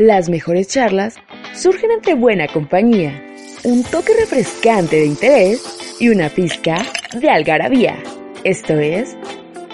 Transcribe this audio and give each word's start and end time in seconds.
Las 0.00 0.30
mejores 0.30 0.66
charlas 0.66 1.16
surgen 1.54 1.90
entre 1.90 2.14
buena 2.14 2.48
compañía, 2.48 3.22
un 3.64 3.84
toque 3.84 4.14
refrescante 4.18 4.96
de 4.96 5.04
interés 5.04 5.98
y 6.00 6.08
una 6.08 6.30
pizca 6.30 6.86
de 7.20 7.28
algarabía. 7.28 8.02
Esto 8.42 8.78
es 8.78 9.14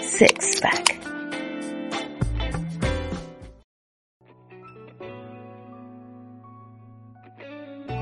Sex 0.01 0.59
Pack. 0.61 0.99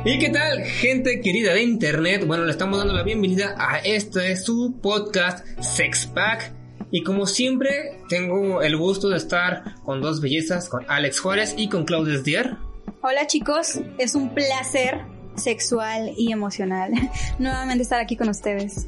¿Y 0.04 0.18
qué 0.18 0.30
tal, 0.30 0.64
gente 0.64 1.22
querida 1.22 1.54
de 1.54 1.62
internet? 1.62 2.26
Bueno, 2.26 2.46
le 2.46 2.52
estamos 2.54 2.80
dando 2.80 2.96
la 2.96 3.04
bienvenida 3.04 3.54
a 3.56 3.78
este 3.78 4.32
es 4.32 4.44
su 4.44 4.80
podcast 4.82 5.46
Sex 5.62 6.08
Pack. 6.08 6.65
Y 6.96 7.04
como 7.04 7.26
siempre, 7.26 8.00
tengo 8.08 8.62
el 8.62 8.78
gusto 8.78 9.10
de 9.10 9.18
estar 9.18 9.76
con 9.84 10.00
dos 10.00 10.22
bellezas, 10.22 10.70
con 10.70 10.86
Alex 10.88 11.20
Juárez 11.20 11.54
y 11.58 11.68
con 11.68 11.84
Claudia 11.84 12.20
Dier. 12.20 12.56
Hola 13.02 13.28
chicos, 13.28 13.82
es 13.98 14.16
un 14.16 14.34
placer 14.34 15.02
sexual 15.36 16.14
y 16.16 16.32
emocional 16.32 16.94
nuevamente 17.38 17.84
estar 17.84 18.00
aquí 18.00 18.16
con 18.16 18.30
ustedes. 18.30 18.88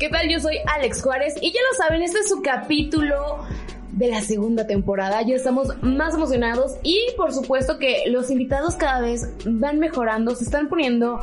¿Qué 0.00 0.08
tal? 0.08 0.28
Yo 0.28 0.40
soy 0.40 0.56
Alex 0.66 1.00
Juárez 1.00 1.34
y 1.40 1.52
ya 1.52 1.60
lo 1.70 1.78
saben, 1.78 2.02
este 2.02 2.18
es 2.18 2.28
su 2.28 2.42
capítulo 2.42 3.46
de 3.92 4.08
la 4.08 4.20
segunda 4.20 4.66
temporada. 4.66 5.22
Ya 5.22 5.36
estamos 5.36 5.68
más 5.80 6.14
emocionados 6.14 6.72
y 6.82 6.98
por 7.16 7.32
supuesto 7.32 7.78
que 7.78 8.02
los 8.08 8.32
invitados 8.32 8.74
cada 8.74 9.00
vez 9.00 9.28
van 9.44 9.78
mejorando, 9.78 10.34
se 10.34 10.42
están 10.42 10.68
poniendo 10.68 11.20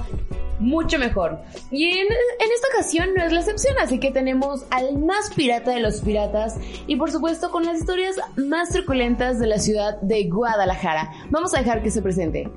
mucho 0.60 1.00
mejor. 1.00 1.40
Y 1.72 1.86
en, 1.86 2.08
en, 2.08 2.52
esta 2.54 2.68
ocasión 2.74 3.10
no 3.16 3.24
es 3.24 3.32
la 3.32 3.40
excepción, 3.40 3.76
así 3.82 4.00
que 4.00 4.12
tenemos 4.12 4.66
al 4.70 5.00
más 5.00 5.34
pirata 5.34 5.72
de 5.72 5.80
los 5.80 6.02
piratas 6.02 6.58
y 6.88 6.96
por 6.96 7.12
supuesto 7.12 7.50
con 7.52 7.66
las 7.66 7.80
historias 7.80 8.18
más 8.38 8.70
truculentas 8.70 9.40
de 9.40 9.48
la 9.48 9.58
ciudad 9.58 10.00
de 10.02 10.30
Guadalajara. 10.30 11.12
Vamos 11.30 11.54
a 11.54 11.60
dejar 11.60 11.82
que 11.82 11.92
se 11.92 12.02
presente. 12.02 12.50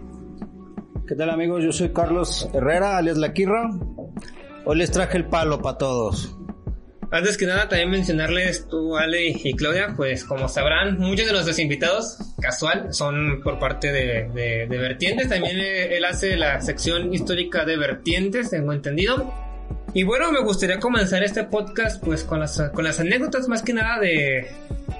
¿Qué 1.06 1.14
tal 1.14 1.30
amigos? 1.30 1.62
Yo 1.64 1.72
soy 1.72 1.92
Carlos 1.92 2.48
Herrera, 2.52 2.96
alias 2.96 3.18
La 3.18 3.32
Quirra. 3.32 3.70
Hoy 4.64 4.78
les 4.78 4.90
traje 4.90 5.18
el 5.18 5.26
palo 5.26 5.60
para 5.60 5.78
todos. 5.78 6.36
Antes 7.12 7.36
que 7.36 7.44
nada, 7.44 7.68
también 7.68 7.90
mencionarles 7.90 8.66
tú, 8.68 8.96
Ale 8.96 9.28
y 9.28 9.54
Claudia, 9.54 9.92
pues 9.94 10.24
como 10.24 10.48
sabrán, 10.48 10.98
muchos 10.98 11.26
de 11.26 11.32
nuestros 11.32 11.58
invitados, 11.58 12.16
casual, 12.40 12.94
son 12.94 13.42
por 13.42 13.58
parte 13.58 13.92
de, 13.92 14.30
de, 14.34 14.66
de 14.66 14.78
Vertientes. 14.78 15.28
También 15.28 15.58
él 15.58 16.02
hace 16.06 16.38
la 16.38 16.62
sección 16.62 17.12
histórica 17.12 17.66
de 17.66 17.76
Vertientes, 17.76 18.48
tengo 18.48 18.72
entendido. 18.72 19.30
Y 19.92 20.04
bueno, 20.04 20.32
me 20.32 20.40
gustaría 20.40 20.80
comenzar 20.80 21.22
este 21.22 21.44
podcast 21.44 22.02
pues 22.02 22.24
con 22.24 22.40
las, 22.40 22.58
con 22.72 22.82
las 22.82 22.98
anécdotas 22.98 23.46
más 23.46 23.60
que 23.60 23.74
nada 23.74 24.00
de, 24.00 24.46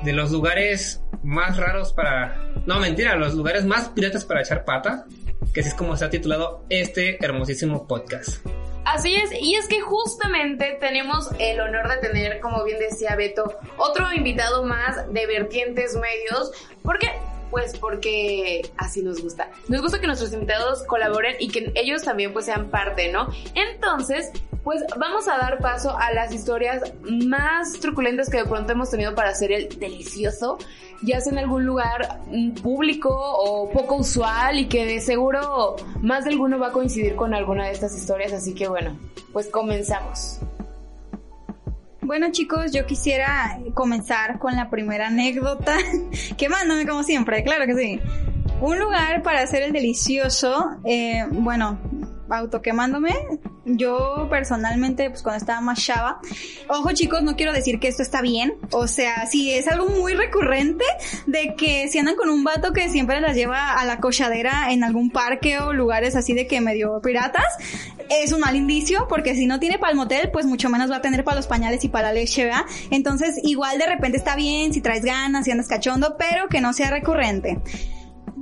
de 0.05 0.13
los 0.13 0.31
lugares 0.31 1.01
más 1.23 1.57
raros 1.57 1.95
para... 1.95 2.37
No, 2.67 2.79
mentira, 2.79 3.17
los 3.17 3.33
lugares 3.33 3.65
más 3.65 3.89
piratas 3.89 4.27
para 4.27 4.43
echar 4.43 4.67
pata, 4.67 5.07
que 5.55 5.61
así 5.61 5.71
es 5.71 5.75
como 5.75 5.97
se 5.97 6.05
ha 6.05 6.11
titulado 6.11 6.67
este 6.69 7.25
hermosísimo 7.25 7.89
podcast. 7.89 8.45
Así 8.85 9.15
es, 9.15 9.31
y 9.41 9.55
es 9.55 9.69
que 9.69 9.81
justamente 9.81 10.77
tenemos 10.81 11.31
el 11.39 11.61
honor 11.61 11.89
de 11.89 11.97
tener, 11.99 12.41
como 12.41 12.65
bien 12.65 12.81
decía 12.81 13.15
Beto, 13.15 13.57
otro 13.77 14.13
invitado 14.13 14.65
más 14.65 15.13
de 15.13 15.27
Vertientes 15.27 15.95
Medios. 15.95 16.51
¿Por 16.83 16.99
qué? 16.99 17.13
Pues 17.53 17.77
porque 17.79 18.63
así 18.79 19.03
nos 19.03 19.23
gusta. 19.23 19.51
Nos 19.69 19.83
gusta 19.83 20.01
que 20.01 20.07
nuestros 20.07 20.33
invitados 20.33 20.83
colaboren 20.85 21.37
y 21.39 21.49
que 21.49 21.71
ellos 21.75 22.03
también 22.03 22.33
pues 22.33 22.47
sean 22.47 22.71
parte, 22.71 23.13
¿no? 23.13 23.29
Entonces, 23.55 24.33
pues 24.65 24.83
vamos 24.97 25.29
a 25.29 25.37
dar 25.37 25.59
paso 25.59 25.97
a 25.97 26.13
las 26.13 26.33
historias 26.33 26.95
más 27.03 27.75
truculentas 27.75 28.31
que 28.31 28.39
de 28.39 28.47
pronto 28.47 28.73
hemos 28.73 28.91
tenido 28.91 29.15
para 29.15 29.29
hacer 29.29 29.53
el 29.53 29.69
delicioso, 29.79 30.57
ya 31.03 31.21
sea 31.21 31.33
en 31.33 31.41
algún 31.41 31.67
lugar 31.67 32.21
público 32.63 33.11
o 33.13 33.71
poco 33.71 33.97
usual 33.97 34.59
y 34.59 34.69
que 34.69 34.87
de 34.87 35.01
seguro 35.01 35.77
más 36.01 36.25
de 36.25 36.31
alguno 36.31 36.59
va 36.59 36.69
a 36.69 36.73
coincidir 36.73 37.17
con 37.17 37.35
alguna 37.35 37.67
de 37.67 37.73
estas 37.73 37.95
historias, 37.95 38.33
así 38.33 38.55
que 38.55 38.67
bueno, 38.67 38.99
pues 39.33 39.49
comenzamos. 39.49 40.39
Bueno 42.05 42.33
chicos, 42.33 42.73
yo 42.73 42.85
quisiera 42.85 43.61
comenzar 43.75 44.41
con 44.41 44.57
la 44.57 44.69
primera 44.71 45.07
anécdota. 45.07 45.77
Quemándome 46.37 46.85
como 46.85 47.05
siempre, 47.05 47.45
claro 47.45 47.65
que 47.65 47.75
sí. 47.77 48.01
Un 48.61 48.79
lugar 48.81 49.23
para 49.23 49.41
hacer 49.41 49.63
el 49.63 49.73
delicioso, 49.73 50.79
eh, 50.85 51.25
bueno, 51.31 51.79
autoquemándome. 52.29 53.15
Yo 53.65 54.27
personalmente, 54.29 55.09
pues 55.09 55.23
cuando 55.23 55.39
estaba 55.39 55.61
más 55.61 55.79
chava, 55.79 56.21
ojo 56.69 56.93
chicos, 56.93 57.23
no 57.23 57.37
quiero 57.37 57.53
decir 57.53 57.79
que 57.79 57.89
esto 57.89 58.03
está 58.03 58.21
bien. 58.21 58.55
O 58.73 58.89
sea, 58.89 59.27
si 59.27 59.53
es 59.53 59.69
algo 59.69 59.89
muy 59.89 60.15
recurrente 60.15 60.85
de 61.27 61.55
que 61.57 61.87
si 61.89 61.99
andan 61.99 62.17
con 62.17 62.29
un 62.29 62.43
vato 62.43 62.73
que 62.73 62.89
siempre 62.89 63.21
las 63.21 63.37
lleva 63.37 63.75
a 63.75 63.85
la 63.85 64.01
cochadera 64.01 64.73
en 64.73 64.83
algún 64.83 65.11
parque 65.11 65.61
o 65.61 65.73
lugares 65.73 66.17
así 66.17 66.35
de 66.35 66.49
que 66.49 66.61
medio 66.61 67.01
piratas, 67.03 67.45
es 68.11 68.33
un 68.33 68.41
mal 68.41 68.57
indicio 68.57 69.07
porque 69.09 69.35
si 69.37 69.47
no 69.47 69.61
tiene 69.61 69.79
para 69.79 69.93
el 69.93 69.97
motel, 69.97 70.31
pues 70.33 70.45
mucho 70.45 70.69
menos 70.69 70.91
va 70.91 70.97
a 70.97 71.03
tener 71.03 71.23
para 71.23 71.37
los 71.37 71.47
pañales 71.47 71.85
y 71.85 71.89
para 71.89 72.09
la 72.09 72.15
leche, 72.15 72.45
¿verdad? 72.45 72.65
Entonces, 72.91 73.39
igual 73.45 73.79
de 73.79 73.87
repente 73.87 74.19
está 74.19 74.35
bien 74.35 74.73
si 74.73 74.81
traes 74.81 75.05
ganas, 75.05 75.45
si 75.45 75.53
andas 75.53 75.69
cachondo, 75.69 76.17
pero 76.19 76.49
que 76.49 76.61
no 76.61 76.73
sea 76.73 76.91
recurrente. 76.91 77.59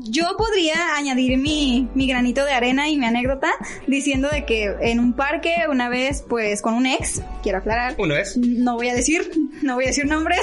Yo 0.03 0.25
podría 0.38 0.97
añadir 0.97 1.37
mi, 1.37 1.88
mi 1.94 2.06
granito 2.06 2.44
de 2.44 2.53
arena 2.53 2.88
y 2.88 2.97
mi 2.97 3.05
anécdota 3.05 3.50
diciendo 3.87 4.28
de 4.31 4.47
que 4.47 4.75
en 4.81 4.99
un 4.99 5.12
parque 5.12 5.55
una 5.69 5.88
vez 5.88 6.25
pues 6.27 6.62
con 6.62 6.75
un 6.75 6.87
ex, 6.87 7.22
quiero 7.43 7.59
aclarar. 7.59 7.97
¿Una 7.99 8.15
vez? 8.15 8.37
No 8.37 8.77
voy 8.77 8.88
a 8.88 8.94
decir, 8.94 9.31
no 9.62 9.75
voy 9.75 9.84
a 9.84 9.88
decir 9.88 10.06
nombres. 10.06 10.41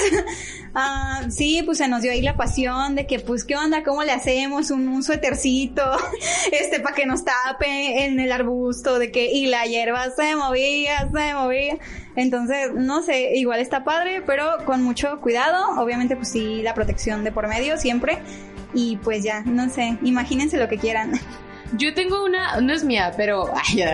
Uh, 0.75 1.29
sí, 1.31 1.63
pues 1.65 1.79
se 1.79 1.87
nos 1.87 2.01
dio 2.01 2.11
ahí 2.11 2.21
la 2.21 2.35
pasión 2.35 2.95
de 2.95 3.07
que 3.07 3.19
pues 3.19 3.43
qué 3.43 3.55
onda, 3.55 3.83
cómo 3.83 4.03
le 4.03 4.11
hacemos 4.11 4.69
un, 4.69 4.87
un 4.87 5.03
suétercito, 5.03 5.83
este 6.51 6.79
para 6.79 6.95
que 6.95 7.05
nos 7.05 7.23
tape 7.25 8.05
en 8.05 8.19
el 8.19 8.31
arbusto, 8.31 8.99
de 8.99 9.11
que 9.11 9.31
y 9.31 9.47
la 9.47 9.65
hierba 9.65 10.09
se 10.11 10.35
movía, 10.35 11.09
se 11.11 11.33
movía. 11.33 11.77
Entonces, 12.15 12.73
no 12.73 13.01
sé, 13.01 13.35
igual 13.35 13.59
está 13.59 13.83
padre, 13.83 14.21
pero 14.25 14.65
con 14.65 14.83
mucho 14.83 15.19
cuidado, 15.21 15.79
obviamente 15.81 16.15
pues 16.15 16.29
sí, 16.29 16.61
la 16.61 16.73
protección 16.73 17.23
de 17.23 17.31
por 17.31 17.47
medio 17.47 17.77
siempre. 17.77 18.19
Y 18.73 18.97
pues 18.97 19.23
ya, 19.23 19.41
no 19.41 19.69
sé, 19.69 19.97
imagínense 20.03 20.57
lo 20.57 20.67
que 20.67 20.77
quieran. 20.77 21.13
Yo 21.73 21.93
tengo 21.93 22.23
una, 22.23 22.61
no 22.61 22.71
es 22.71 22.83
mía, 22.85 23.11
pero 23.17 23.51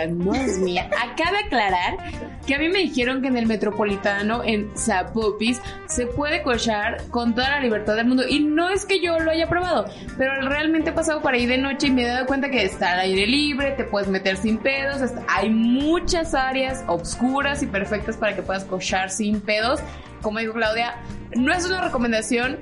no 0.09 0.33
es 0.35 0.59
mía. 0.59 0.89
Acaba 0.91 1.31
de 1.31 1.45
aclarar 1.45 1.97
que 2.45 2.53
a 2.53 2.59
mí 2.59 2.69
me 2.69 2.79
dijeron 2.79 3.21
que 3.21 3.29
en 3.29 3.37
el 3.37 3.47
metropolitano, 3.47 4.43
en 4.43 4.69
Zapopis, 4.77 5.59
se 5.87 6.05
puede 6.05 6.43
cochar 6.43 7.01
con 7.09 7.33
toda 7.33 7.49
la 7.49 7.59
libertad 7.61 7.95
del 7.95 8.05
mundo. 8.05 8.27
Y 8.27 8.41
no 8.41 8.69
es 8.69 8.85
que 8.85 9.01
yo 9.01 9.17
lo 9.19 9.31
haya 9.31 9.49
probado, 9.49 9.85
pero 10.17 10.47
realmente 10.47 10.91
he 10.91 10.93
pasado 10.93 11.21
por 11.21 11.33
ahí 11.33 11.47
de 11.47 11.57
noche 11.57 11.87
y 11.87 11.91
me 11.91 12.03
he 12.03 12.07
dado 12.07 12.27
cuenta 12.27 12.51
que 12.51 12.63
está 12.63 12.91
al 12.91 12.99
aire 12.99 13.25
libre, 13.25 13.71
te 13.71 13.85
puedes 13.85 14.07
meter 14.07 14.37
sin 14.37 14.59
pedos. 14.59 15.11
Hay 15.27 15.49
muchas 15.49 16.35
áreas 16.35 16.83
obscuras 16.87 17.63
y 17.63 17.65
perfectas 17.65 18.17
para 18.17 18.35
que 18.35 18.43
puedas 18.43 18.65
cochar 18.65 19.09
sin 19.09 19.41
pedos. 19.41 19.79
Como 20.21 20.39
dijo 20.39 20.53
Claudia, 20.53 21.01
no 21.35 21.51
es 21.51 21.65
una 21.65 21.81
recomendación, 21.81 22.59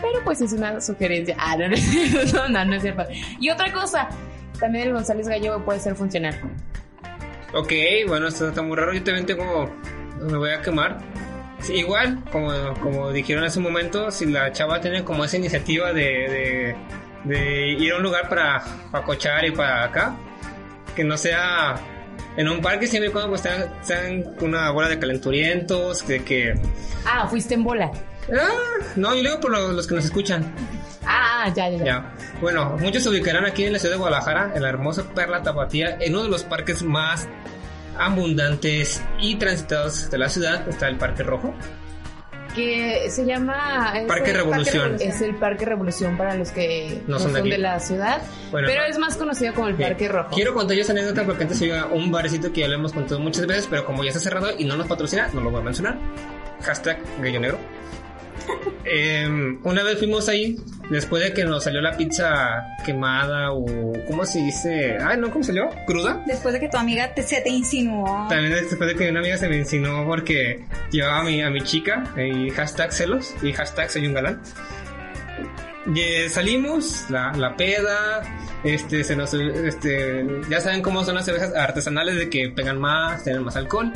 pero 0.00 0.22
pues 0.24 0.40
es 0.40 0.52
una 0.52 0.80
sugerencia. 0.80 1.36
Ah, 1.38 1.56
no, 1.56 1.68
no 1.68 1.74
es 1.74 1.82
cierto. 1.90 2.48
No, 2.48 2.64
no 2.64 2.74
es 2.74 2.82
cierto. 2.82 3.04
Y 3.40 3.50
otra 3.50 3.72
cosa, 3.72 4.08
también 4.58 4.88
el 4.88 4.94
González 4.94 5.28
Gallego 5.28 5.64
puede 5.64 5.80
ser 5.80 5.94
funcional. 5.94 6.38
Ok, 7.54 7.72
bueno, 8.06 8.28
esto 8.28 8.48
está 8.48 8.62
muy 8.62 8.76
raro. 8.76 8.92
Yo 8.92 9.02
también 9.02 9.26
tengo. 9.26 9.70
Me 10.20 10.36
voy 10.36 10.50
a 10.50 10.60
quemar. 10.60 10.98
Sí, 11.60 11.74
igual, 11.74 12.22
como, 12.30 12.50
como 12.82 13.12
dijeron 13.12 13.44
hace 13.44 13.58
un 13.58 13.64
momento, 13.64 14.10
si 14.10 14.26
la 14.26 14.52
chava 14.52 14.80
tiene 14.80 15.02
como 15.04 15.24
esa 15.24 15.38
iniciativa 15.38 15.92
de, 15.92 16.02
de, 16.02 16.76
de 17.24 17.68
ir 17.68 17.92
a 17.92 17.96
un 17.96 18.02
lugar 18.02 18.28
para, 18.28 18.62
para 18.90 19.04
cochar 19.04 19.44
y 19.46 19.52
para 19.52 19.84
acá, 19.84 20.14
que 20.94 21.02
no 21.02 21.16
sea 21.16 21.76
en 22.36 22.48
un 22.48 22.60
parque 22.60 22.86
siempre 22.86 23.08
y 23.08 23.12
cuando 23.12 23.30
pues, 23.30 23.40
sean, 23.40 23.72
sean 23.82 24.34
una 24.40 24.70
bola 24.70 24.88
de 24.88 24.98
calenturientos, 24.98 26.06
de 26.06 26.22
que... 26.22 26.54
Ah, 27.06 27.26
fuiste 27.26 27.54
en 27.54 27.64
bola. 27.64 27.90
Ah, 28.32 28.84
no, 28.96 29.14
y 29.14 29.22
luego 29.22 29.40
por 29.40 29.50
los, 29.50 29.72
los 29.74 29.86
que 29.86 29.94
nos 29.94 30.04
escuchan. 30.04 30.54
Ah, 31.06 31.52
ya, 31.54 31.68
ya. 31.70 32.12
Bueno, 32.40 32.76
muchos 32.80 33.02
se 33.02 33.08
ubicarán 33.08 33.44
aquí 33.44 33.64
en 33.64 33.72
la 33.72 33.78
ciudad 33.78 33.94
de 33.94 33.98
Guadalajara, 33.98 34.52
en 34.54 34.62
la 34.62 34.68
hermosa 34.68 35.04
Perla 35.14 35.42
Tapatía, 35.42 35.96
en 36.00 36.14
uno 36.14 36.24
de 36.24 36.30
los 36.30 36.42
parques 36.42 36.82
más 36.82 37.28
abundantes 37.98 39.02
y 39.20 39.36
transitados 39.36 40.10
de 40.10 40.18
la 40.18 40.28
ciudad. 40.28 40.68
Está 40.68 40.88
el 40.88 40.96
Parque 40.96 41.22
Rojo. 41.22 41.54
Que 42.54 43.10
se 43.10 43.26
llama... 43.26 43.92
es 43.96 44.06
Parque 44.06 44.30
el 44.30 44.36
Revolución. 44.38 44.96
es 44.98 45.20
el 45.20 45.34
Parque 45.36 45.66
Revolución 45.66 46.16
para 46.16 46.34
los 46.36 46.50
que 46.50 47.02
no, 47.06 47.18
son, 47.18 47.34
de, 47.34 47.40
aquí. 47.40 47.50
la 47.58 47.78
ciudad. 47.78 48.22
Bueno, 48.50 48.66
pero 48.66 48.84
es 48.86 48.98
más 48.98 49.16
conocido 49.16 49.52
como 49.52 49.68
el 49.68 49.74
Bien. 49.74 49.90
Parque 49.90 50.08
Rojo. 50.08 50.30
Quiero 50.34 50.54
contar 50.54 50.74
yo 50.74 50.82
esa 50.82 50.92
anécdota 50.92 51.24
porque 51.24 51.42
antes 51.42 51.60
había 51.60 51.84
un 51.84 52.10
barecito 52.10 52.50
que 52.52 52.62
ya 52.62 52.68
lo 52.68 52.76
hemos 52.76 52.94
contado 52.94 53.20
muchas 53.20 53.46
veces, 53.46 53.66
pero 53.68 53.84
como 53.84 54.02
ya 54.04 54.08
está 54.08 54.20
cerrado 54.20 54.48
y 54.58 54.64
no 54.64 54.74
nos 54.76 54.86
patrocina, 54.86 55.28
no 55.34 55.42
lo 55.42 55.50
voy 55.50 55.60
a 55.60 55.64
mencionar. 55.64 55.98
Hashtag 56.62 56.98
Gallo 57.20 57.40
Negro. 57.40 57.58
Eh, 58.88 59.28
una 59.64 59.82
vez 59.82 59.98
fuimos 59.98 60.28
ahí, 60.28 60.56
después 60.90 61.20
de 61.20 61.32
que 61.32 61.44
nos 61.44 61.64
salió 61.64 61.80
la 61.80 61.96
pizza 61.96 62.64
quemada 62.84 63.50
o... 63.52 63.92
¿Cómo 64.06 64.24
se 64.24 64.38
dice? 64.38 64.96
Ay, 65.04 65.18
no, 65.18 65.30
¿cómo 65.32 65.44
salió? 65.44 65.68
¿Cruda? 65.86 66.22
Después 66.24 66.54
de 66.54 66.60
que 66.60 66.68
tu 66.68 66.76
amiga 66.76 67.12
te, 67.12 67.24
se 67.24 67.40
te 67.40 67.50
insinuó. 67.50 68.28
También 68.28 68.52
después 68.52 68.88
de 68.88 68.94
que 68.94 69.10
una 69.10 69.18
amiga 69.18 69.36
se 69.38 69.48
me 69.48 69.56
insinuó 69.56 70.06
porque 70.06 70.64
llevaba 70.92 71.20
a 71.20 71.24
mi, 71.24 71.42
a 71.42 71.50
mi 71.50 71.62
chica 71.62 72.04
y 72.16 72.48
hashtag 72.50 72.92
celos 72.92 73.34
y 73.42 73.52
hashtag 73.52 73.90
soy 73.90 74.06
un 74.06 74.14
galán. 74.14 74.40
y 75.92 76.28
salimos, 76.28 77.06
la, 77.10 77.32
la 77.32 77.56
peda, 77.56 78.22
este, 78.62 79.02
se 79.02 79.16
nos, 79.16 79.34
este, 79.34 80.24
ya 80.48 80.60
saben 80.60 80.80
cómo 80.82 81.04
son 81.04 81.16
las 81.16 81.24
cervezas 81.24 81.54
artesanales 81.54 82.16
de 82.16 82.30
que 82.30 82.50
pegan 82.50 82.78
más, 82.78 83.24
tienen 83.24 83.42
más 83.42 83.56
alcohol. 83.56 83.92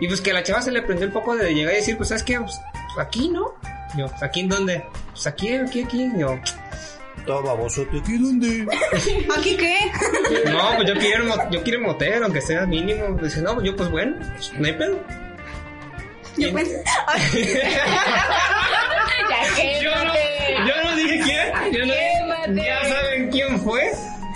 Y 0.00 0.08
pues 0.08 0.20
que 0.20 0.32
a 0.32 0.34
la 0.34 0.42
chava 0.42 0.60
se 0.60 0.72
le 0.72 0.82
prendió 0.82 1.06
el 1.06 1.12
poco 1.12 1.36
de 1.36 1.54
llegar 1.54 1.74
y 1.74 1.76
decir, 1.76 1.96
pues 1.96 2.08
sabes 2.08 2.24
qué, 2.24 2.38
pues, 2.40 2.60
aquí, 2.98 3.28
¿no? 3.28 3.54
Yo, 3.96 4.06
¿aquí 4.20 4.40
en 4.40 4.48
dónde? 4.48 4.84
Pues 5.10 5.26
aquí, 5.26 5.54
aquí, 5.54 5.82
aquí. 5.82 6.10
Yo, 6.16 6.38
Todo 7.26 7.42
baboso, 7.42 7.84
¿tú 7.90 7.98
aquí 7.98 8.18
dónde? 8.18 8.66
¿Aquí 9.36 9.56
qué? 9.56 9.78
no, 10.50 10.76
pues 10.76 10.88
yo 10.88 10.94
quiero, 10.94 11.50
yo 11.50 11.62
quiero 11.62 11.80
motel, 11.80 12.22
aunque 12.22 12.40
sea 12.40 12.66
mínimo. 12.66 13.16
Dice, 13.20 13.42
no, 13.42 13.54
pues 13.54 13.66
yo, 13.66 13.76
pues 13.76 13.90
bueno, 13.90 14.16
pues, 14.32 14.52
no 14.54 14.66
hay 14.66 14.72
pedo. 14.72 14.98
Yo 16.36 16.52
pensé, 16.52 16.82
Ya 19.30 19.54
que 19.54 19.82
Yo 19.82 19.90
no, 20.04 20.14
yo 20.66 20.84
no 20.84 20.96
dije 20.96 21.20
quién. 21.24 21.72
Yo 21.72 21.86
no, 21.86 21.94
ya 22.62 22.84
saben 22.88 23.30
quién 23.30 23.60
fue. 23.60 23.92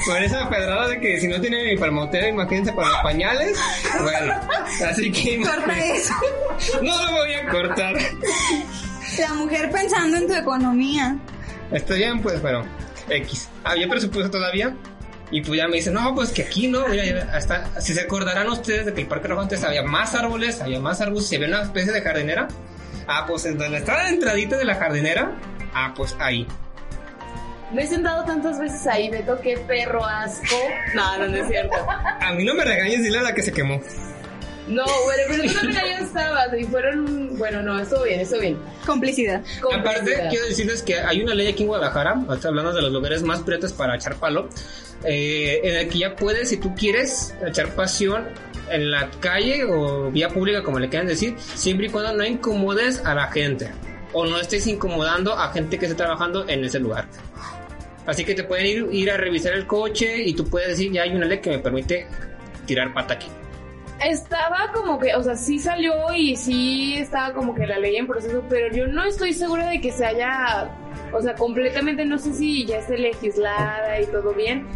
Por 0.06 0.22
esa 0.22 0.48
pedrada 0.48 0.88
de 0.88 1.00
que 1.00 1.18
si 1.20 1.26
no 1.26 1.40
tiene 1.40 1.64
ni 1.64 1.74
para 1.76 1.86
el 1.86 1.92
motel, 1.92 2.28
imagínense 2.28 2.72
para 2.72 2.88
los 2.88 2.98
pañales. 2.98 3.58
Bueno, 4.02 4.34
así 4.88 5.10
que. 5.10 5.40
corta 5.40 5.84
eso. 5.84 6.14
No 6.82 7.04
lo 7.04 7.12
voy 7.12 7.34
a 7.34 7.48
cortar. 7.48 7.96
La 9.18 9.34
mujer 9.34 9.70
pensando 9.70 10.16
en 10.16 10.26
tu 10.26 10.34
economía. 10.34 11.16
Está 11.72 11.94
bien, 11.94 12.22
pues, 12.22 12.40
pero 12.40 12.64
X. 13.08 13.48
Había 13.64 13.88
presupuesto 13.88 14.30
todavía. 14.30 14.76
Y 15.30 15.40
pues 15.40 15.58
ya 15.58 15.66
me 15.66 15.76
dicen, 15.76 15.94
no, 15.94 16.14
pues 16.14 16.30
que 16.30 16.42
aquí 16.42 16.68
no, 16.68 16.86
mira, 16.86 17.28
hasta, 17.32 17.80
si 17.80 17.94
se 17.94 18.02
acordarán 18.02 18.48
ustedes 18.48 18.86
de 18.86 18.94
que 18.94 19.00
el 19.00 19.08
Parque 19.08 19.26
Rojo 19.26 19.42
antes 19.42 19.64
había 19.64 19.82
más 19.82 20.14
árboles, 20.14 20.60
había 20.60 20.78
más 20.78 21.00
arbustos, 21.00 21.32
y 21.32 21.36
había 21.36 21.48
una 21.48 21.62
especie 21.62 21.92
de 21.92 22.00
jardinera. 22.00 22.46
Ah, 23.08 23.24
pues 23.26 23.44
en 23.46 23.58
donde 23.58 23.78
está 23.78 23.94
la 23.94 24.08
entradita 24.08 24.56
de 24.56 24.64
la 24.64 24.76
jardinera, 24.76 25.32
ah, 25.74 25.92
pues 25.96 26.14
ahí. 26.20 26.46
Me 27.72 27.82
he 27.82 27.86
sentado 27.86 28.24
tantas 28.24 28.58
veces 28.58 28.86
ahí, 28.86 29.10
Beto, 29.10 29.40
qué 29.40 29.58
perro 29.58 30.04
asco. 30.04 30.56
No, 30.94 31.18
no, 31.18 31.28
no 31.28 31.36
es 31.36 31.48
cierto. 31.48 31.74
A 32.20 32.32
mí 32.32 32.44
no 32.44 32.54
me 32.54 32.64
regañes, 32.64 33.02
dile 33.02 33.18
a 33.18 33.22
la 33.22 33.34
que 33.34 33.42
se 33.42 33.52
quemó. 33.52 33.80
No, 34.68 34.84
bueno, 35.04 35.22
pero 35.28 35.42
tú 35.44 35.54
también 35.54 35.78
ahí 35.78 35.90
estabas 36.02 36.48
y 36.58 36.64
fueron... 36.64 37.36
Bueno, 37.38 37.62
no, 37.62 37.78
estuvo 37.78 38.02
bien, 38.02 38.20
estuvo 38.20 38.40
bien. 38.40 38.58
Complicidad. 38.84 39.42
Aparte, 39.58 40.00
Complicidad. 40.00 40.30
quiero 40.30 40.46
decirles 40.46 40.82
que 40.82 40.98
hay 40.98 41.22
una 41.22 41.34
ley 41.34 41.46
aquí 41.48 41.62
en 41.62 41.68
Guadalajara, 41.68 42.24
hablando 42.28 42.72
de 42.72 42.82
los 42.82 42.92
lugares 42.92 43.22
más 43.22 43.40
prietos 43.40 43.72
para 43.72 43.94
echar 43.96 44.16
palo, 44.16 44.48
eh, 45.04 45.60
en 45.62 45.76
el 45.76 45.88
que 45.88 45.98
ya 45.98 46.16
puedes, 46.16 46.48
si 46.48 46.56
tú 46.56 46.74
quieres, 46.74 47.34
echar 47.46 47.74
pasión 47.76 48.28
en 48.70 48.90
la 48.90 49.08
calle 49.20 49.64
o 49.64 50.10
vía 50.10 50.30
pública, 50.30 50.64
como 50.64 50.80
le 50.80 50.88
quieran 50.88 51.06
decir, 51.06 51.36
siempre 51.38 51.86
y 51.86 51.90
cuando 51.90 52.12
no 52.14 52.24
incomodes 52.24 53.04
a 53.04 53.14
la 53.14 53.28
gente 53.28 53.70
o 54.12 54.24
no 54.26 54.38
estés 54.40 54.66
incomodando 54.66 55.34
a 55.38 55.52
gente 55.52 55.78
que 55.78 55.86
esté 55.86 55.96
trabajando 55.96 56.48
en 56.48 56.64
ese 56.64 56.80
lugar. 56.80 57.06
Así 58.06 58.24
que 58.24 58.34
te 58.34 58.44
pueden 58.44 58.66
ir, 58.66 58.88
ir 58.92 59.10
a 59.10 59.16
revisar 59.16 59.52
el 59.52 59.66
coche 59.66 60.22
y 60.24 60.34
tú 60.34 60.48
puedes 60.48 60.68
decir, 60.68 60.92
ya 60.92 61.02
hay 61.02 61.14
una 61.14 61.26
ley 61.26 61.40
que 61.40 61.50
me 61.50 61.58
permite 61.58 62.06
tirar 62.64 62.94
pata 62.94 63.14
aquí. 63.14 63.28
Estaba 64.04 64.72
como 64.74 64.98
que, 64.98 65.14
o 65.14 65.22
sea, 65.22 65.36
sí 65.36 65.58
salió 65.58 66.12
y 66.14 66.36
sí 66.36 66.96
estaba 66.98 67.32
como 67.32 67.54
que 67.54 67.66
la 67.66 67.78
ley 67.78 67.96
en 67.96 68.06
proceso, 68.06 68.44
pero 68.48 68.74
yo 68.74 68.86
no 68.86 69.04
estoy 69.04 69.32
segura 69.32 69.68
de 69.68 69.80
que 69.80 69.90
se 69.90 70.04
haya, 70.04 70.70
o 71.12 71.22
sea, 71.22 71.34
completamente 71.34 72.04
no 72.04 72.18
sé 72.18 72.34
si 72.34 72.66
ya 72.66 72.78
esté 72.78 72.98
legislada 72.98 73.98
y 74.00 74.06
todo 74.06 74.34
bien, 74.34 74.66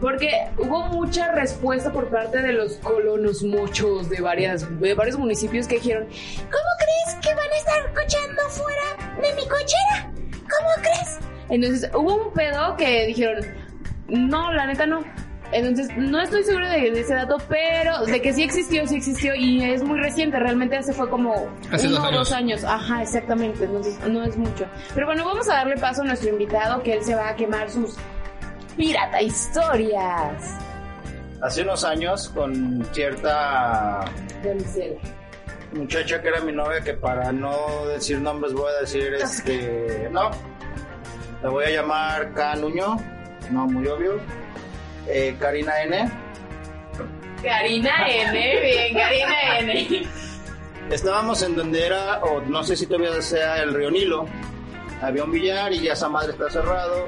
porque 0.00 0.30
hubo 0.56 0.86
mucha 0.86 1.30
respuesta 1.32 1.92
por 1.92 2.08
parte 2.08 2.40
de 2.40 2.54
los 2.54 2.76
colonos 2.76 3.42
muchos 3.42 4.08
de 4.08 4.22
varias, 4.22 4.80
de 4.80 4.94
varios 4.94 5.18
municipios 5.18 5.68
que 5.68 5.74
dijeron, 5.74 6.06
¿cómo 6.06 6.70
crees 6.78 7.20
que 7.20 7.34
van 7.34 7.50
a 7.50 7.56
estar 7.56 7.92
cochando 7.92 8.42
fuera 8.48 9.20
de 9.20 9.34
mi 9.34 9.46
cochera? 9.46 10.10
¿Cómo 10.32 10.70
crees? 10.80 11.29
Entonces 11.50 11.90
hubo 11.94 12.26
un 12.28 12.32
pedo 12.32 12.76
que 12.76 13.06
dijeron, 13.06 13.44
no, 14.08 14.52
la 14.52 14.66
neta 14.66 14.86
no. 14.86 15.02
Entonces, 15.52 15.88
no 15.96 16.20
estoy 16.20 16.44
segura 16.44 16.70
de, 16.70 16.92
de 16.92 17.00
ese 17.00 17.12
dato, 17.12 17.36
pero 17.48 18.04
de 18.06 18.22
que 18.22 18.32
sí 18.32 18.44
existió, 18.44 18.86
sí 18.86 18.94
existió 18.94 19.34
y 19.34 19.64
es 19.64 19.82
muy 19.82 19.98
reciente. 19.98 20.38
Realmente 20.38 20.76
hace 20.76 20.92
fue 20.92 21.10
como 21.10 21.48
Hace 21.72 21.88
uno 21.88 21.96
dos 21.96 22.04
o 22.04 22.06
años. 22.06 22.18
dos 22.18 22.32
años. 22.32 22.64
Ajá, 22.64 23.02
exactamente. 23.02 23.64
Entonces, 23.64 23.98
no 24.08 24.22
es 24.22 24.36
mucho. 24.36 24.66
Pero 24.94 25.06
bueno, 25.06 25.24
vamos 25.24 25.48
a 25.48 25.54
darle 25.54 25.76
paso 25.76 26.02
a 26.02 26.04
nuestro 26.04 26.30
invitado 26.30 26.80
que 26.84 26.92
él 26.94 27.02
se 27.02 27.16
va 27.16 27.30
a 27.30 27.34
quemar 27.34 27.68
sus 27.68 27.96
pirata 28.76 29.20
historias. 29.20 30.56
Hace 31.42 31.62
unos 31.62 31.82
años, 31.82 32.28
con 32.28 32.86
cierta 32.92 34.04
muchacha 35.72 36.22
que 36.22 36.28
era 36.28 36.40
mi 36.42 36.52
novia, 36.52 36.80
que 36.80 36.94
para 36.94 37.32
no 37.32 37.86
decir 37.88 38.20
nombres 38.20 38.52
voy 38.52 38.70
a 38.76 38.80
decir 38.82 39.14
este. 39.20 40.08
No. 40.12 40.30
La 41.42 41.48
voy 41.48 41.64
a 41.64 41.70
llamar 41.70 42.32
K. 42.34 42.56
Nuño. 42.56 42.96
No, 43.50 43.66
muy 43.66 43.86
obvio. 43.86 44.20
Eh, 45.08 45.34
Karina 45.40 45.82
N. 45.82 46.10
Karina 47.42 48.08
N, 48.08 48.60
bien, 48.60 48.94
Karina 48.94 49.58
N. 49.58 50.08
Estábamos 50.90 51.42
en 51.42 51.56
donde 51.56 51.86
era, 51.86 52.22
o 52.24 52.40
no 52.42 52.62
sé 52.62 52.76
si 52.76 52.86
todavía 52.86 53.22
sea 53.22 53.62
el 53.62 53.72
río 53.72 53.90
Nilo. 53.90 54.26
Había 55.00 55.24
un 55.24 55.32
billar 55.32 55.72
y 55.72 55.80
ya 55.80 55.94
esa 55.94 56.08
madre 56.08 56.32
está 56.32 56.50
cerrado. 56.50 57.06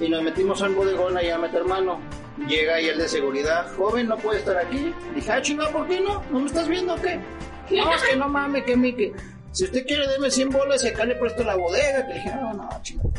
Y 0.00 0.08
nos 0.08 0.22
metimos 0.22 0.60
al 0.62 0.74
bodegón 0.74 1.16
ahí 1.16 1.30
a 1.30 1.38
meter 1.38 1.64
mano. 1.64 2.00
Llega 2.48 2.76
ahí 2.76 2.88
el 2.88 2.98
de 2.98 3.08
seguridad. 3.08 3.66
Joven, 3.76 4.08
no 4.08 4.16
puede 4.16 4.40
estar 4.40 4.56
aquí. 4.56 4.92
Dije, 5.14 5.32
ah, 5.32 5.40
chingada, 5.40 5.70
¿por 5.70 5.86
qué 5.86 6.00
no? 6.00 6.22
¿No 6.30 6.40
me 6.40 6.46
estás 6.46 6.68
viendo 6.68 6.94
o 6.94 6.96
qué? 7.00 7.20
No, 7.76 7.94
es 7.94 8.02
que 8.02 8.16
no 8.16 8.28
mames, 8.28 8.64
que 8.64 8.76
mi 8.76 8.92
que. 8.92 9.12
Si 9.52 9.64
usted 9.64 9.86
quiere, 9.86 10.06
deme 10.06 10.30
100 10.30 10.50
bolas 10.50 10.84
y 10.84 10.88
acá 10.88 11.04
le 11.04 11.14
presto 11.14 11.42
la 11.42 11.56
bodega. 11.56 12.06
Que 12.06 12.14
dije, 12.14 12.34
no, 12.34 12.52
no, 12.54 12.68
chingada. 12.82 13.10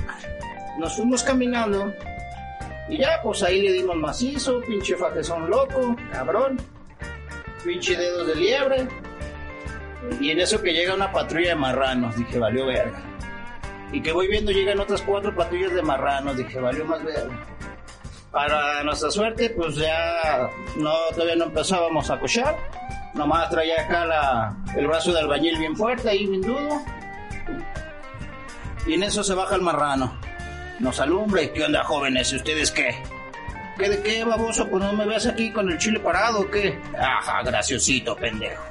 Nos 0.77 0.95
fuimos 0.95 1.23
caminando. 1.23 1.93
Y 2.87 2.97
ya, 2.97 3.21
pues 3.21 3.43
ahí 3.43 3.61
le 3.61 3.73
dimos 3.73 3.95
macizo. 3.97 4.61
Pinche 4.61 4.95
fajezón 4.95 5.49
loco, 5.49 5.95
cabrón. 6.11 6.59
Pinche 7.63 7.95
dedos 7.95 8.27
de 8.27 8.35
liebre. 8.35 8.87
Y 10.19 10.31
en 10.31 10.39
eso 10.39 10.61
que 10.61 10.73
llega 10.73 10.95
una 10.95 11.11
patrulla 11.11 11.49
de 11.49 11.55
marranos, 11.55 12.15
dije, 12.15 12.39
valió 12.39 12.65
verga. 12.65 13.01
Y 13.91 14.01
que 14.01 14.11
voy 14.11 14.27
viendo 14.27 14.51
llegan 14.51 14.79
otras 14.79 15.01
cuatro 15.01 15.35
patrullas 15.35 15.73
de 15.73 15.81
marranos, 15.81 16.37
dije, 16.37 16.59
valió 16.59 16.85
más 16.85 17.03
verga. 17.03 17.45
Para 18.31 18.83
nuestra 18.83 19.09
suerte, 19.09 19.49
pues 19.49 19.75
ya 19.75 20.49
no, 20.77 20.93
todavía 21.13 21.35
no 21.35 21.45
empezábamos 21.45 22.09
a 22.09 22.19
cochar. 22.19 22.55
Nomás 23.13 23.49
traía 23.49 23.81
acá 23.81 24.05
la, 24.05 24.55
el 24.75 24.87
brazo 24.87 25.11
de 25.11 25.19
albañil 25.19 25.57
bien 25.57 25.75
fuerte, 25.75 26.09
ahí 26.09 26.25
bien 26.27 26.41
duro. 26.41 26.81
Y 28.85 28.93
en 28.93 29.03
eso 29.03 29.23
se 29.23 29.33
baja 29.33 29.55
el 29.55 29.61
marrano. 29.61 30.13
Nos 30.79 30.99
alumbra 30.99 31.41
y 31.41 31.49
¿qué 31.49 31.63
onda 31.63 31.83
jóvenes? 31.83 32.31
¿Y 32.31 32.37
ustedes 32.37 32.71
qué? 32.71 32.95
¿Qué 33.77 33.89
de 33.89 34.01
qué, 34.01 34.23
baboso? 34.23 34.67
Pues 34.67 34.83
no 34.83 34.93
me 34.93 35.05
ves 35.05 35.25
aquí 35.25 35.51
con 35.51 35.69
el 35.69 35.77
chile 35.77 35.99
parado 35.99 36.41
o 36.41 36.49
qué? 36.49 36.79
Ajá, 36.97 37.41
graciosito, 37.43 38.15
pendejo. 38.15 38.63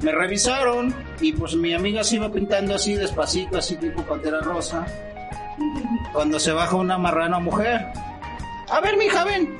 Me 0.00 0.12
revisaron 0.12 0.94
y 1.20 1.32
pues 1.32 1.54
mi 1.54 1.72
amiga 1.74 2.04
se 2.04 2.16
iba 2.16 2.30
pintando 2.30 2.74
así 2.74 2.94
despacito, 2.94 3.58
así 3.58 3.76
tipo 3.76 4.02
pantera 4.02 4.40
rosa. 4.40 4.86
Cuando 6.12 6.38
se 6.38 6.52
baja 6.52 6.76
una 6.76 6.98
marrana 6.98 7.38
mujer. 7.38 7.86
A 8.70 8.80
ver, 8.80 8.96
mija, 8.96 9.24
ven. 9.24 9.56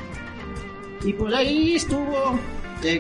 Y 1.04 1.12
pues 1.12 1.35
ahí 1.35 1.75
estuvo. 1.76 2.38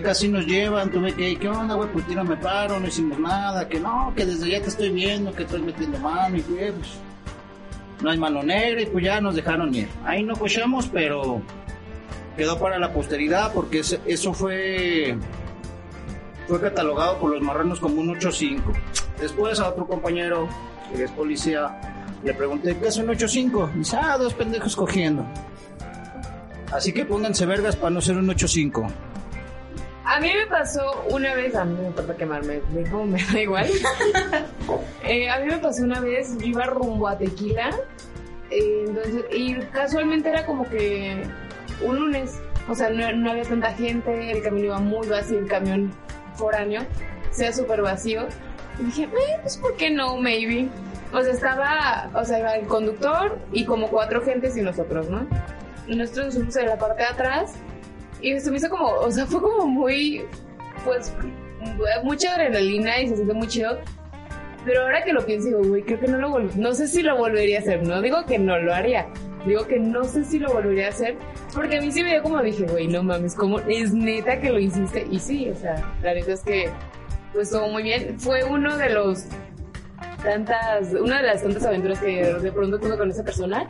Casi 0.02 0.28
nos 0.28 0.46
llevan, 0.46 0.90
tuve 0.90 1.12
que, 1.14 1.36
¿qué 1.36 1.48
onda, 1.48 1.74
güey? 1.74 1.88
Pues 1.90 2.06
tira 2.06 2.24
me 2.24 2.36
paro, 2.36 2.80
no 2.80 2.86
hicimos 2.86 3.18
nada, 3.18 3.68
que 3.68 3.78
no, 3.78 4.12
que 4.16 4.24
desde 4.24 4.50
ya 4.50 4.60
te 4.60 4.68
estoy 4.68 4.90
viendo, 4.90 5.32
que 5.32 5.42
estoy 5.42 5.62
metiendo 5.62 5.98
mano 5.98 6.36
y 6.36 6.42
que, 6.42 6.72
pues, 6.72 6.98
no 8.02 8.10
hay 8.10 8.18
mano 8.18 8.42
negra 8.42 8.82
y 8.82 8.86
pues 8.86 9.04
ya 9.04 9.20
nos 9.20 9.34
dejaron 9.34 9.74
ir. 9.74 9.88
Ahí 10.04 10.22
no 10.22 10.34
cochamos, 10.36 10.88
pero 10.88 11.40
quedó 12.36 12.58
para 12.58 12.78
la 12.78 12.92
posteridad 12.92 13.52
porque 13.52 13.80
eso 13.80 14.34
fue 14.34 15.16
fue 16.46 16.60
catalogado 16.60 17.18
por 17.18 17.30
los 17.30 17.40
marranos 17.40 17.80
como 17.80 18.00
un 18.00 18.14
8-5. 18.14 18.60
Después 19.20 19.60
a 19.60 19.70
otro 19.70 19.86
compañero, 19.86 20.48
que 20.94 21.04
es 21.04 21.10
policía, 21.12 21.80
le 22.22 22.34
pregunté, 22.34 22.76
¿qué 22.76 22.88
es 22.88 22.96
un 22.98 23.06
8-5? 23.06 23.72
Dice, 23.72 23.96
ah, 23.96 24.18
dos 24.18 24.34
pendejos 24.34 24.76
cogiendo. 24.76 25.24
Así 26.72 26.92
que 26.92 27.04
pónganse 27.04 27.46
vergas 27.46 27.76
para 27.76 27.90
no 27.90 28.00
ser 28.00 28.16
un 28.16 28.26
8-5. 28.26 28.86
A 30.04 30.20
mí 30.20 30.30
me 30.34 30.46
pasó 30.46 31.04
una 31.08 31.34
vez, 31.34 31.54
a 31.54 31.64
mí 31.64 31.78
me 31.80 31.86
importa 31.86 32.14
quemarme, 32.14 32.60
me, 32.72 32.88
como 32.90 33.06
me 33.06 33.22
da 33.22 33.40
igual. 33.40 33.68
Eh, 35.06 35.28
a 35.28 35.38
mí 35.38 35.48
me 35.48 35.58
pasó 35.58 35.84
una 35.84 36.00
vez, 36.00 36.34
yo 36.38 36.46
iba 36.46 36.64
rumbo 36.64 37.06
a 37.06 37.18
Tequila, 37.18 37.68
eh, 38.50 38.84
entonces, 38.86 39.24
y 39.30 39.54
casualmente 39.66 40.30
era 40.30 40.46
como 40.46 40.66
que 40.66 41.22
un 41.82 41.96
lunes, 41.96 42.40
o 42.70 42.74
sea, 42.74 42.88
no, 42.88 43.12
no 43.12 43.32
había 43.32 43.42
tanta 43.42 43.74
gente, 43.74 44.30
el 44.30 44.42
camino 44.42 44.66
iba 44.68 44.78
muy 44.78 45.06
vacío, 45.06 45.38
el 45.38 45.46
camión 45.46 45.92
foráneo, 46.36 46.86
sea 47.32 47.52
súper 47.52 47.82
vacío. 47.82 48.26
Y 48.80 48.84
dije, 48.84 49.02
eh, 49.02 49.38
pues, 49.42 49.58
¿por 49.58 49.76
qué 49.76 49.90
no? 49.90 50.16
Maybe. 50.16 50.68
O 51.12 51.22
sea, 51.22 51.32
estaba, 51.32 52.10
o 52.14 52.24
sea, 52.24 52.38
iba 52.38 52.54
el 52.54 52.66
conductor 52.66 53.38
y 53.52 53.66
como 53.66 53.88
cuatro 53.88 54.22
gentes 54.22 54.56
y 54.56 54.62
nosotros, 54.62 55.10
¿no? 55.10 55.26
Y 55.86 55.96
nosotros 55.96 56.26
nos 56.26 56.34
fuimos 56.34 56.56
en 56.56 56.66
la 56.66 56.78
parte 56.78 57.02
de 57.02 57.08
atrás 57.08 57.54
y 58.24 58.40
se 58.40 58.50
me 58.50 58.56
hizo 58.56 58.68
como, 58.68 58.86
o 58.86 59.10
sea, 59.10 59.26
fue 59.26 59.40
como 59.40 59.66
muy, 59.66 60.24
pues, 60.84 61.14
mucha 62.02 62.34
adrenalina 62.34 63.00
y 63.00 63.08
se 63.08 63.16
sintió 63.16 63.34
muy 63.34 63.48
chido. 63.48 63.78
Pero 64.64 64.82
ahora 64.82 65.04
que 65.04 65.12
lo 65.12 65.24
pienso, 65.26 65.48
digo, 65.48 65.62
güey, 65.62 65.82
creo 65.82 66.00
que 66.00 66.08
no 66.08 66.18
lo 66.18 66.38
no 66.40 66.74
sé 66.74 66.88
si 66.88 67.02
lo 67.02 67.18
volvería 67.18 67.58
a 67.58 67.60
hacer. 67.60 67.86
No 67.86 68.00
digo 68.00 68.24
que 68.24 68.38
no 68.38 68.58
lo 68.58 68.72
haría. 68.74 69.06
Digo 69.46 69.66
que 69.66 69.78
no 69.78 70.04
sé 70.04 70.24
si 70.24 70.38
lo 70.38 70.52
volvería 70.52 70.86
a 70.86 70.88
hacer. 70.88 71.16
Porque 71.54 71.76
a 71.76 71.80
mí 71.82 71.92
sí 71.92 72.02
me 72.02 72.10
dio 72.10 72.22
como 72.22 72.42
dije, 72.42 72.64
güey, 72.64 72.88
no 72.88 73.02
mames, 73.02 73.34
como 73.34 73.60
es 73.60 73.92
neta 73.92 74.40
que 74.40 74.50
lo 74.50 74.58
hiciste. 74.58 75.06
Y 75.10 75.18
sí, 75.18 75.50
o 75.50 75.54
sea, 75.54 75.76
la 76.02 76.14
neta 76.14 76.32
es 76.32 76.40
que 76.40 76.70
pues 77.34 77.48
estuvo 77.48 77.68
muy 77.68 77.82
bien. 77.82 78.18
Fue 78.18 78.42
uno 78.44 78.76
de 78.78 78.90
los 78.90 79.26
tantas, 80.22 80.94
una 80.94 81.18
de 81.18 81.26
las 81.26 81.42
tantas 81.42 81.64
aventuras 81.66 81.98
que 81.98 82.24
de 82.24 82.52
pronto 82.52 82.78
tuve 82.78 82.96
con 82.96 83.10
esa 83.10 83.22
persona. 83.22 83.68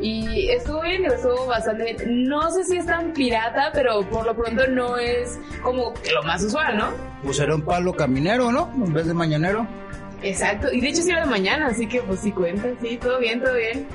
Y 0.00 0.50
estuvo 0.50 0.82
bien, 0.82 1.04
estuvo 1.06 1.46
bastante 1.46 1.94
bien. 1.94 2.28
No 2.28 2.50
sé 2.50 2.64
si 2.64 2.76
es 2.76 2.86
tan 2.86 3.12
pirata, 3.12 3.70
pero 3.72 4.02
por 4.08 4.26
lo 4.26 4.36
pronto 4.36 4.66
no 4.66 4.98
es 4.98 5.38
como 5.62 5.94
que 5.94 6.12
lo 6.12 6.22
más 6.22 6.42
usual, 6.42 6.76
¿no? 6.76 6.88
Pues 7.22 7.38
era 7.40 7.54
un 7.54 7.62
palo 7.62 7.94
caminero, 7.94 8.52
¿no? 8.52 8.70
En 8.74 8.92
vez 8.92 9.06
de 9.06 9.14
mañanero. 9.14 9.66
Exacto, 10.22 10.72
y 10.72 10.80
de 10.80 10.88
hecho 10.88 11.02
sí 11.02 11.10
era 11.10 11.20
de 11.20 11.30
mañana, 11.30 11.66
así 11.68 11.86
que 11.86 12.00
pues 12.00 12.20
sí 12.20 12.32
cuenta, 12.32 12.68
sí, 12.80 12.96
todo 12.96 13.18
bien, 13.18 13.40
todo 13.40 13.54
bien. 13.54 13.86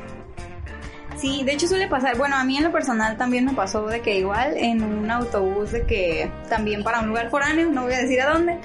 Sí, 1.17 1.43
de 1.43 1.53
hecho 1.53 1.67
suele 1.67 1.87
pasar. 1.87 2.17
Bueno, 2.17 2.35
a 2.35 2.43
mí 2.43 2.57
en 2.57 2.63
lo 2.63 2.71
personal 2.71 3.17
también 3.17 3.45
me 3.45 3.53
pasó 3.53 3.85
de 3.87 4.01
que 4.01 4.17
igual 4.17 4.55
en 4.57 4.81
un 4.81 5.11
autobús 5.11 5.71
de 5.71 5.85
que 5.85 6.31
también 6.49 6.83
para 6.83 7.01
un 7.01 7.09
lugar 7.09 7.29
foráneo, 7.29 7.69
no 7.69 7.83
voy 7.83 7.93
a 7.93 7.99
decir 7.99 8.21
a 8.21 8.31
dónde, 8.31 8.57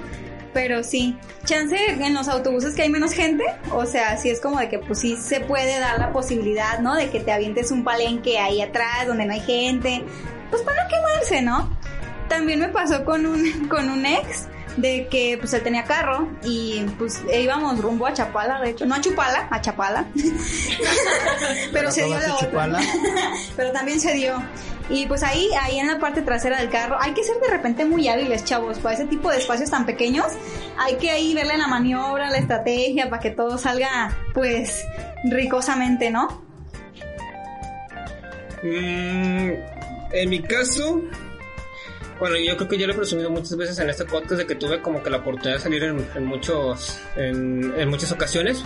pero 0.57 0.83
sí, 0.83 1.15
chance 1.45 1.77
en 1.77 2.15
los 2.15 2.29
autobuses 2.29 2.75
que 2.75 2.81
hay 2.81 2.89
menos 2.89 3.13
gente, 3.13 3.45
o 3.73 3.85
sea, 3.85 4.17
sí 4.17 4.31
es 4.31 4.41
como 4.41 4.59
de 4.59 4.71
que 4.71 4.79
pues 4.79 5.01
sí 5.01 5.19
se 5.19 5.41
puede 5.41 5.79
dar 5.79 5.99
la 5.99 6.15
posibilidad, 6.15 6.79
¿no? 6.79 6.95
De 6.95 7.11
que 7.11 7.21
te 7.21 7.31
avientes 7.31 7.71
un 7.71 7.85
palenque 7.85 8.39
ahí 8.39 8.63
atrás 8.63 9.07
donde 9.07 9.27
no 9.27 9.35
hay 9.35 9.41
gente, 9.41 10.03
pues 10.49 10.63
para 10.63 10.83
no 10.83 10.89
quemarse, 10.89 11.43
¿no? 11.43 11.79
También 12.31 12.61
me 12.61 12.69
pasó 12.69 13.05
con 13.05 13.27
un, 13.27 13.69
con 13.69 13.91
un 13.91 14.07
ex 14.07 14.47
de 14.79 15.09
que 15.09 15.37
pues 15.39 15.53
él 15.53 15.63
tenía 15.63 15.85
carro 15.85 16.27
y 16.43 16.81
pues 16.99 17.21
e 17.31 17.43
íbamos 17.43 17.79
rumbo 17.79 18.07
a 18.07 18.15
Chapala, 18.15 18.59
de 18.63 18.71
hecho, 18.71 18.87
no 18.87 18.95
a 18.95 19.01
Chupala, 19.03 19.49
a 19.51 19.61
Chapala. 19.61 20.07
Pero 21.71 21.91
se 21.91 22.07
dio 22.07 22.19
la 22.19 22.35
otra. 22.35 22.49
Chupala. 22.49 22.81
Pero 23.57 23.73
también 23.73 24.01
se 24.01 24.15
dio. 24.15 24.43
Y 24.89 25.07
pues 25.07 25.23
ahí, 25.23 25.49
ahí 25.61 25.79
en 25.79 25.89
la 25.89 25.99
parte 25.99 26.23
trasera 26.23 26.61
del 26.61 26.71
carro, 26.71 26.97
hay 27.01 27.13
que 27.13 27.25
ser 27.25 27.37
de 27.41 27.49
repente 27.49 27.85
muy 27.85 28.07
hábiles, 28.09 28.45
chavos, 28.45 28.79
para 28.79 28.95
ese 28.95 29.07
tipo 29.07 29.31
de 29.31 29.39
espacios 29.39 29.71
tan 29.71 29.85
pequeños. 29.85 30.27
Hay 30.79 30.97
que 30.97 31.11
ahí 31.11 31.35
verle 31.35 31.57
la 31.57 31.67
maniobra, 31.67 32.31
la 32.31 32.39
estrategia, 32.39 33.11
para 33.11 33.21
que 33.21 33.31
todo 33.31 33.59
salga, 33.59 34.17
pues, 34.33 34.85
ricosamente, 35.25 36.11
¿no? 36.11 36.45
Mm, 38.63 39.51
en 40.13 40.31
mi 40.31 40.41
caso, 40.43 41.03
bueno, 42.21 42.37
yo 42.37 42.57
creo 42.57 42.69
que 42.69 42.79
yo 42.79 42.87
lo 42.87 42.93
he 42.93 42.97
presumido 42.97 43.29
muchas 43.29 43.57
veces 43.57 43.79
en 43.81 43.91
este 43.91 44.05
podcast 44.05 44.39
de 44.39 44.47
que 44.47 44.55
tuve 44.55 44.81
como 44.81 45.03
que 45.03 45.11
la 45.11 45.19
oportunidad 45.19 45.57
de 45.57 45.63
salir 45.63 45.83
en, 45.83 46.07
en 46.15 46.25
muchos, 46.25 47.01
en, 47.17 47.75
en 47.77 47.89
muchas 47.89 48.13
ocasiones. 48.13 48.65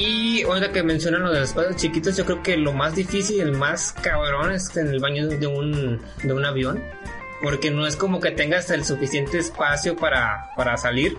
Y 0.00 0.42
ahora 0.44 0.72
que 0.72 0.82
mencionan 0.82 1.20
lo 1.20 1.30
de 1.30 1.40
los 1.40 1.50
espacios 1.50 1.76
chiquitos, 1.76 2.16
yo 2.16 2.24
creo 2.24 2.42
que 2.42 2.56
lo 2.56 2.72
más 2.72 2.94
difícil, 2.94 3.42
el 3.42 3.52
más 3.52 3.92
cabrón 3.92 4.50
es 4.50 4.74
en 4.74 4.88
el 4.88 4.98
baño 4.98 5.28
de 5.28 5.46
un, 5.46 6.00
de 6.22 6.32
un 6.32 6.42
avión. 6.42 6.82
Porque 7.42 7.70
no 7.70 7.86
es 7.86 7.96
como 7.96 8.18
que 8.18 8.30
tengas 8.30 8.70
el 8.70 8.82
suficiente 8.82 9.36
espacio 9.36 9.96
para, 9.96 10.52
para 10.56 10.78
salir. 10.78 11.18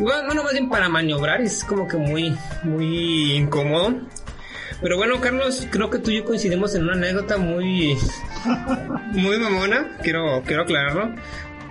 Bueno, 0.00 0.26
bueno, 0.26 0.42
más 0.42 0.52
bien 0.54 0.68
para 0.68 0.88
maniobrar, 0.88 1.40
es 1.40 1.62
como 1.62 1.86
que 1.86 1.96
muy, 1.96 2.36
muy 2.64 3.34
incómodo. 3.34 3.94
Pero 4.82 4.96
bueno, 4.96 5.20
Carlos, 5.20 5.68
creo 5.70 5.88
que 5.88 6.00
tú 6.00 6.10
y 6.10 6.16
yo 6.16 6.24
coincidimos 6.24 6.74
en 6.74 6.82
una 6.82 6.94
anécdota 6.94 7.36
muy, 7.36 7.96
muy 9.12 9.38
mamona. 9.38 9.96
Quiero, 10.02 10.42
quiero 10.44 10.62
aclararlo. 10.62 11.14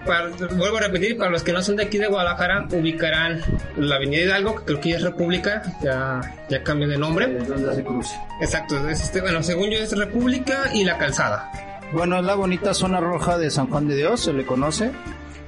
Para- 0.05 0.29
vuelvo 0.55 0.77
a 0.77 0.81
repetir, 0.81 1.17
para 1.17 1.31
los 1.31 1.43
que 1.43 1.53
no 1.53 1.61
son 1.61 1.75
de 1.77 1.83
aquí 1.83 1.97
de 1.97 2.07
Guadalajara, 2.07 2.67
ubicarán 2.71 3.41
la 3.77 3.95
Avenida 3.95 4.23
Hidalgo, 4.23 4.55
que 4.55 4.63
creo 4.65 4.79
que 4.81 4.89
ya 4.89 4.95
es 4.97 5.01
República, 5.03 5.61
ya, 5.81 6.19
ya 6.49 6.63
cambió 6.63 6.87
de 6.87 6.97
nombre. 6.97 7.37
Es 7.37 7.47
donde 7.47 7.73
se 7.73 7.83
cruce. 7.83 8.15
Exacto, 8.41 8.87
es 8.89 9.01
este, 9.01 9.21
bueno, 9.21 9.41
según 9.43 9.69
yo 9.69 9.77
es 9.79 9.97
República 9.97 10.65
y 10.73 10.83
la 10.83 10.97
Calzada. 10.97 11.51
Bueno, 11.93 12.17
es 12.19 12.25
la 12.25 12.35
bonita 12.35 12.73
zona 12.73 12.99
roja 12.99 13.37
de 13.37 13.49
San 13.51 13.67
Juan 13.67 13.87
de 13.87 13.95
Dios, 13.95 14.21
se 14.21 14.33
le 14.33 14.45
conoce. 14.45 14.91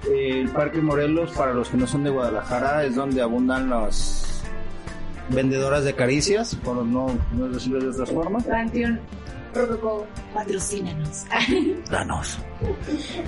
El 0.09 0.49
Parque 0.49 0.79
Morelos, 0.81 1.31
para 1.31 1.53
los 1.53 1.69
que 1.69 1.77
no 1.77 1.87
son 1.87 2.03
de 2.03 2.11
Guadalajara, 2.11 2.83
es 2.85 2.95
donde 2.95 3.21
abundan 3.21 3.69
las 3.69 4.43
vendedoras 5.29 5.83
de 5.83 5.93
caricias, 5.93 6.53
por 6.55 6.75
no, 6.85 7.07
no 7.33 7.47
decirlo 7.49 7.79
de 7.79 7.89
otras 7.89 8.11
formas. 8.11 8.43
Panteón 8.43 8.99
Patrocínanos. 10.33 11.25
Danos. 11.89 12.37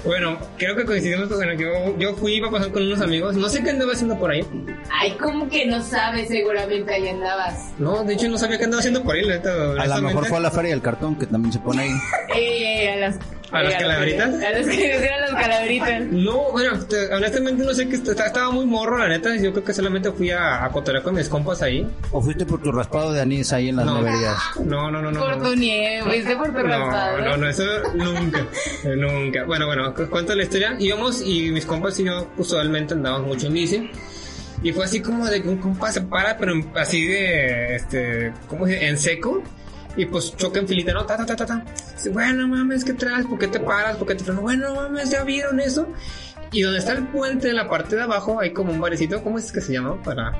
Bueno, 0.06 0.38
creo 0.58 0.76
que 0.76 0.86
coincidimos 0.86 1.30
con 1.30 1.48
el 1.48 1.58
que 1.58 1.64
yo, 1.64 1.98
yo 1.98 2.16
fui 2.16 2.36
iba 2.36 2.50
a 2.50 2.52
pasar 2.52 2.72
con 2.72 2.84
unos 2.84 3.02
amigos. 3.02 3.36
No 3.36 3.48
sé 3.50 3.64
qué 3.64 3.70
andaba 3.70 3.94
haciendo 3.94 4.18
por 4.18 4.32
ahí. 4.32 4.46
Ay, 4.92 5.12
como 5.14 5.48
que 5.50 5.66
no 5.66 5.82
sabes, 5.82 6.28
seguramente 6.28 6.94
ahí 6.94 7.08
andabas. 7.08 7.72
No, 7.78 8.04
de 8.04 8.14
hecho 8.14 8.28
no 8.30 8.38
sabía 8.38 8.58
qué 8.58 8.66
andaba 8.66 8.80
haciendo 8.80 9.04
por 9.04 9.16
ahí. 9.16 9.24
la 9.24 9.36
neta, 9.36 9.52
A 9.82 9.88
lo 9.88 10.02
mejor 10.02 10.26
fue 10.28 10.38
a 10.38 10.42
la 10.42 10.52
feria 10.52 10.72
del 10.72 10.82
cartón, 10.82 11.18
que 11.18 11.26
también 11.26 11.54
se 11.54 11.60
pone 11.60 11.84
ahí. 11.84 11.92
Eh, 12.36 12.94
a 12.94 12.96
las... 12.98 13.20
¿A 13.52 13.64
las 13.64 13.76
calaveritas? 13.76 14.28
A 14.44 14.50
las 14.52 14.68
que 14.68 14.96
eran 14.96 15.22
las 15.22 15.42
calaveritas. 15.42 16.02
No, 16.12 16.52
bueno, 16.52 16.78
te- 16.86 17.14
honestamente 17.14 17.64
no 17.64 17.74
sé 17.74 17.88
qué 17.88 17.96
est- 17.96 18.08
estaba 18.08 18.52
muy 18.52 18.66
morro, 18.66 18.98
la 18.98 19.08
neta. 19.08 19.36
Yo 19.38 19.52
creo 19.54 19.64
que 19.64 19.74
solamente 19.74 20.12
fui 20.12 20.32
a, 20.32 20.66
a 20.66 20.70
cotorrear 20.70 21.04
con 21.04 21.16
mis 21.16 21.30
compas 21.30 21.62
ahí. 21.62 21.88
¿O 22.12 22.22
fuiste 22.22 22.46
por 22.46 22.62
tu 22.62 22.72
raspado 22.72 23.14
de 23.14 23.22
anís 23.22 23.54
ahí 23.54 23.70
en 23.70 23.78
las 23.78 23.86
No. 23.86 24.02
neverías? 24.02 24.36
No, 24.66 24.92
no, 24.92 25.02
no, 25.02 25.12
no. 25.12 25.20
Por 25.20 25.38
no. 25.38 25.50
tu 25.50 25.56
nieve, 25.56 26.04
fuiste 26.04 26.36
por 26.36 26.48
tu 26.48 26.54
No, 26.60 26.64
raspado. 26.64 27.20
no, 27.22 27.38
no, 27.38 27.48
eso 27.50 27.64
nunca, 27.96 28.46
nunca. 28.96 29.44
Bueno, 29.46 29.66
bueno, 29.68 29.94
cu- 29.94 30.10
cuento 30.10 30.36
la 30.36 30.44
historia. 30.44 30.76
Íbamos 30.80 31.22
y 31.26 31.52
mis 31.52 31.66
compas 31.66 31.98
y 32.00 32.04
yo 32.06 32.28
usualmente 32.38 32.94
andábamos 32.96 33.28
mucho 33.28 33.48
en 33.48 33.54
bici. 33.54 33.90
Y 34.64 34.72
fue 34.74 34.86
así 34.86 35.02
como 35.02 35.26
de 35.28 35.42
que 35.42 35.48
un 35.50 35.58
compa 35.58 35.92
se 35.92 36.02
para, 36.02 36.36
pero 36.36 36.54
así 36.76 37.06
de, 37.06 37.76
este, 37.76 38.34
¿cómo 38.48 38.66
se 38.66 38.74
dice? 38.74 38.88
En 38.88 38.98
seco. 38.98 39.44
Y 39.98 40.06
pues 40.06 40.36
choca 40.38 40.60
en 40.60 40.68
filita, 40.68 40.94
¿no? 40.94 41.06
Ta, 41.06 41.18
ta, 41.18 41.26
ta, 41.26 41.36
ta, 41.36 41.46
ta. 41.46 41.66
Dice, 41.96 42.10
bueno, 42.12 42.48
mames, 42.48 42.86
¿qué 42.86 42.94
traes? 42.94 43.26
¿Por 43.26 43.40
qué 43.40 43.48
te 43.48 43.60
paras? 43.60 43.98
¿Por 43.98 44.08
qué 44.08 44.16
te 44.16 44.24
frenas? 44.24 44.42
Bueno, 44.44 44.76
mames, 44.76 45.10
¿ya 45.10 45.24
vieron 45.24 45.60
eso? 45.60 45.88
Y 46.52 46.62
donde 46.62 46.80
está 46.80 46.94
el 46.94 47.08
puente, 47.08 47.50
en 47.50 47.56
la 47.58 47.68
parte 47.68 47.96
de 47.96 48.04
abajo, 48.04 48.40
hay 48.40 48.54
como 48.54 48.72
un 48.72 48.80
barecito. 48.80 49.22
¿Cómo 49.24 49.38
es 49.40 49.52
que 49.52 49.60
se 49.60 49.74
llama? 49.74 50.02
Para 50.04 50.32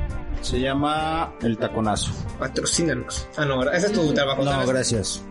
Se 0.42 0.60
llama 0.60 1.34
El 1.42 1.58
Taconazo. 1.58 2.12
patrocínarnos. 2.40 3.28
Ah, 3.36 3.46
no, 3.46 3.62
ese 3.72 3.88
es 3.88 3.92
tu 3.94 4.14
trabajo. 4.14 4.44
No, 4.46 4.52
¿sabes? 4.52 4.70
gracias. 4.70 5.24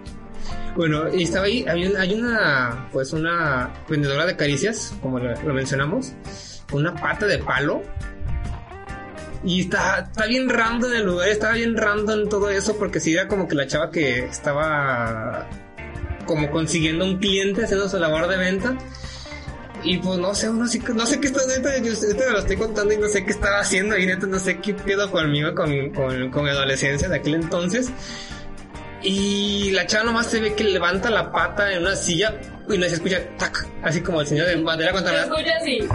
Bueno, 0.76 1.04
y 1.14 1.23
estaba 1.23 1.47
ahí, 1.47 1.64
hay, 1.66 1.87
un- 1.87 1.97
hay 1.97 2.12
una, 2.14 2.88
pues 2.92 3.12
una 3.14 3.71
vendedora 3.88 4.26
de 4.26 4.37
caricias, 4.37 4.92
como 5.00 5.18
lo, 5.18 5.33
lo 5.42 5.54
mencionamos, 5.54 6.12
con 6.71 6.80
una 6.80 6.95
pata 6.95 7.26
de 7.26 7.38
palo. 7.38 7.83
Y 9.45 9.62
está, 9.62 10.00
está 10.00 10.26
bien 10.26 10.49
random 10.49 10.93
el 10.93 11.05
lugar, 11.05 11.28
estaba 11.28 11.55
bien 11.55 11.76
random 11.76 12.28
todo 12.28 12.50
eso, 12.50 12.76
porque 12.78 13.00
sí 13.00 13.12
era 13.12 13.28
como 13.28 13.47
que 13.47 13.55
la 13.55 13.66
chava 13.66 13.90
que 13.90 14.25
estaba 14.25 15.49
como 16.26 16.50
consiguiendo 16.50 17.05
un 17.05 17.19
cliente 17.19 17.64
haciendo 17.64 17.88
su 17.88 17.99
labor 17.99 18.28
de 18.28 18.37
venta. 18.37 18.76
Y 19.83 19.99
pues 19.99 20.19
no 20.19 20.35
sé, 20.35 20.49
uno 20.49 20.66
sí 20.66 20.83
no 20.95 21.07
sé 21.07 21.21
qué 21.21 21.28
está, 21.28 21.47
neta, 21.47 21.78
yo 21.78 21.93
este 21.93 22.14
me 22.14 22.33
lo 22.33 22.38
estoy 22.38 22.57
contando 22.57 22.93
y 22.93 22.97
no 22.97 23.09
sé 23.09 23.25
qué 23.25 23.31
estaba 23.31 23.61
haciendo 23.61 23.97
y 23.97 24.07
neta 24.07 24.26
no 24.26 24.38
sé 24.38 24.59
qué 24.59 24.75
pedo 24.75 25.11
conmigo 25.11 25.55
con, 25.55 25.90
con, 25.90 26.31
con 26.31 26.45
mi 26.45 26.50
adolescencia 26.50 27.09
de 27.09 27.16
aquel 27.16 27.35
entonces. 27.35 27.90
Y 29.02 29.71
la 29.71 29.87
chava 29.87 30.05
nomás 30.05 30.26
se 30.26 30.40
ve 30.40 30.55
que 30.55 30.64
levanta 30.64 31.11
la 31.11 31.31
pata 31.31 31.73
en 31.73 31.83
una 31.83 31.95
silla 31.95 32.35
y 32.69 32.76
no 32.76 32.88
se 32.88 32.95
escucha 32.95 33.23
tac, 33.38 33.64
así 33.83 34.00
como 34.00 34.21
el 34.21 34.26
señor 34.26 34.49
de 34.49 34.57
madera 34.57 34.90
Te 34.90 34.95
contra 34.95 35.23
escuchas 35.23 35.55
así. 35.61 35.88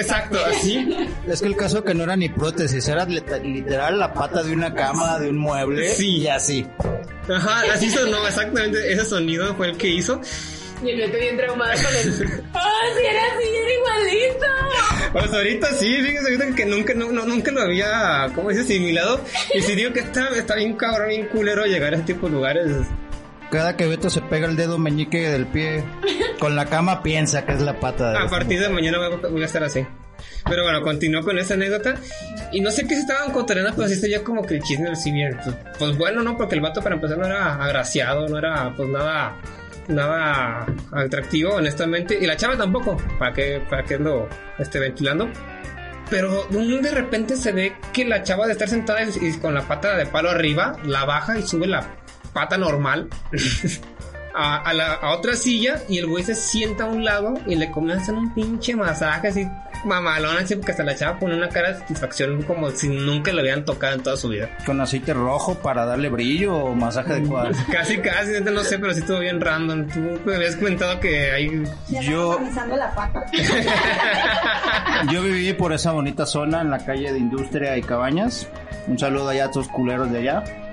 Exacto, 0.00 0.38
así. 0.46 0.88
Es 1.28 1.40
que 1.40 1.46
el 1.48 1.56
caso 1.56 1.82
que 1.84 1.94
no 1.94 2.04
era 2.04 2.16
ni 2.16 2.28
prótesis, 2.28 2.86
era 2.88 3.06
lit- 3.06 3.42
literal 3.42 3.98
la 3.98 4.12
pata 4.12 4.42
de 4.42 4.52
una 4.52 4.74
cama, 4.74 5.18
de 5.18 5.30
un 5.30 5.38
mueble. 5.38 5.88
Sí. 5.90 6.18
Y 6.18 6.28
así. 6.28 6.66
Ajá, 7.28 7.62
así 7.72 7.90
sonó 7.90 8.26
exactamente. 8.26 8.92
Ese 8.92 9.04
sonido 9.04 9.54
fue 9.56 9.68
el 9.70 9.76
que 9.76 9.88
hizo. 9.88 10.20
Y 10.84 10.90
el 10.90 10.98
Beto 10.98 11.18
bien 11.18 11.36
traumado 11.38 11.72
con 11.72 11.96
el... 11.96 12.42
¡Ah, 12.52 12.70
sí 12.94 13.02
era 13.06 13.22
así, 13.34 13.48
era 13.48 13.72
igualito! 13.72 14.46
Pues 15.12 15.32
ahorita 15.32 15.72
sí, 15.72 15.94
fíjense 16.02 16.30
ahorita 16.34 16.54
que 16.54 16.66
nunca, 16.66 16.92
no, 16.94 17.10
no- 17.10 17.24
nunca 17.24 17.50
lo 17.50 17.62
había, 17.62 18.28
¿cómo 18.34 18.50
dice? 18.50 18.60
Asimilado. 18.62 19.20
Y 19.54 19.62
si 19.62 19.74
digo 19.74 19.92
que 19.94 20.00
está, 20.00 20.28
está 20.36 20.54
bien 20.56 20.74
cabrón, 20.76 21.08
bien 21.08 21.26
culero 21.28 21.64
llegar 21.64 21.94
a 21.94 21.96
ese 21.96 22.04
tipo 22.06 22.26
de 22.26 22.32
lugares. 22.34 22.66
Cada 23.50 23.76
que 23.76 23.86
Beto 23.86 24.10
se 24.10 24.20
pega 24.22 24.46
el 24.46 24.56
dedo 24.56 24.78
meñique 24.78 25.30
del 25.30 25.46
pie 25.46 25.84
con 26.38 26.56
la 26.56 26.66
cama, 26.66 27.02
piensa 27.02 27.46
que 27.46 27.52
es 27.52 27.60
la 27.60 27.78
pata 27.78 28.10
de 28.10 28.18
A 28.18 28.26
partir 28.26 28.60
de 28.60 28.68
mañana 28.68 28.98
voy 29.30 29.42
a, 29.42 29.46
estar 29.46 29.62
así. 29.62 29.86
Pero 30.48 30.64
bueno, 30.64 30.82
continúo 30.82 31.22
con 31.22 31.38
esa 31.38 31.54
anécdota. 31.54 31.94
Y 32.52 32.60
no 32.60 32.70
sé 32.70 32.86
qué 32.86 32.94
se 32.94 33.00
estaban 33.00 33.32
cotorreando, 33.32 33.74
pero 33.74 33.88
sí 33.88 33.94
está 33.94 34.08
ya 34.08 34.22
como 34.22 34.42
que 34.42 34.54
el 34.54 34.62
chisme 34.62 34.90
del 34.90 34.96
bien. 35.12 35.38
Pues, 35.42 35.56
pues 35.78 35.98
bueno, 35.98 36.22
no, 36.22 36.36
porque 36.36 36.54
el 36.54 36.60
vato 36.60 36.82
para 36.82 36.94
empezar 36.96 37.18
no 37.18 37.26
era 37.26 37.54
agraciado, 37.54 38.28
no 38.28 38.38
era 38.38 38.72
pues 38.76 38.88
nada, 38.88 39.36
nada 39.88 40.66
atractivo, 40.92 41.54
honestamente. 41.54 42.18
Y 42.20 42.26
la 42.26 42.36
chava 42.36 42.56
tampoco, 42.56 42.96
para 43.18 43.32
que, 43.32 43.62
para 43.68 43.84
que 43.84 43.98
lo 43.98 44.28
esté 44.58 44.78
ventilando. 44.78 45.28
Pero 46.08 46.46
de 46.50 46.90
repente 46.92 47.36
se 47.36 47.50
ve 47.50 47.74
que 47.92 48.04
la 48.04 48.22
chava 48.22 48.46
de 48.46 48.52
estar 48.52 48.68
sentada 48.68 49.02
y, 49.02 49.26
y 49.26 49.32
con 49.38 49.54
la 49.54 49.62
pata 49.62 49.96
de 49.96 50.06
palo 50.06 50.30
arriba, 50.30 50.76
la 50.84 51.04
baja 51.04 51.36
y 51.36 51.42
sube 51.42 51.66
la 51.66 51.84
pata 52.36 52.58
normal 52.58 53.08
a, 54.34 54.58
a 54.58 54.74
la, 54.74 54.92
a 54.92 55.14
otra 55.14 55.36
silla 55.36 55.82
y 55.88 55.96
el 55.96 56.06
güey 56.06 56.22
se 56.22 56.34
sienta 56.34 56.84
a 56.84 56.86
un 56.86 57.02
lado 57.02 57.32
y 57.46 57.54
le 57.54 57.70
comienzan 57.70 58.18
un 58.18 58.34
pinche 58.34 58.76
masaje 58.76 59.28
así 59.28 59.48
mamalona, 59.86 60.40
así 60.40 60.54
porque 60.56 60.72
hasta 60.72 60.84
la 60.84 60.94
chava 60.94 61.18
pone 61.18 61.34
una 61.34 61.48
cara 61.48 61.72
de 61.72 61.78
satisfacción 61.78 62.42
como 62.42 62.70
si 62.72 62.88
nunca 62.88 63.32
le 63.32 63.40
habían 63.40 63.64
tocado 63.64 63.94
en 63.94 64.02
toda 64.02 64.18
su 64.18 64.28
vida. 64.28 64.50
Con 64.66 64.80
aceite 64.80 65.14
rojo 65.14 65.54
para 65.54 65.86
darle 65.86 66.10
brillo 66.10 66.56
o 66.56 66.74
masaje 66.74 67.20
de 67.20 67.28
cuadro. 67.28 67.54
Casi, 67.72 67.98
casi, 67.98 68.32
no 68.42 68.62
sé, 68.62 68.78
pero 68.78 68.92
sí 68.92 69.00
estuvo 69.00 69.20
bien 69.20 69.40
random. 69.40 69.86
Tú 69.86 70.00
me 70.26 70.34
habías 70.34 70.56
comentado 70.56 71.00
que 71.00 71.30
hay... 71.30 71.62
Yo, 72.02 72.38
la 72.76 72.94
pata. 72.94 73.24
yo 75.12 75.22
viví 75.22 75.52
por 75.54 75.72
esa 75.72 75.92
bonita 75.92 76.26
zona 76.26 76.60
en 76.60 76.70
la 76.70 76.84
calle 76.84 77.12
de 77.12 77.18
Industria 77.18 77.76
y 77.78 77.82
Cabañas. 77.82 78.48
Un 78.88 78.98
saludo 78.98 79.28
allá 79.28 79.46
a 79.46 79.50
todos 79.50 79.68
culeros 79.68 80.10
de 80.10 80.18
allá. 80.18 80.65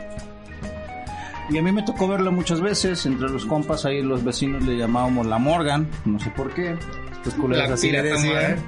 Y 1.54 1.58
a 1.60 1.62
mí 1.62 1.72
me 1.72 1.84
tocó 1.84 2.08
verlo 2.08 2.32
muchas 2.32 2.62
veces. 2.62 3.06
Entre 3.06 3.30
los 3.30 3.46
compas 3.46 3.86
ahí 3.86 4.02
los 4.02 4.24
vecinos 4.24 4.64
le 4.64 4.76
llamábamos 4.76 5.28
la 5.28 5.38
Morgan. 5.38 5.88
No 6.04 6.20
sé 6.20 6.32
por 6.32 6.52
qué. 6.52 6.76
Estos 7.12 7.36
culeros 7.36 7.70
así 7.70 7.92
le 7.92 8.02
decían. 8.02 8.58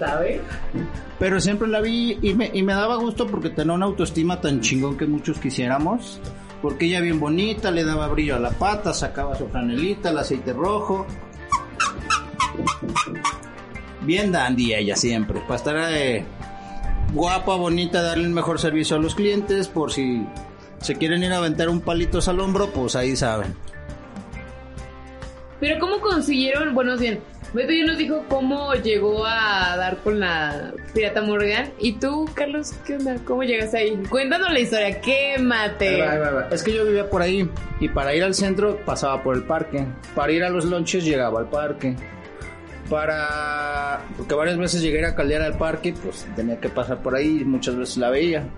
¿Sabe? 0.00 0.40
Pero 1.20 1.40
siempre 1.40 1.68
la 1.68 1.80
vi 1.80 2.18
y 2.20 2.34
me, 2.34 2.50
y 2.52 2.64
me 2.64 2.74
daba 2.74 2.96
gusto 2.96 3.28
porque 3.28 3.50
tenía 3.50 3.74
una 3.74 3.86
autoestima 3.86 4.40
tan 4.40 4.60
chingón 4.60 4.96
que 4.96 5.06
muchos 5.06 5.38
quisiéramos. 5.38 6.18
Porque 6.60 6.86
ella 6.86 7.00
bien 7.00 7.20
bonita, 7.20 7.70
le 7.70 7.84
daba 7.84 8.08
brillo 8.08 8.34
a 8.34 8.40
la 8.40 8.50
pata, 8.50 8.92
sacaba 8.92 9.36
su 9.36 9.46
franelita, 9.46 10.10
el 10.10 10.18
aceite 10.18 10.52
rojo. 10.52 11.06
Bien 14.00 14.32
dandy 14.32 14.74
ella 14.74 14.96
siempre, 14.96 15.40
para 15.42 15.54
estar 15.54 15.76
eh, 15.92 16.24
guapa, 17.12 17.54
bonita, 17.54 18.02
darle 18.02 18.24
el 18.24 18.32
mejor 18.32 18.58
servicio 18.58 18.96
a 18.96 18.98
los 18.98 19.14
clientes, 19.14 19.68
por 19.68 19.92
si 19.92 20.26
se 20.82 20.96
quieren 20.96 21.22
ir 21.22 21.32
a 21.32 21.38
aventar 21.38 21.68
un 21.68 21.80
palitos 21.80 22.28
al 22.28 22.40
hombro, 22.40 22.70
pues 22.70 22.96
ahí 22.96 23.16
saben. 23.16 23.54
Pero 25.60 25.78
¿cómo 25.78 26.00
consiguieron? 26.00 26.74
Bueno, 26.74 26.96
bien, 26.96 27.20
Beto 27.52 27.70
ya 27.70 27.84
nos 27.84 27.98
dijo 27.98 28.24
cómo 28.28 28.72
llegó 28.74 29.26
a 29.26 29.76
dar 29.76 29.98
con 29.98 30.20
la 30.20 30.72
pirata 30.94 31.20
Morgan. 31.20 31.70
¿Y 31.78 31.92
tú, 31.92 32.26
Carlos, 32.32 32.72
qué 32.86 32.94
onda? 32.94 33.16
¿Cómo 33.26 33.42
llegaste 33.42 33.76
ahí? 33.76 34.02
Cuéntanos 34.08 34.50
la 34.50 34.58
historia, 34.58 35.00
quémate. 35.02 35.88
Ahí 35.88 36.00
va, 36.00 36.12
ahí 36.12 36.18
va, 36.18 36.28
ahí 36.28 36.34
va. 36.34 36.48
Es 36.50 36.62
que 36.62 36.72
yo 36.72 36.86
vivía 36.86 37.10
por 37.10 37.20
ahí 37.20 37.48
y 37.78 37.88
para 37.90 38.14
ir 38.14 38.24
al 38.24 38.34
centro 38.34 38.78
pasaba 38.86 39.22
por 39.22 39.36
el 39.36 39.42
parque. 39.42 39.84
Para 40.14 40.32
ir 40.32 40.42
a 40.42 40.48
los 40.48 40.64
lunches 40.64 41.04
llegaba 41.04 41.40
al 41.40 41.50
parque. 41.50 41.94
Para... 42.88 44.00
Porque 44.16 44.34
varias 44.34 44.56
veces 44.56 44.80
llegué 44.80 45.04
a 45.04 45.14
caldear 45.14 45.42
al 45.42 45.58
parque, 45.58 45.94
pues 46.02 46.26
tenía 46.34 46.58
que 46.58 46.70
pasar 46.70 47.02
por 47.02 47.14
ahí 47.14 47.40
y 47.42 47.44
muchas 47.44 47.76
veces 47.76 47.98
la 47.98 48.08
veía. 48.08 48.48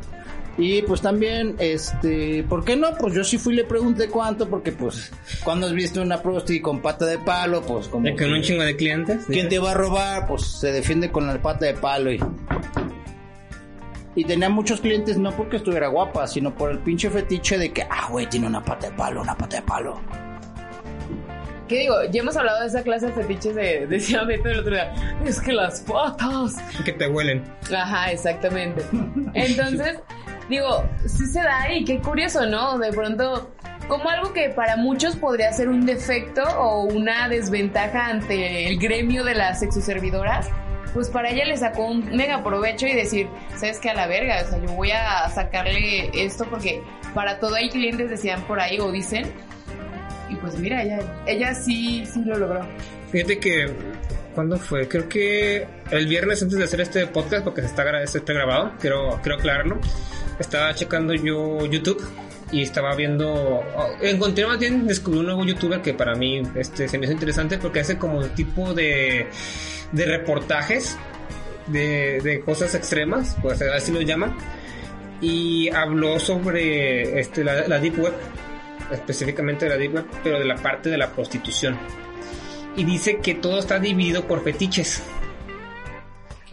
Y 0.57 0.83
pues 0.83 1.01
también, 1.01 1.57
este, 1.59 2.45
¿por 2.45 2.65
qué 2.65 2.77
no? 2.77 2.95
Pues 2.97 3.13
yo 3.15 3.25
sí 3.25 3.39
fui 3.39 3.55
y 3.55 3.57
le 3.57 3.65
pregunté 3.65 4.09
cuánto, 4.09 4.49
porque 4.49 4.71
pues 4.71 5.11
cuando 5.43 5.67
has 5.67 5.73
visto 5.73 6.01
una 6.01 6.23
prosti 6.23 6.61
con 6.61 6.81
pata 6.81 7.07
de 7.07 7.19
palo, 7.19 7.63
pues 7.63 7.89
como... 7.89 8.15
Con 8.17 8.33
un 8.33 8.43
chingo 8.43 8.63
de 8.63 8.77
clientes. 8.77 9.25
¿Quién 9.27 9.49
te 9.49 9.59
va 9.59 9.73
a 9.73 9.75
robar? 9.75 10.27
Pues 10.29 10.43
se 10.43 10.71
defiende 10.71 11.11
con 11.11 11.27
la 11.27 11.41
pata 11.43 11.67
de 11.67 11.75
palo 11.75 12.13
y... 12.13 12.21
Y 14.17 14.25
tenía 14.25 14.49
muchos 14.49 14.81
clientes 14.81 15.19
no 15.19 15.33
porque 15.33 15.57
estuviera 15.57 15.89
guapa, 15.89 16.29
sino 16.29 16.55
por 16.55 16.71
el 16.71 16.79
pinche 16.79 17.11
fetiche 17.11 17.59
de 17.59 17.73
que, 17.73 17.83
ah, 17.83 18.07
güey, 18.11 18.29
tiene 18.29 18.47
una 18.47 18.63
pata 18.63 18.91
de 18.91 18.97
palo, 18.97 19.23
una 19.23 19.37
pata 19.37 19.57
de 19.57 19.63
palo. 19.63 20.01
¿Qué 21.67 21.81
digo? 21.81 21.97
Ya 22.13 22.21
hemos 22.21 22.37
hablado 22.37 22.61
de 22.61 22.67
esa 22.69 22.83
clase 22.83 23.07
de 23.07 23.13
fetiches 23.13 23.55
de, 23.55 23.87
decía 23.89 24.23
Beto 24.23 24.51
el 24.51 24.61
otro 24.61 24.75
día. 24.75 24.95
Es 25.25 25.41
que 25.41 25.53
las 25.53 25.81
patas. 25.81 26.57
Que 26.85 26.93
te 26.93 27.09
huelen. 27.09 27.43
Ajá, 27.75 28.13
exactamente. 28.13 28.85
Entonces, 29.33 29.99
digo, 30.49 30.85
sí 31.07 31.27
se 31.27 31.41
da 31.41 31.73
y 31.73 31.85
qué 31.85 32.01
curioso, 32.01 32.47
¿no? 32.47 32.79
De 32.79 32.93
pronto, 32.93 33.55
como 33.89 34.09
algo 34.09 34.33
que 34.33 34.51
para 34.51 34.77
muchos 34.77 35.17
podría 35.17 35.53
ser 35.53 35.69
un 35.69 35.87
defecto 35.87 36.43
o 36.43 36.85
una 36.85 37.29
desventaja 37.29 38.07
ante 38.07 38.69
el 38.69 38.79
gremio 38.79 39.25
de 39.25 39.35
las 39.35 39.61
sexoservidoras, 39.61 40.49
pues 40.95 41.09
para 41.09 41.31
ella 41.31 41.45
le 41.45 41.57
sacó 41.57 41.87
un 41.87 42.17
mega 42.17 42.43
provecho 42.43 42.87
y 42.87 42.95
decir, 42.95 43.29
¿sabes 43.57 43.81
qué? 43.81 43.91
A 43.91 43.95
la 43.95 44.07
verga, 44.07 44.43
o 44.47 44.49
sea, 44.49 44.59
yo 44.61 44.73
voy 44.73 44.93
a 44.93 45.29
sacarle 45.29 46.11
esto 46.15 46.47
porque 46.49 46.83
para 47.15 47.41
todo 47.41 47.57
hay 47.57 47.69
clientes 47.69 48.09
decían 48.11 48.43
por 48.43 48.61
ahí 48.61 48.79
o 48.79 48.91
dicen. 48.93 49.31
Y 50.31 50.37
pues 50.37 50.59
mira, 50.59 50.83
ella, 50.83 51.01
ella 51.27 51.55
sí, 51.55 52.07
sí 52.07 52.23
lo 52.25 52.39
logró. 52.39 52.67
Fíjate 53.11 53.39
que, 53.39 53.67
¿cuándo 54.35 54.57
fue? 54.57 54.89
Creo 54.89 55.09
que 55.09 55.67
el 55.91 56.07
viernes 56.07 56.43
antes 56.43 56.59
de 56.59 56.65
hacer 56.65 56.81
este 56.81 57.07
podcast, 57.09 57.45
porque 57.45 57.61
se 57.61 57.67
está, 57.67 58.07
se 58.07 58.19
está 58.19 58.33
grabado, 58.33 58.73
quiero, 58.81 59.19
quiero 59.21 59.39
aclararlo, 59.39 59.81
estaba 60.39 60.75
checando 60.75 61.15
yo 61.15 61.65
YouTube 61.67 62.03
y 62.53 62.63
estaba 62.63 62.95
viendo, 62.95 63.33
oh, 63.33 63.89
encontré 64.01 64.47
más 64.47 64.59
bien, 64.59 64.87
descubrí 64.87 65.21
un 65.21 65.27
nuevo 65.27 65.45
youtuber 65.45 65.81
que 65.81 65.95
para 65.95 66.15
mí 66.15 66.43
este, 66.55 66.89
se 66.89 66.99
me 66.99 67.05
hizo 67.05 67.13
interesante 67.13 67.59
porque 67.59 67.81
hace 67.81 67.99
como 67.99 68.23
tipo 68.27 68.75
de, 68.75 69.29
reportajes 69.93 70.97
de, 71.67 72.21
de 72.23 72.41
cosas 72.41 72.75
extremas, 72.75 73.37
pues 73.43 73.61
así 73.63 73.93
lo 73.93 74.03
llaman, 74.03 74.37
y 75.21 75.69
habló 75.71 76.19
sobre 76.19 77.19
este, 77.19 77.43
la, 77.43 77.67
la 77.67 77.79
Deep 77.79 77.99
Web, 77.99 78.15
específicamente 78.93 79.65
de 79.65 79.71
la 79.71 79.77
Deep 79.77 79.95
Web, 79.95 80.07
pero 80.23 80.39
de 80.39 80.45
la 80.45 80.57
parte 80.57 80.91
de 80.91 80.99
la 80.99 81.11
prostitución 81.11 81.79
y 82.77 82.85
dice 82.85 83.19
que 83.19 83.35
todo 83.35 83.59
está 83.59 83.79
dividido 83.79 84.27
por 84.27 84.43
fetiches. 84.43 85.03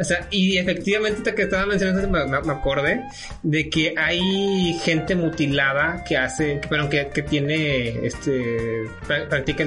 O 0.01 0.03
sea, 0.03 0.27
y 0.31 0.57
efectivamente, 0.57 1.19
ahorita 1.19 1.35
que 1.35 1.43
estaba 1.43 1.65
mencionando, 1.67 2.09
me, 2.09 2.25
me- 2.41 2.51
acordé 2.51 3.03
de 3.43 3.69
que 3.69 3.93
hay 3.95 4.73
gente 4.83 5.15
mutilada 5.15 6.03
que 6.07 6.17
hace, 6.17 6.59
que, 6.59 6.67
perdón, 6.67 6.89
que, 6.89 7.07
que 7.13 7.21
tiene, 7.21 8.05
este, 8.05 8.83
pra- 9.07 9.27
practica 9.29 9.63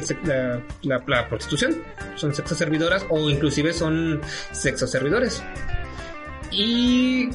la- 0.83 1.03
la 1.07 1.29
prostitución. 1.29 1.77
Son 2.17 2.35
sexo 2.35 2.55
servidoras 2.55 3.07
o 3.11 3.31
inclusive 3.31 3.73
son 3.73 4.21
sexo 4.53 4.87
servidores. 4.89 5.43
Y 6.51 7.29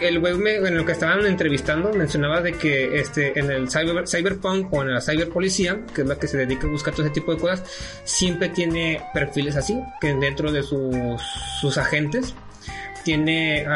el 0.00 0.20
güey 0.20 0.34
en 0.34 0.76
lo 0.76 0.84
que 0.84 0.92
estaban 0.92 1.24
entrevistando 1.26 1.92
mencionaba 1.92 2.40
de 2.40 2.52
que 2.52 2.98
este 2.98 3.38
en 3.38 3.50
el 3.50 3.70
cyber, 3.70 4.06
cyberpunk 4.06 4.72
o 4.72 4.82
en 4.82 4.94
la 4.94 5.00
cyberpolicía, 5.00 5.84
que 5.94 6.02
es 6.02 6.08
la 6.08 6.16
que 6.16 6.28
se 6.28 6.36
dedica 6.36 6.66
a 6.66 6.70
buscar 6.70 6.94
todo 6.94 7.06
ese 7.06 7.14
tipo 7.14 7.34
de 7.34 7.40
cosas, 7.40 7.62
siempre 8.04 8.48
tiene 8.48 9.02
perfiles 9.12 9.56
así, 9.56 9.80
que 10.00 10.14
dentro 10.14 10.52
de 10.52 10.62
sus, 10.62 10.94
sus 11.60 11.78
agentes 11.78 12.34
tiene 13.04 13.66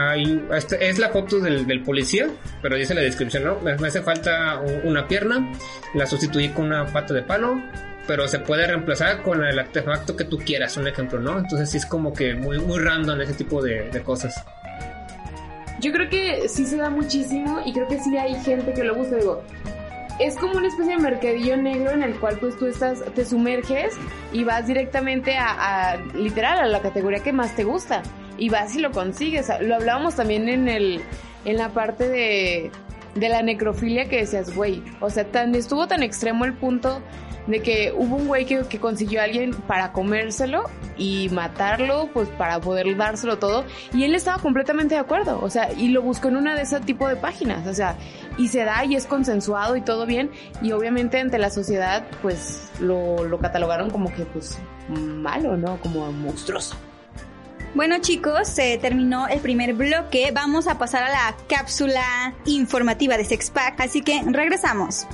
esta 0.55 0.77
es 0.77 0.99
la 0.99 1.09
foto 1.09 1.41
del, 1.41 1.83
policía, 1.83 2.29
pero 2.61 2.77
dice 2.77 2.95
la 2.95 3.01
descripción, 3.01 3.45
¿no? 3.45 3.61
Me, 3.61 3.73
hace 3.73 4.03
falta 4.03 4.61
una 4.85 5.09
pierna, 5.09 5.53
la 5.95 6.07
sustituí 6.07 6.51
con 6.51 6.67
una 6.67 6.87
pata 6.87 7.15
de 7.15 7.23
palo, 7.23 7.63
pero 8.07 8.29
se 8.29 8.41
puede 8.41 8.67
reemplazar 8.67 9.23
con 9.23 9.43
el 9.43 9.59
artefacto 9.59 10.17
que 10.17 10.25
tú 10.25 10.39
quieras, 10.39 10.77
un 10.77 10.87
ejemplo, 10.87 11.19
¿no? 11.19 11.39
Entonces 11.39 11.71
sí 11.71 11.79
es 11.79 11.87
como 11.87 12.13
que 12.13 12.35
muy, 12.35 12.59
muy 12.59 12.79
random 12.79 13.21
ese 13.23 13.35
tipo 13.35 13.63
de 13.63 14.03
cosas. 14.05 14.45
Yo 15.83 15.93
creo 15.93 16.09
que 16.09 16.49
sí 16.49 16.65
se 16.65 16.77
da 16.77 16.91
muchísimo 16.91 17.61
y 17.67 17.73
creo 17.73 17.89
que 17.89 17.99
sí 17.99 18.17
hay 18.17 18.37
gente 18.37 18.73
que 18.73 18.85
lo 18.85 18.95
busca. 18.95 19.17
Digo, 19.17 19.43
es 20.21 20.37
como 20.37 20.57
una 20.57 20.69
especie 20.69 20.97
de 20.97 21.03
mercadillo 21.03 21.57
negro 21.57 21.91
en 21.91 22.05
el 22.05 22.19
cual 22.21 22.39
pues 22.39 22.57
tú 22.57 22.67
estás, 22.67 23.03
te 23.15 23.25
sumerges 23.25 23.95
y 24.33 24.45
vas 24.45 24.69
directamente 24.69 25.37
a, 25.37 25.97
literal 26.15 26.61
a 26.61 26.67
la 26.69 26.81
categoría 26.81 27.21
que 27.21 27.33
más 27.33 27.57
te 27.57 27.65
gusta 27.65 28.03
y 28.39 28.49
vas 28.49 28.77
y 28.77 28.81
lo 28.81 28.93
consigues. 28.93 29.49
Lo 29.61 29.75
hablábamos 29.75 30.15
también 30.15 30.49
en 30.49 30.69
el 30.69 31.03
en 31.45 31.57
la 31.57 31.71
parte 31.71 32.09
de 32.09 32.71
de 33.17 33.29
la 33.29 33.43
necrofilia 33.43 34.09
que 34.09 34.19
decías, 34.19 34.55
güey, 34.55 34.83
o 35.01 35.11
sea, 35.11 35.25
tan 35.25 35.55
estuvo 35.55 35.87
tan 35.87 36.03
extremo 36.03 36.45
el 36.45 36.55
punto 36.55 37.03
de 37.47 37.61
que 37.61 37.93
hubo 37.97 38.17
un 38.17 38.29
güey 38.29 38.47
que, 38.47 38.63
consiguió 38.79 39.21
a 39.21 39.25
alguien 39.25 39.55
para 39.55 39.93
comérselo 39.93 40.65
y 40.97 41.29
matarlo, 41.31 42.09
pues 42.13 42.29
para 42.29 42.61
poder 42.61 42.97
dárselo 42.97 43.39
todo, 43.39 43.65
y 43.93 44.05
él 44.05 44.15
estaba 44.15 44.39
completamente 44.39 44.95
de 44.95 45.01
acuerdo, 45.01 45.41
o 45.43 45.51
sea, 45.51 45.73
y 45.73 45.89
lo 45.89 46.03
buscó 46.03 46.29
en 46.29 46.37
una 46.37 46.55
de 46.55 46.63
ese 46.63 46.81
tipo 46.81 47.09
de 47.09 47.17
páginas, 47.17 47.67
o 47.67 47.75
sea, 47.75 47.97
y 48.39 48.49
se 48.49 48.65
da 48.65 48.85
y 48.85 48.95
es 48.95 49.07
consensuado 49.07 49.77
y 49.77 49.81
todo 49.81 50.07
bien, 50.07 50.31
y 50.61 50.73
obviamente 50.73 51.21
ante 51.21 51.39
la 51.39 51.51
sociedad, 51.51 52.05
pues 52.21 52.71
lo, 52.81 53.25
lo 53.25 53.39
catalogaron 53.39 53.91
como 53.91 54.13
que, 54.13 54.25
pues, 54.25 54.59
malo, 54.89 55.57
¿no? 55.57 55.79
Como 55.81 56.11
monstruoso. 56.13 56.77
Bueno 57.75 57.97
chicos, 58.01 58.49
se 58.49 58.77
terminó 58.77 59.29
el 59.29 59.41
primer 59.41 59.73
bloque. 59.73 60.31
Vamos 60.31 60.67
a 60.67 60.77
pasar 60.77 61.05
a 61.05 61.09
la 61.09 61.37
cápsula 61.49 62.35
informativa 62.45 63.17
de 63.17 63.25
Sexpack, 63.25 63.81
así 63.81 64.03
que 64.03 64.23
regresamos. 64.27 65.07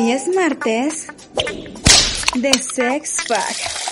Hoy 0.00 0.12
es 0.12 0.28
martes 0.28 1.08
de 2.36 2.52
Sexpack. 2.52 3.87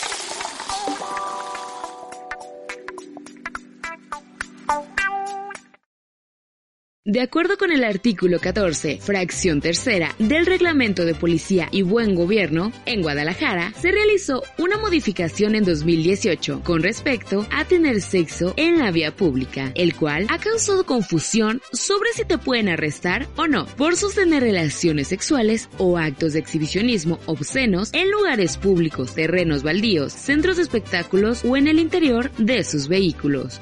De 7.06 7.20
acuerdo 7.20 7.56
con 7.56 7.70
el 7.70 7.84
artículo 7.84 8.40
14, 8.40 8.98
fracción 9.00 9.60
tercera 9.60 10.12
del 10.18 10.44
Reglamento 10.44 11.04
de 11.04 11.14
Policía 11.14 11.68
y 11.70 11.82
Buen 11.82 12.16
Gobierno, 12.16 12.72
en 12.84 13.00
Guadalajara 13.00 13.72
se 13.80 13.92
realizó 13.92 14.42
una 14.58 14.76
modificación 14.76 15.54
en 15.54 15.64
2018 15.64 16.62
con 16.64 16.82
respecto 16.82 17.46
a 17.52 17.64
tener 17.64 18.00
sexo 18.00 18.54
en 18.56 18.80
la 18.80 18.90
vía 18.90 19.14
pública, 19.14 19.70
el 19.76 19.94
cual 19.94 20.26
ha 20.30 20.38
causado 20.38 20.84
confusión 20.84 21.62
sobre 21.72 22.12
si 22.12 22.24
te 22.24 22.38
pueden 22.38 22.68
arrestar 22.68 23.28
o 23.36 23.46
no 23.46 23.66
por 23.66 23.94
sostener 23.94 24.42
relaciones 24.42 25.06
sexuales 25.06 25.68
o 25.78 25.98
actos 25.98 26.32
de 26.32 26.40
exhibicionismo 26.40 27.20
obscenos 27.26 27.90
en 27.92 28.10
lugares 28.10 28.56
públicos, 28.56 29.14
terrenos 29.14 29.62
baldíos, 29.62 30.12
centros 30.12 30.56
de 30.56 30.64
espectáculos 30.64 31.44
o 31.44 31.56
en 31.56 31.68
el 31.68 31.78
interior 31.78 32.32
de 32.32 32.64
sus 32.64 32.88
vehículos. 32.88 33.60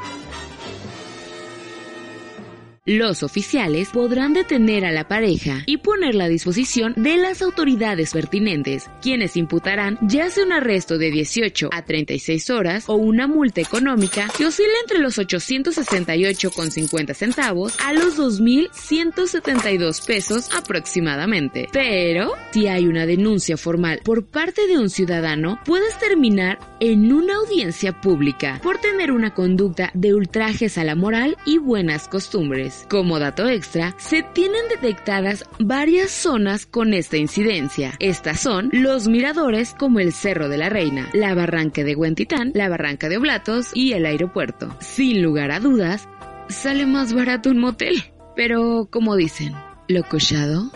Los 2.87 3.23
oficiales 3.23 3.88
podrán 3.88 4.35
detener 4.35 4.85
a 4.85 4.92
la 4.92 5.09
pareja 5.09 5.62
y 5.64 5.79
ponerla 5.79 6.25
a 6.25 6.29
disposición 6.29 6.92
de 6.99 7.16
las 7.16 7.40
autoridades 7.40 8.12
pertinentes, 8.12 8.90
quienes 9.01 9.38
imputarán 9.38 9.99
ya 10.03 10.29
sea 10.29 10.44
un 10.44 10.53
arresto 10.53 10.99
de 10.99 11.11
18 11.11 11.70
a 11.73 11.83
36 11.83 12.51
horas 12.51 12.85
o 12.87 12.97
una 12.97 13.27
multa 13.27 13.62
económica 13.62 14.29
que 14.37 14.44
oscila 14.44 14.68
entre 14.83 14.99
los 14.99 15.16
868,50 15.16 17.14
centavos 17.14 17.75
a 17.83 17.94
los 17.94 18.18
2.172 18.18 20.07
pesos 20.07 20.51
aproximadamente. 20.55 21.68
Pero, 21.73 22.35
si 22.53 22.66
hay 22.66 22.87
una 22.87 23.07
denuncia 23.07 23.57
formal 23.57 24.03
por 24.05 24.27
parte 24.27 24.66
de 24.66 24.77
un 24.77 24.90
ciudadano, 24.90 25.59
puedes 25.64 25.99
terminar 25.99 26.59
en 26.81 27.14
una 27.14 27.37
audiencia 27.37 27.99
pública 27.99 28.61
por 28.62 28.77
tener 28.77 29.11
una 29.11 29.33
conducta 29.33 29.90
de 29.94 30.12
ultrajes 30.12 30.77
a 30.77 30.85
la 30.85 30.94
moral 30.94 31.38
y 31.47 31.57
buenas 31.57 32.09
costumbres. 32.09 32.74
Como 32.89 33.19
dato 33.19 33.49
extra, 33.49 33.95
se 33.99 34.23
tienen 34.23 34.69
detectadas 34.69 35.45
varias 35.59 36.11
zonas 36.11 36.67
con 36.67 36.95
esta 36.95 37.17
incidencia. 37.17 37.95
Estas 37.99 38.41
son 38.41 38.71
los 38.73 39.09
miradores 39.09 39.75
como 39.79 40.01
el 40.01 40.13
Cerro 40.13 40.49
de 40.49 40.59
la 40.59 40.69
Reina, 40.69 41.09
la 41.13 41.35
Barranca 41.35 41.83
de 41.83 41.97
Huentitán, 41.97 42.53
la 42.55 42.69
Barranca 42.69 43.09
de 43.09 43.17
Oblatos 43.17 43.71
y 43.75 43.93
el 43.93 44.07
aeropuerto. 44.07 44.77
Sin 44.81 45.23
lugar 45.23 45.51
a 45.51 45.61
dudas, 45.61 46.09
sale 46.49 46.87
más 46.87 47.13
barato 47.13 47.51
un 47.51 47.59
motel. 47.59 48.03
Pero, 48.37 48.89
como 48.91 49.17
dicen, 49.17 49.55
lo 49.89 50.03
cochado, 50.03 50.71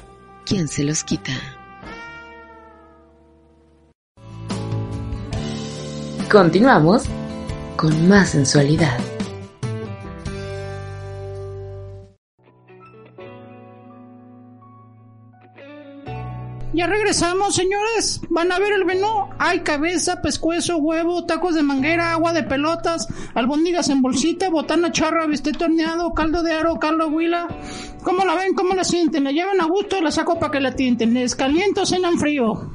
¿quién 0.45 0.69
se 0.69 0.85
los 0.85 1.05
quita? 1.05 1.33
Continuamos 6.31 7.05
con 7.77 8.07
más 8.07 8.31
sensualidad. 8.31 8.99
Ya 16.79 16.87
regresamos, 16.87 17.57
señores. 17.57 18.21
Van 18.31 18.53
a 18.53 18.61
ver 18.61 18.73
el 18.73 18.85
menú. 18.85 19.09
Hay 19.41 19.62
cabeza, 19.62 20.23
pescuezo, 20.23 20.77
huevo, 20.77 21.27
tacos 21.27 21.57
de 21.57 21.64
manguera, 21.64 22.12
agua 22.12 22.33
de 22.33 22.45
pelotas, 22.45 23.09
albóndigas 23.35 23.88
en 23.88 24.01
bolsita, 24.01 24.49
botana 24.49 24.93
charra, 24.93 25.27
bistec 25.27 25.59
torneado, 25.59 26.14
caldo 26.14 26.45
de 26.45 26.53
aro, 26.53 26.79
caldo 26.79 27.09
huila. 27.09 27.49
¿Cómo 28.05 28.25
la 28.25 28.37
ven? 28.37 28.55
¿Cómo 28.55 28.77
la 28.77 28.85
sienten? 28.85 29.25
¿La 29.25 29.33
llevan 29.33 29.61
a 29.61 29.64
gusto 29.64 30.01
la 30.01 30.12
saco 30.12 30.38
para 30.38 30.53
que 30.53 30.61
la 30.61 30.77
tienten? 30.77 31.14
¿Les 31.14 31.35
caliento 31.35 31.83
o 31.83 31.87
cenan 31.87 32.17
frío? 32.17 32.71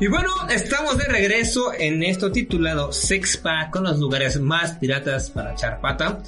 Y 0.00 0.08
bueno, 0.08 0.30
estamos 0.50 0.98
de 0.98 1.04
regreso 1.04 1.72
en 1.72 2.02
esto 2.02 2.32
titulado 2.32 2.92
Sex 2.92 3.36
Pack 3.36 3.70
con 3.70 3.84
los 3.84 4.00
lugares 4.00 4.40
más 4.40 4.72
piratas 4.72 5.30
para 5.30 5.52
echar 5.52 5.80
pata. 5.80 6.20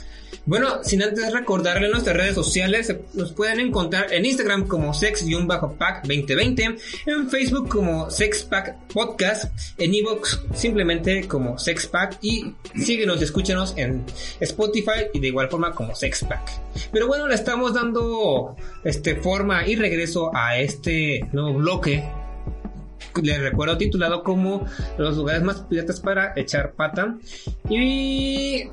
Bueno, 0.45 0.85
sin 0.85 1.03
antes 1.03 1.33
recordarle 1.33 1.89
nuestras 1.89 2.17
redes 2.17 2.37
sociales, 2.37 2.95
nos 3.15 3.33
pueden 3.33 3.59
encontrar 3.59 4.13
en 4.13 4.25
Instagram 4.25 4.69
como 4.69 4.95
sex-pack2020, 4.95 6.79
en 7.07 7.29
Facebook 7.29 7.69
como 7.69 8.09
sexpack 8.09 8.87
podcast, 8.87 9.53
en 9.79 9.93
Evox 9.93 10.41
simplemente 10.55 11.27
como 11.27 11.59
sexpack 11.59 12.19
y 12.23 12.53
síguenos 12.77 13.21
y 13.21 13.25
escúchenos 13.25 13.75
en 13.77 14.05
Spotify 14.39 15.09
y 15.13 15.19
de 15.19 15.27
igual 15.27 15.49
forma 15.49 15.73
como 15.73 15.97
sexpack. 15.97 16.49
Pero 16.93 17.09
bueno, 17.09 17.27
le 17.27 17.35
estamos 17.35 17.75
dando 17.75 18.55
este 18.85 19.17
forma 19.17 19.67
y 19.67 19.75
regreso 19.75 20.31
a 20.33 20.57
este 20.57 21.29
nuevo 21.33 21.55
bloque 21.55 22.05
les 23.23 23.41
recuerdo 23.41 23.77
titulado 23.77 24.23
como 24.23 24.67
los 24.99 25.17
lugares 25.17 25.43
más 25.43 25.61
piratas 25.63 26.01
para 26.01 26.33
echar 26.37 26.73
pata. 26.73 27.17
Y 27.69 28.65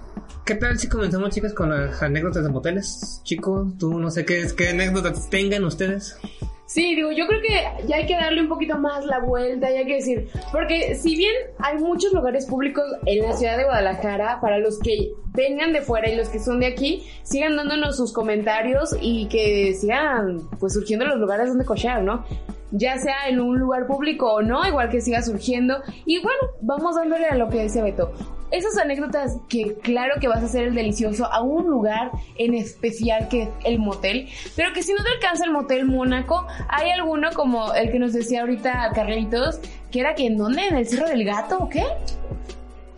¿qué 0.46 0.56
tal 0.56 0.78
si 0.78 0.88
comenzamos 0.88 1.30
chicas 1.32 1.54
con 1.54 1.70
las 1.70 2.02
anécdotas 2.02 2.44
de 2.44 2.50
moteles? 2.50 3.22
Chico, 3.24 3.72
tú 3.80 4.00
no 4.00 4.12
sé 4.12 4.26
qué, 4.26 4.48
anécdotas 4.70 5.30
tengan 5.30 5.64
ustedes. 5.64 6.18
Sí, 6.66 6.96
digo, 6.96 7.12
yo 7.12 7.28
creo 7.28 7.40
que 7.42 7.88
ya 7.88 7.98
hay 7.98 8.08
que 8.08 8.16
darle 8.16 8.42
un 8.42 8.48
poquito 8.48 8.78
más 8.80 9.06
la 9.06 9.20
vuelta, 9.20 9.70
ya 9.70 9.80
hay 9.80 9.86
que 9.86 9.96
decir, 9.96 10.30
porque 10.52 10.96
si 10.96 11.16
bien 11.16 11.34
hay 11.60 11.78
muchos 11.78 12.14
lugares 12.14 12.48
públicos 12.48 12.84
en 13.06 13.22
la 13.22 13.34
ciudad 13.34 13.58
de 13.58 13.66
Guadalajara, 13.66 14.40
para 14.42 14.58
los 14.58 14.80
que 14.80 15.12
vengan 15.36 15.72
de 15.72 15.82
fuera 15.82 16.10
y 16.10 16.16
los 16.16 16.30
que 16.30 16.40
son 16.40 16.60
de 16.60 16.66
aquí, 16.66 17.04
sigan 17.22 17.58
dándonos 17.58 17.98
sus 17.98 18.12
comentarios 18.12 18.96
y 19.00 19.28
que 19.28 19.76
sigan 19.76 20.50
pues 20.60 20.74
surgiendo 20.74 21.06
los 21.06 21.20
lugares 21.20 21.50
donde 21.50 21.64
cochear, 21.64 22.02
¿no? 22.02 22.26
Ya 22.74 22.98
sea 22.98 23.30
en 23.30 23.40
un 23.40 23.60
lugar 23.60 23.86
público 23.86 24.34
o 24.34 24.42
no, 24.42 24.68
igual 24.68 24.90
que 24.90 25.00
siga 25.00 25.22
surgiendo. 25.22 25.82
Y 26.06 26.20
bueno, 26.22 26.40
vamos 26.62 26.96
dándole 26.96 27.26
a 27.28 27.36
lo 27.36 27.48
que 27.48 27.60
decía 27.60 27.84
Beto. 27.84 28.12
Esas 28.52 28.78
anécdotas 28.78 29.38
que 29.48 29.76
claro 29.82 30.20
que 30.20 30.28
vas 30.28 30.44
a 30.44 30.46
hacer 30.46 30.66
el 30.66 30.76
delicioso 30.76 31.26
a 31.32 31.42
un 31.42 31.70
lugar 31.70 32.12
en 32.38 32.54
especial 32.54 33.28
que 33.28 33.44
es 33.44 33.50
el 33.64 33.80
motel, 33.80 34.28
pero 34.56 34.74
que 34.74 34.84
si 34.84 34.94
no 34.94 35.04
te 35.04 35.10
alcanza 35.10 35.46
el 35.46 35.52
motel 35.52 35.86
Mónaco, 35.86 36.46
hay 36.68 36.92
alguno 36.92 37.30
como 37.34 37.74
el 37.74 37.92
que 37.92 38.00
nos 38.00 38.14
decía 38.14 38.42
ahorita 38.42 38.92
Carlitos, 38.94 39.60
que 39.92 40.00
era 40.00 40.14
que 40.14 40.28
en 40.28 40.38
dónde, 40.38 40.68
en 40.68 40.76
el 40.76 40.88
Cerro 40.88 41.08
del 41.08 41.24
Gato 41.24 41.58
o 41.60 41.70
qué? 41.70 41.84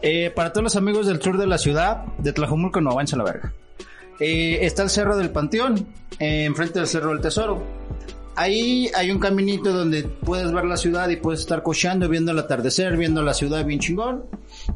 Eh, 0.01 0.29
para 0.35 0.51
todos 0.51 0.63
los 0.63 0.75
amigos 0.75 1.07
del 1.07 1.21
sur 1.21 1.37
de 1.37 1.47
la 1.47 1.57
ciudad, 1.57 2.03
de 2.17 2.33
Tlajomulco 2.33 2.81
no 2.81 2.93
vayan 2.93 3.21
a 3.21 3.23
la 3.23 3.31
verga. 3.31 3.53
Eh, 4.19 4.59
está 4.61 4.83
el 4.83 4.89
Cerro 4.89 5.17
del 5.17 5.29
Panteón, 5.29 5.87
eh, 6.19 6.43
enfrente 6.43 6.79
del 6.79 6.87
Cerro 6.87 7.09
del 7.09 7.21
Tesoro 7.21 7.84
ahí 8.35 8.89
hay 8.95 9.11
un 9.11 9.19
caminito 9.19 9.71
donde 9.71 10.03
puedes 10.03 10.51
ver 10.51 10.65
la 10.65 10.77
ciudad 10.77 11.09
y 11.09 11.15
puedes 11.17 11.41
estar 11.41 11.63
cocheando, 11.63 12.09
viendo 12.09 12.31
el 12.31 12.39
atardecer, 12.39 12.97
viendo 12.97 13.21
la 13.21 13.33
ciudad 13.33 13.65
bien 13.65 13.79
chingón. 13.79 14.25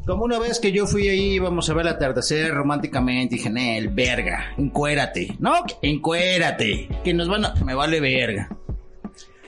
Como 0.06 0.24
una 0.24 0.38
vez 0.38 0.58
que 0.58 0.72
yo 0.72 0.86
fui 0.86 1.08
ahí, 1.08 1.34
íbamos 1.34 1.68
a 1.68 1.74
ver 1.74 1.86
el 1.86 1.92
atardecer 1.92 2.52
románticamente, 2.52 3.36
dije, 3.36 3.50
Nel, 3.50 3.88
verga, 3.88 4.54
encuérate. 4.56 5.36
No, 5.38 5.54
encuérate, 5.82 6.88
que 7.04 7.14
nos 7.14 7.28
van 7.28 7.44
a... 7.44 7.54
Me 7.64 7.74
vale 7.74 8.00
verga. 8.00 8.48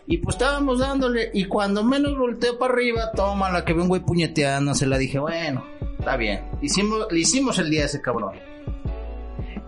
Y 0.07 0.19
pues 0.19 0.37
estábamos 0.37 0.81
dándole, 0.81 1.31
y 1.33 1.45
cuando 1.45 1.85
menos 1.85 2.19
volteo 2.19 2.59
para 2.59 2.75
arriba, 2.75 3.13
toma 3.13 3.51
la 3.51 3.65
que 3.65 3.73
vengo 3.73 3.97
y 3.97 4.01
puñeteando, 4.01 4.75
se 4.75 4.87
la 4.87 4.99
dije, 4.99 5.19
bueno, 5.19 5.65
está 5.99 6.17
bien. 6.17 6.45
Hicimos, 6.61 7.07
le 7.11 7.21
hicimos 7.21 7.59
el 7.59 7.71
día 7.71 7.83
a 7.83 7.87
ese 7.87 8.01
cabrón. 8.01 8.52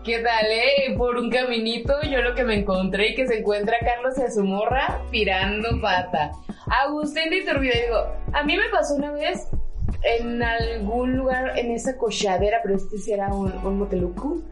¿Qué 0.05 0.19
tal, 0.19 0.45
eh? 0.51 0.95
Por 0.99 1.17
un 1.17 1.31
caminito 1.31 1.95
yo 2.03 2.21
lo 2.21 2.35
que 2.35 2.45
me 2.45 2.59
encontré 2.59 3.09
y 3.09 3.15
que 3.15 3.27
se 3.27 3.39
encuentra 3.39 3.79
Carlos 3.81 4.13
y 4.19 4.23
a 4.23 4.31
su 4.31 4.45
morra 4.45 5.01
tirando 5.11 5.81
pata. 5.81 6.33
Agustín 6.67 7.31
de 7.31 7.39
Iturbide, 7.39 7.85
digo, 7.87 8.07
a 8.35 8.43
mí 8.43 8.55
me 8.55 8.69
pasó 8.69 8.97
una 8.97 9.13
vez 9.13 9.49
en 10.03 10.43
algún 10.43 11.17
lugar 11.17 11.59
en 11.59 11.71
esa 11.71 11.97
cochadera, 11.97 12.61
pero 12.63 12.77
este 12.77 12.99
sí 12.99 13.13
era 13.13 13.29
un, 13.29 13.51
un. 13.65 14.45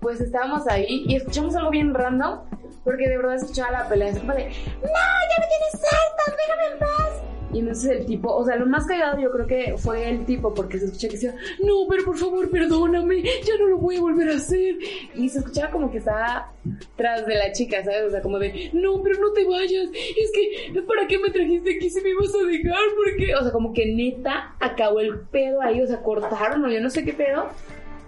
Pues 0.00 0.20
estábamos 0.20 0.68
ahí 0.68 1.04
y 1.06 1.16
escuchamos 1.16 1.56
algo 1.56 1.70
bien 1.70 1.94
random, 1.94 2.40
porque 2.84 3.08
de 3.08 3.16
verdad 3.16 3.36
escuchaba 3.36 3.70
la 3.70 3.88
pelea. 3.88 4.08
Es 4.08 4.18
como 4.18 4.34
de, 4.34 4.44
¡No, 4.44 4.50
ya 4.50 5.40
me 5.40 5.46
tienes 5.46 5.74
harta! 5.76 6.36
¡Déjame 6.36 6.72
en 6.74 6.78
paz! 6.78 7.39
Y 7.52 7.58
entonces 7.58 8.00
el 8.00 8.06
tipo, 8.06 8.32
o 8.32 8.44
sea, 8.44 8.56
lo 8.56 8.66
más 8.66 8.86
cagado 8.86 9.20
yo 9.20 9.30
creo 9.32 9.46
que 9.46 9.74
fue 9.76 10.08
el 10.08 10.24
tipo, 10.24 10.54
porque 10.54 10.78
se 10.78 10.84
escucha 10.86 11.08
que 11.08 11.14
decía, 11.14 11.34
no, 11.64 11.86
pero 11.88 12.04
por 12.04 12.16
favor, 12.16 12.48
perdóname, 12.48 13.22
ya 13.22 13.56
no 13.58 13.66
lo 13.66 13.78
voy 13.78 13.96
a 13.96 14.00
volver 14.00 14.28
a 14.30 14.36
hacer. 14.36 14.76
Y 15.14 15.28
se 15.28 15.40
escuchaba 15.40 15.70
como 15.70 15.90
que 15.90 15.98
estaba 15.98 16.52
tras 16.96 17.26
de 17.26 17.34
la 17.34 17.50
chica, 17.52 17.82
¿sabes? 17.84 18.04
O 18.06 18.10
sea, 18.10 18.22
como 18.22 18.38
de, 18.38 18.70
no, 18.72 19.02
pero 19.02 19.20
no 19.20 19.32
te 19.32 19.44
vayas, 19.44 19.88
es 19.92 20.30
que, 20.32 20.80
¿para 20.82 21.06
qué 21.08 21.18
me 21.18 21.30
trajiste 21.30 21.76
aquí 21.76 21.90
si 21.90 22.00
me 22.00 22.10
ibas 22.10 22.32
a 22.34 22.46
dejar? 22.46 22.80
Porque, 22.96 23.34
o 23.34 23.42
sea, 23.42 23.52
como 23.52 23.72
que 23.72 23.86
neta 23.86 24.54
acabó 24.60 25.00
el 25.00 25.20
pedo 25.20 25.60
ahí, 25.60 25.82
o 25.82 25.86
sea, 25.86 26.02
cortaron, 26.02 26.64
o 26.64 26.70
yo 26.70 26.80
no 26.80 26.90
sé 26.90 27.04
qué 27.04 27.12
pedo, 27.12 27.46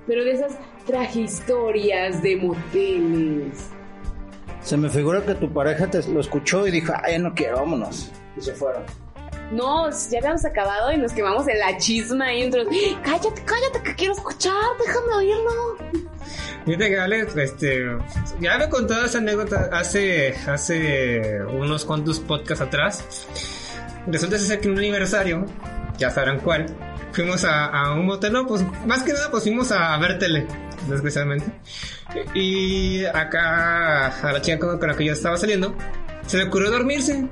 pero 0.07 0.25
de 0.25 0.33
esas 0.33 0.57
tragistorias 0.87 2.23
de 2.23 2.37
moteles. 2.37 3.71
Se 4.61 4.77
me 4.77 4.89
figura 4.89 5.25
que 5.25 5.35
tu 5.35 5.53
pareja 5.53 5.91
te 5.91 6.07
lo 6.09 6.21
escuchó 6.21 6.67
y 6.69 6.71
dijo, 6.71 6.93
ay, 7.03 7.19
no 7.19 7.35
quiero, 7.35 7.57
vámonos. 7.57 8.13
Y 8.37 8.41
se 8.41 8.53
fueron. 8.53 9.02
No, 9.53 9.91
ya 9.91 10.19
habíamos 10.19 10.45
acabado 10.47 10.91
y 10.93 10.97
nos 10.97 11.13
quemamos 11.13 11.47
en 11.47 11.59
la 11.59 11.77
chisma 11.77 12.33
y 12.33 12.45
entonces, 12.45 12.97
cállate, 13.05 13.43
cállate, 13.45 13.83
que 13.83 13.95
quiero 13.95 14.15
escuchar, 14.15 14.55
déjame 14.79 15.15
oírlo. 15.15 15.77
Fíjate 16.65 16.89
que 16.89 16.99
Alex, 16.99 17.37
este, 17.37 17.99
ya 18.41 18.57
me 18.57 18.69
contado 18.71 19.05
esa 19.05 19.19
anécdota 19.19 19.69
hace, 19.71 20.35
hace 20.47 21.45
unos 21.45 21.85
cuantos 21.85 22.19
podcasts 22.21 22.63
atrás. 22.63 23.27
Resulta 24.07 24.39
ser 24.39 24.59
que 24.61 24.69
en 24.69 24.73
un 24.73 24.79
aniversario, 24.79 25.45
ya 25.99 26.11
sabrán 26.11 26.41
cuál, 26.41 26.67
fuimos 27.13 27.45
a, 27.45 27.93
un 27.93 28.07
motel, 28.07 28.33
pues 28.49 28.65
más 28.87 29.03
que 29.03 29.13
nada 29.13 29.31
pues 29.31 29.43
fuimos 29.43 29.71
a 29.71 29.99
ver 29.99 30.19
tele. 30.19 30.47
especialmente. 30.91 31.47
Y 32.35 33.05
acá 33.05 34.07
a 34.07 34.33
la 34.33 34.41
chica 34.41 34.59
con 34.79 34.89
la 34.89 34.97
que 34.97 35.05
yo 35.05 35.13
estaba 35.13 35.37
saliendo, 35.37 35.77
se 36.27 36.39
le 36.39 36.45
ocurrió 36.45 36.71
dormirse. 36.71 37.29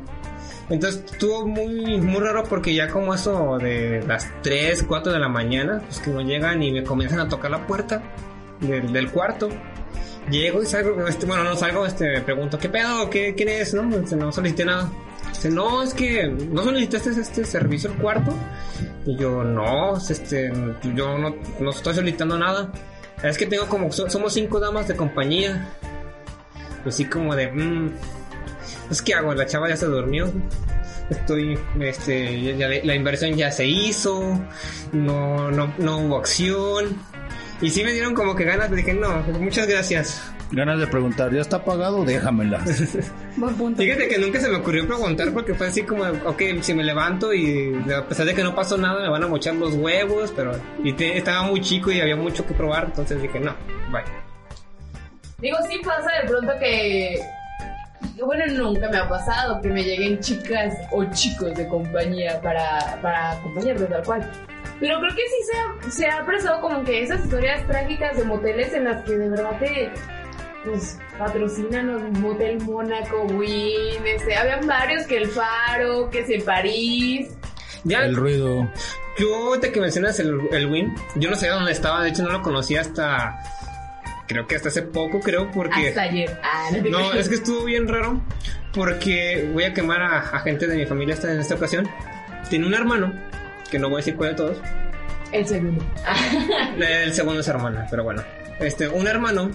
Entonces 0.70 1.02
estuvo 1.10 1.46
muy, 1.46 2.00
muy 2.00 2.20
raro 2.20 2.44
porque 2.44 2.72
ya 2.74 2.88
como 2.88 3.12
eso 3.12 3.58
de 3.58 4.02
las 4.06 4.30
3, 4.42 4.84
4 4.86 5.12
de 5.12 5.18
la 5.18 5.28
mañana, 5.28 5.82
pues 5.84 5.98
que 5.98 6.10
no 6.10 6.20
llegan 6.22 6.62
y 6.62 6.70
me 6.72 6.84
comienzan 6.84 7.20
a 7.20 7.28
tocar 7.28 7.50
la 7.50 7.66
puerta 7.66 8.02
del, 8.60 8.92
del 8.92 9.10
cuarto. 9.10 9.48
Llego 10.30 10.62
y 10.62 10.66
salgo, 10.66 11.06
este, 11.08 11.26
bueno, 11.26 11.42
no 11.42 11.56
salgo, 11.56 11.84
este, 11.84 12.08
me 12.08 12.20
pregunto, 12.20 12.56
¿qué 12.58 12.68
pedo? 12.68 13.10
¿Qué, 13.10 13.34
¿Quién 13.34 13.48
es? 13.48 13.74
No, 13.74 13.88
Este, 13.96 14.14
no 14.14 14.30
solicité 14.30 14.64
nada. 14.64 14.88
Dice, 15.30 15.50
no, 15.50 15.82
es 15.82 15.92
que 15.92 16.28
no 16.28 16.62
solicitaste 16.62 17.10
este 17.10 17.44
servicio 17.44 17.90
al 17.90 17.96
cuarto. 17.96 18.32
Y 19.06 19.16
yo, 19.16 19.42
no, 19.42 19.96
este, 19.96 20.52
yo 20.94 21.18
no, 21.18 21.34
no 21.58 21.70
estoy 21.70 21.94
solicitando 21.94 22.38
nada. 22.38 22.70
Es 23.24 23.36
que 23.38 23.46
tengo 23.46 23.66
como, 23.66 23.90
so- 23.90 24.08
somos 24.08 24.32
cinco 24.34 24.60
damas 24.60 24.86
de 24.86 24.94
compañía. 24.94 25.68
Así 26.86 27.06
como 27.06 27.34
de, 27.34 27.50
mmm, 27.50 27.90
pues 28.88 29.02
¿qué 29.02 29.14
hago? 29.14 29.34
La 29.34 29.46
chava 29.46 29.68
ya 29.68 29.76
se 29.76 29.86
durmió. 29.86 30.30
Estoy, 31.10 31.58
este, 31.80 32.40
ya- 32.56 32.68
ya- 32.68 32.84
la 32.84 32.94
inversión 32.94 33.32
ya 33.36 33.50
se 33.50 33.66
hizo. 33.66 34.40
No, 34.92 35.50
no, 35.50 35.72
no 35.78 35.98
hubo 35.98 36.16
acción. 36.18 36.96
Y 37.60 37.70
sí 37.70 37.82
me 37.84 37.92
dieron 37.92 38.14
como 38.14 38.34
que 38.34 38.44
ganas, 38.44 38.70
dije, 38.70 38.94
no, 38.94 39.18
muchas 39.38 39.66
gracias. 39.66 40.22
Ganas 40.52 40.80
de 40.80 40.86
preguntar, 40.88 41.32
¿ya 41.32 41.42
está 41.42 41.62
pagado? 41.64 42.04
Déjamela. 42.04 42.60
Buen 43.36 43.54
punto. 43.54 43.82
Fíjate 43.82 44.08
que 44.08 44.18
nunca 44.18 44.40
se 44.40 44.48
me 44.48 44.56
ocurrió 44.56 44.84
preguntar 44.86 45.30
porque 45.32 45.54
fue 45.54 45.68
así 45.68 45.82
como, 45.82 46.02
ok, 46.04 46.42
si 46.60 46.74
me 46.74 46.82
levanto 46.82 47.32
y 47.34 47.72
a 47.94 48.04
pesar 48.08 48.26
de 48.26 48.34
que 48.34 48.42
no 48.42 48.52
pasó 48.54 48.76
nada, 48.76 49.00
me 49.02 49.08
van 49.10 49.22
a 49.22 49.28
mochar 49.28 49.54
los 49.54 49.74
huevos, 49.74 50.32
pero 50.34 50.52
y 50.82 50.92
te- 50.94 51.16
estaba 51.18 51.42
muy 51.42 51.60
chico 51.60 51.92
y 51.92 52.00
había 52.00 52.16
mucho 52.16 52.44
que 52.46 52.54
probar, 52.54 52.84
entonces 52.86 53.20
dije, 53.22 53.38
no, 53.38 53.54
bye. 53.92 54.02
Digo, 55.38 55.56
sí 55.68 55.78
pasa 55.84 56.10
de 56.22 56.28
pronto 56.28 56.52
que. 56.58 57.20
Bueno, 58.24 58.44
nunca 58.54 58.88
me 58.90 58.98
ha 58.98 59.08
pasado 59.08 59.60
que 59.60 59.68
me 59.68 59.82
lleguen 59.82 60.20
chicas 60.20 60.74
o 60.90 61.04
chicos 61.12 61.54
de 61.54 61.66
compañía 61.68 62.40
para, 62.40 62.98
para 63.00 63.32
acompañarme 63.32 63.86
tal 63.86 64.02
cual. 64.04 64.30
Pero 64.78 64.98
creo 65.00 65.14
que 65.14 65.22
sí 65.22 65.36
se 65.50 65.58
ha, 65.58 65.90
se 65.90 66.06
ha 66.08 66.24
prestado 66.24 66.60
como 66.60 66.82
que 66.84 67.02
esas 67.02 67.20
historias 67.24 67.66
trágicas 67.66 68.16
de 68.16 68.24
moteles 68.24 68.72
en 68.72 68.84
las 68.84 69.04
que 69.04 69.16
de 69.16 69.28
verdad 69.28 69.58
te 69.58 69.90
pues 70.64 70.98
patrocinan 71.18 71.86
los 71.86 72.02
Motel 72.18 72.60
Mónaco, 72.60 73.22
Win, 73.22 74.06
este, 74.06 74.36
habían 74.36 74.66
varios 74.66 75.06
que 75.06 75.16
el 75.16 75.28
Faro, 75.28 76.10
que 76.10 76.20
es 76.20 76.28
el 76.30 76.42
París. 76.42 77.30
Ya, 77.84 78.04
El 78.04 78.14
ruido. 78.14 78.68
yo 79.18 79.34
ahorita 79.34 79.72
que 79.72 79.80
mencionas 79.80 80.20
el, 80.20 80.38
el 80.52 80.66
Win, 80.66 80.94
yo 81.14 81.30
no 81.30 81.36
sabía 81.36 81.54
dónde 81.54 81.72
estaba, 81.72 82.02
de 82.02 82.10
hecho 82.10 82.22
no 82.22 82.30
lo 82.30 82.42
conocía 82.42 82.82
hasta, 82.82 83.38
creo 84.30 84.46
que 84.46 84.54
hasta 84.54 84.68
hace 84.68 84.82
poco, 84.82 85.18
creo, 85.18 85.50
porque... 85.50 85.88
Hasta 85.88 86.02
ayer. 86.02 86.40
Ah, 86.40 86.70
no, 86.88 87.14
es 87.14 87.28
que 87.28 87.34
estuvo 87.34 87.64
bien 87.64 87.88
raro 87.88 88.22
porque 88.72 89.50
voy 89.52 89.64
a 89.64 89.74
quemar 89.74 90.00
a, 90.00 90.20
a 90.20 90.38
gente 90.40 90.68
de 90.68 90.76
mi 90.76 90.86
familia 90.86 91.14
esta, 91.14 91.32
en 91.32 91.40
esta 91.40 91.56
ocasión. 91.56 91.88
Tiene 92.48 92.64
un 92.64 92.74
hermano, 92.74 93.12
que 93.72 93.80
no 93.80 93.88
voy 93.88 93.96
a 93.96 93.98
decir 93.98 94.14
cuál 94.14 94.30
de 94.30 94.36
todos, 94.36 94.58
El 95.32 95.48
segundo. 95.48 95.84
El 96.78 97.12
segundo 97.12 97.40
es 97.40 97.48
hermana, 97.48 97.88
pero 97.90 98.04
bueno. 98.04 98.22
Este, 98.60 98.88
un 98.88 99.06
hermano 99.06 99.50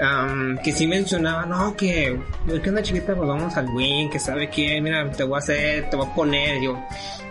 am, 0.00 0.58
que 0.62 0.72
sí 0.72 0.86
mencionaba, 0.86 1.46
no, 1.46 1.76
que, 1.76 2.18
¿qué 2.62 2.68
onda 2.68 2.82
chiquita? 2.82 3.14
Pues 3.14 3.28
vamos 3.28 3.56
al 3.56 3.66
win, 3.70 4.10
que 4.10 4.18
sabe 4.18 4.48
quién, 4.48 4.82
mira, 4.84 5.10
te 5.12 5.22
voy 5.24 5.36
a 5.36 5.38
hacer, 5.38 5.88
te 5.90 5.96
voy 5.96 6.06
a 6.06 6.14
poner. 6.14 6.60
Yo, 6.62 6.74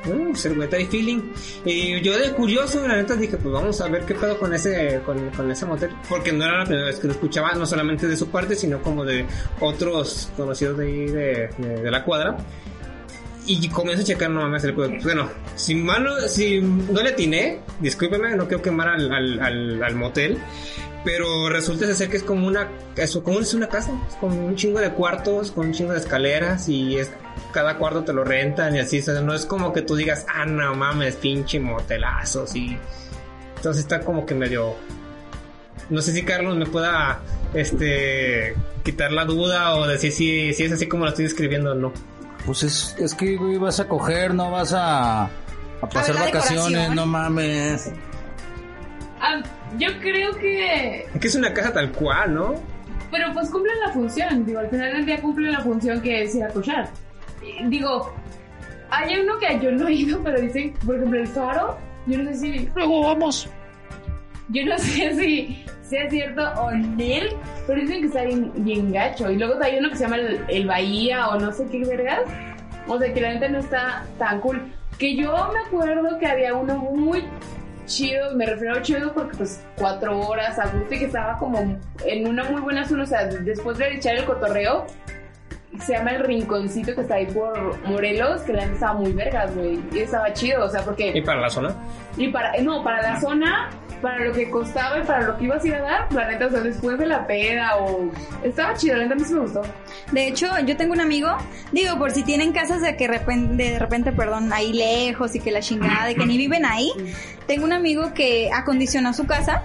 "Mm, 0.06 0.30
pues 0.32 0.46
el 0.46 0.56
güey 0.56 0.86
feeling. 0.86 1.22
Y 1.66 2.00
yo 2.02 2.18
de 2.18 2.32
curioso, 2.32 2.88
la 2.88 2.96
neta 2.96 3.16
dije, 3.16 3.36
pues 3.38 3.54
vamos 3.54 3.82
a 3.82 3.88
ver 3.90 4.06
qué 4.06 4.16
pedo 4.16 4.38
con 4.40 4.54
ese, 4.54 5.02
con, 5.06 5.30
con 5.32 5.52
ese 5.52 5.66
motel. 5.66 5.90
Porque 6.08 6.32
no 6.32 6.46
era 6.46 6.60
la 6.60 6.64
primera 6.66 6.88
vez 6.88 7.00
que 7.00 7.08
lo 7.08 7.14
escuchaba, 7.14 7.52
no 7.54 7.66
solamente 7.66 8.08
de 8.08 8.16
su 8.16 8.30
parte, 8.30 8.56
sino 8.56 8.82
como 8.82 9.04
de 9.04 9.26
otros 9.60 10.32
conocidos 10.38 10.78
de 10.78 10.86
ahí 10.88 11.06
de, 11.08 11.50
de- 11.58 11.82
de 11.82 11.92
la 11.92 12.04
cuadra. 12.06 12.38
Y 13.46 13.68
comienzo 13.70 14.04
a 14.04 14.06
checar, 14.06 14.30
no 14.30 14.42
mames, 14.42 14.64
el 14.64 14.76
juego. 14.76 14.94
Bueno, 15.04 15.28
si 15.56 15.74
malo, 15.74 16.20
si 16.28 16.62
no 16.62 17.02
le 17.02 17.10
atiné, 17.10 17.60
discúlpeme, 17.80 18.36
no 18.36 18.48
quiero 18.48 18.62
quemar 18.62 18.90
al, 18.90 19.12
al, 19.12 19.40
al, 19.40 19.84
al 19.84 19.96
motel. 19.96 20.38
Pero 21.04 21.50
resulta 21.50 21.94
ser 21.96 22.10
que 22.10 22.18
es 22.18 22.24
como 22.24 22.46
una, 22.46 22.70
eso, 22.98 23.24
como 23.24 23.40
es 23.40 23.54
una 23.54 23.68
casa, 23.68 23.92
es 24.08 24.16
como 24.16 24.46
un 24.46 24.56
chingo 24.56 24.80
de 24.80 24.92
cuartos, 24.92 25.52
con 25.52 25.68
un 25.68 25.74
chingo 25.74 25.94
de 25.94 26.00
escaleras 26.00 26.68
y 26.68 26.98
es, 26.98 27.10
cada 27.54 27.78
cuarto 27.78 28.04
te 28.04 28.12
lo 28.12 28.26
rentan 28.26 28.76
y 28.76 28.80
así, 28.80 29.00
o 29.00 29.04
sea, 29.04 29.22
no 29.22 29.34
es 29.34 29.46
como 29.46 29.72
que 29.72 29.82
tú 29.82 29.96
digas, 29.96 30.26
ah, 30.28 30.46
no 30.46 30.76
mames, 30.76 31.16
pinche 31.16 31.60
motelazo, 31.60 32.46
sí. 32.46 32.78
Entonces 33.56 33.84
está 33.84 34.02
como 34.02 34.26
que 34.26 34.36
medio, 34.36 34.76
no 35.90 36.02
sé 36.02 36.12
si 36.12 36.24
Carlos 36.24 36.58
me 36.58 36.66
pueda, 36.66 37.22
este, 37.54 38.56
quitar 38.84 39.12
la 39.14 39.24
duda 39.24 39.76
o 39.76 39.88
decir 39.88 40.12
si, 40.12 40.54
si 40.54 40.64
es 40.64 40.72
así 40.72 40.88
como 40.88 41.04
lo 41.06 41.10
estoy 41.10 41.26
describiendo 41.26 41.72
o 41.72 41.76
no. 41.76 41.94
Pues 42.46 42.64
es, 42.64 42.96
es 43.00 43.14
que, 43.14 43.38
güey, 43.38 43.58
vas 43.58 43.80
a 43.80 43.88
coger, 43.88 44.34
no 44.34 44.52
vas 44.52 44.74
a, 44.74 45.24
a 45.24 45.30
pasar 45.92 46.16
vacaciones, 46.16 46.66
decoración. 46.66 46.96
no 46.96 47.06
mames. 47.06 47.92
Yo 49.78 49.88
creo 50.00 50.34
que 50.36 51.02
Es 51.14 51.20
que 51.22 51.28
es 51.28 51.36
una 51.36 51.54
casa 51.54 51.72
tal 51.74 51.92
cual, 51.92 52.34
¿no? 52.34 52.56
Pero 53.12 53.34
pues 53.34 53.50
cumplen 53.50 53.80
la 53.86 53.90
función, 53.92 54.46
digo, 54.46 54.60
al 54.60 54.70
final 54.70 54.94
del 54.94 55.06
día 55.06 55.22
cumplen 55.22 55.52
la 55.52 55.62
función 55.62 56.02
que 56.02 56.24
es 56.24 56.36
ir 56.36 56.44
a 56.44 56.50
cochar. 56.50 56.90
Y, 57.42 57.66
Digo, 57.68 58.14
hay 58.90 59.20
uno 59.20 59.38
que 59.40 59.60
yo 59.60 59.72
no 59.72 59.88
he 59.88 59.94
ido, 59.94 60.22
pero 60.24 60.40
dicen, 60.40 60.74
por 60.86 60.96
ejemplo, 60.96 61.20
el 61.20 61.28
faro, 61.28 61.78
yo 62.06 62.18
no 62.20 62.30
sé 62.32 62.36
si, 62.36 62.70
Luego 62.76 63.02
vamos. 63.04 63.50
yo 64.50 64.66
no 64.66 64.78
sé 64.80 65.16
si 65.16 65.66
sea 65.82 66.08
cierto 66.10 66.44
o 66.62 66.72
no, 66.72 66.98
pero 67.66 67.82
dicen 67.82 68.02
que 68.02 68.08
está 68.08 68.24
bien, 68.24 68.52
bien 68.58 68.92
gacho. 68.92 69.32
Y 69.32 69.38
luego 69.38 69.56
hay 69.62 69.78
uno 69.80 69.90
que 69.90 69.96
se 69.96 70.04
llama 70.04 70.18
el, 70.18 70.40
el 70.48 70.68
Bahía 70.68 71.30
o 71.30 71.40
no 71.40 71.52
sé 71.52 71.66
qué 71.72 71.84
vergas. 71.84 72.22
O 72.88 73.00
sea, 73.00 73.12
que 73.14 73.22
la 73.22 73.34
neta 73.34 73.48
no 73.50 73.60
está 73.60 74.06
tan 74.20 74.40
cool. 74.42 74.62
Que 75.00 75.16
yo 75.16 75.32
me 75.52 75.60
acuerdo 75.60 76.20
que 76.20 76.28
había 76.28 76.54
uno 76.54 76.76
muy 76.76 77.24
chido, 77.90 78.34
me 78.36 78.46
refiero 78.46 78.76
a 78.76 78.82
chido 78.82 79.14
porque 79.14 79.36
pues 79.36 79.62
cuatro 79.78 80.18
horas 80.20 80.58
a 80.58 80.68
gusto 80.68 80.94
y 80.94 81.00
que 81.00 81.06
estaba 81.06 81.38
como 81.38 81.78
en 82.06 82.28
una 82.28 82.46
muy 82.46 82.62
buena 82.62 82.88
zona, 82.88 83.04
o 83.04 83.08
sea, 83.08 83.26
después 83.26 83.78
de 83.78 83.96
echar 83.96 84.16
el 84.16 84.26
cotorreo, 84.26 84.86
se 85.86 85.94
llama 85.94 86.12
el 86.12 86.24
rinconcito 86.24 86.96
que 86.96 87.02
está 87.02 87.16
ahí 87.16 87.28
por 87.28 87.78
Morelos, 87.88 88.42
que 88.42 88.54
la 88.54 88.62
neta 88.62 88.74
estaba 88.74 88.94
muy 88.94 89.12
vergas, 89.14 89.56
güey, 89.56 89.80
y 89.94 90.00
estaba 90.00 90.34
chido, 90.34 90.66
o 90.66 90.70
sea, 90.70 90.82
Y 90.82 90.84
porque, 90.84 91.22
para 91.26 91.42
la 91.42 91.50
zona. 91.50 91.76
y 92.18 92.28
para, 92.30 92.60
no, 92.62 92.84
para 92.84 93.02
la 93.04 93.22
zona, 93.22 93.70
para 94.02 94.24
lo 94.26 94.32
que 94.34 94.50
costaba 94.50 94.98
y 95.00 95.04
para 95.04 95.22
lo 95.28 95.38
que 95.38 95.44
ibas 95.46 95.64
a 95.64 95.68
ir 95.68 95.76
a 95.76 95.82
dar, 95.82 96.14
la 96.14 96.28
neta, 96.28 96.48
o 96.48 96.50
sea, 96.50 96.62
después 96.62 96.98
de 96.98 97.06
la 97.06 97.28
peda 97.28 97.78
o, 97.78 98.10
estaba 98.44 98.74
chido, 98.74 98.96
la 98.96 99.04
neta 99.04 99.14
a 99.14 99.18
mí 99.18 99.24
sí 99.26 99.34
me 99.34 99.42
gustó. 99.42 99.62
De 100.12 100.28
hecho, 100.28 100.48
yo 100.66 100.76
tengo 100.76 100.94
un 100.94 101.02
amigo, 101.02 101.38
digo, 101.72 101.98
por 102.00 102.12
si 102.12 102.24
tienen 102.24 102.52
casas 102.52 102.82
de 102.82 102.96
que 102.96 103.08
repen- 103.08 103.56
de 103.58 103.78
repente, 103.78 104.12
perdón, 104.12 104.52
ahí 104.52 104.74
lejos 104.74 105.36
y 105.36 105.40
que 105.40 105.52
la 105.52 105.60
chingada, 105.60 106.10
y 106.12 106.16
que 106.16 106.26
ni 106.26 106.38
viven 106.38 106.66
ahí, 106.66 106.92
tengo 107.46 107.64
un 107.66 107.74
amigo 107.74 108.14
que 108.14 108.50
acondicionó 108.54 109.14
su 109.14 109.28
casa 109.28 109.64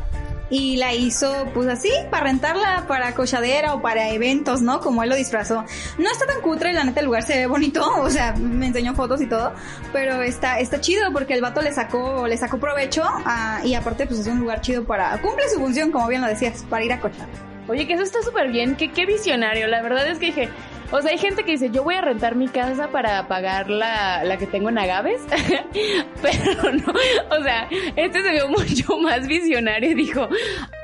y 0.51 0.77
la 0.77 0.95
hizo 0.95 1.47
pues 1.55 1.69
así, 1.69 1.91
para 2.11 2.25
rentarla 2.25 2.85
para 2.87 3.15
cochadera 3.15 3.75
o 3.75 3.83
para 3.83 4.11
eventos, 4.11 4.63
¿no? 4.63 4.81
Como 4.81 5.03
él 5.03 5.09
lo 5.09 5.17
disfrazó. 5.17 5.65
No 5.99 6.11
está 6.11 6.27
tan 6.27 6.41
cutre, 6.41 6.73
la 6.73 6.85
neta 6.85 7.01
el 7.01 7.07
lugar 7.07 7.23
se 7.23 7.37
ve 7.37 7.47
bonito, 7.47 7.85
o 8.01 8.11
sea, 8.11 8.35
me 8.35 8.67
enseñó 8.67 8.95
fotos 8.95 9.21
y 9.21 9.27
todo, 9.27 9.53
pero 9.93 10.23
está, 10.23 10.59
está 10.61 10.81
chido 10.81 11.13
porque 11.13 11.35
el 11.35 11.41
vato 11.41 11.63
le 11.63 11.73
sacó, 11.73 12.27
le 12.27 12.37
sacó 12.37 12.59
provecho 12.59 13.03
ah, 13.05 13.61
y 13.65 13.75
aparte 13.75 14.07
pues 14.07 14.21
es 14.21 14.27
un 14.27 14.41
lugar 14.41 14.61
chido 14.61 14.85
para, 14.85 15.21
cumple 15.21 15.49
su 15.49 15.59
función, 15.61 15.91
como 15.91 16.09
bien 16.09 16.21
lo 16.21 16.29
decías, 16.29 16.65
para 16.69 16.85
ir 16.85 16.93
a 16.93 17.01
cochar. 17.01 17.27
Oye, 17.67 17.87
que 17.87 17.95
eso 17.95 18.03
está 18.03 18.21
súper 18.23 18.51
bien, 18.51 18.77
que 18.77 18.93
qué 18.93 19.07
visionario. 19.07 19.67
La 19.69 19.81
verdad 19.81 20.07
es 20.07 20.19
que 20.19 20.27
dije, 20.27 20.49
o 20.95 21.03
sea, 21.03 21.11
hay 21.11 21.19
gente 21.19 21.43
que 21.43 21.51
dice, 21.51 21.71
yo 21.73 21.83
voy 21.83 21.97
a 21.97 22.03
rentar 22.03 22.37
mi 22.37 22.47
casa 22.47 22.93
para 22.93 23.27
pagar 23.27 23.69
la, 23.69 24.23
la 24.23 24.37
que 24.37 24.47
tengo 24.47 24.69
en 24.69 24.79
Agaves, 24.79 25.23
pero 26.23 26.73
no, 26.73 26.93
o 27.37 27.43
sea, 27.43 27.69
este 27.97 28.23
se 28.23 28.31
vio 28.31 28.49
mucho 28.49 28.97
más 28.99 29.27
visionario 29.27 29.91
y 29.91 29.95
dijo, 29.95 30.29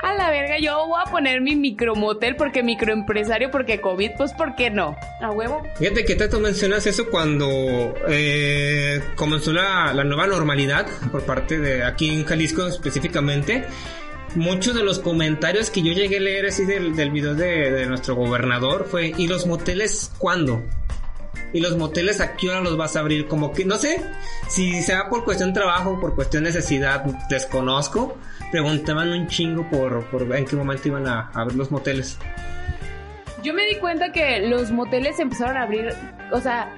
a 0.02 0.14
la 0.14 0.30
verga, 0.30 0.58
yo 0.58 0.84
voy 0.88 1.00
a 1.06 1.08
poner 1.08 1.40
mi 1.42 1.54
micromotel 1.54 2.34
porque 2.34 2.64
microempresario, 2.64 3.52
porque 3.52 3.80
COVID, 3.80 4.10
pues 4.16 4.32
¿por 4.32 4.56
qué 4.56 4.68
no? 4.68 4.96
A 5.20 5.30
huevo. 5.30 5.62
Fíjate 5.76 6.04
que 6.04 6.16
tú 6.16 6.40
mencionas 6.40 6.88
eso 6.88 7.08
cuando 7.08 7.94
eh, 8.08 9.00
comenzó 9.14 9.52
la, 9.52 9.94
la 9.94 10.02
nueva 10.02 10.26
normalidad 10.26 10.88
por 11.12 11.22
parte 11.22 11.60
de 11.60 11.84
aquí 11.84 12.10
en 12.10 12.24
Jalisco 12.24 12.66
específicamente. 12.66 13.64
Muchos 14.36 14.74
de 14.74 14.84
los 14.84 15.00
comentarios 15.00 15.70
que 15.70 15.82
yo 15.82 15.92
llegué 15.92 16.18
a 16.18 16.20
leer 16.20 16.46
así 16.46 16.64
del, 16.64 16.94
del 16.94 17.10
video 17.10 17.34
de, 17.34 17.72
de 17.72 17.86
nuestro 17.86 18.14
gobernador 18.14 18.86
fue, 18.88 19.12
¿y 19.16 19.26
los 19.26 19.46
moteles 19.46 20.12
cuándo? 20.18 20.62
¿Y 21.52 21.60
los 21.60 21.76
moteles 21.76 22.20
a 22.20 22.36
qué 22.36 22.48
hora 22.48 22.60
los 22.60 22.76
vas 22.76 22.94
a 22.94 23.00
abrir? 23.00 23.26
Como 23.26 23.52
que, 23.52 23.64
no 23.64 23.76
sé, 23.76 24.00
si 24.48 24.82
sea 24.82 25.08
por 25.08 25.24
cuestión 25.24 25.52
de 25.52 25.60
trabajo, 25.60 25.98
por 26.00 26.14
cuestión 26.14 26.44
de 26.44 26.50
necesidad, 26.50 27.04
desconozco. 27.28 28.16
Preguntaban 28.52 29.10
un 29.10 29.26
chingo 29.26 29.68
por, 29.68 30.04
por 30.10 30.22
en 30.36 30.44
qué 30.44 30.54
momento 30.54 30.88
iban 30.88 31.08
a 31.08 31.30
abrir 31.34 31.56
los 31.56 31.72
moteles. 31.72 32.16
Yo 33.42 33.52
me 33.52 33.64
di 33.66 33.76
cuenta 33.76 34.12
que 34.12 34.46
los 34.46 34.70
moteles 34.70 35.18
empezaron 35.18 35.56
a 35.56 35.62
abrir, 35.62 35.92
o 36.30 36.40
sea, 36.40 36.72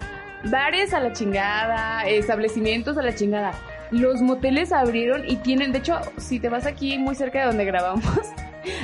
bares 0.45 0.95
a 0.95 1.01
la 1.01 1.13
chingada, 1.13 2.07
establecimientos 2.07 2.97
a 2.97 3.03
la 3.03 3.15
chingada. 3.15 3.53
Los 3.93 4.21
moteles 4.21 4.73
abrieron 4.73 5.23
y 5.29 5.37
tienen, 5.37 5.71
de 5.71 5.79
hecho, 5.79 6.01
si 6.17 6.41
te 6.41 6.49
vas 6.49 6.67
aquí 6.67 6.99
muy 6.99 7.15
cerca 7.15 7.41
de 7.41 7.47
donde 7.47 7.65
grabamos, 7.65 8.05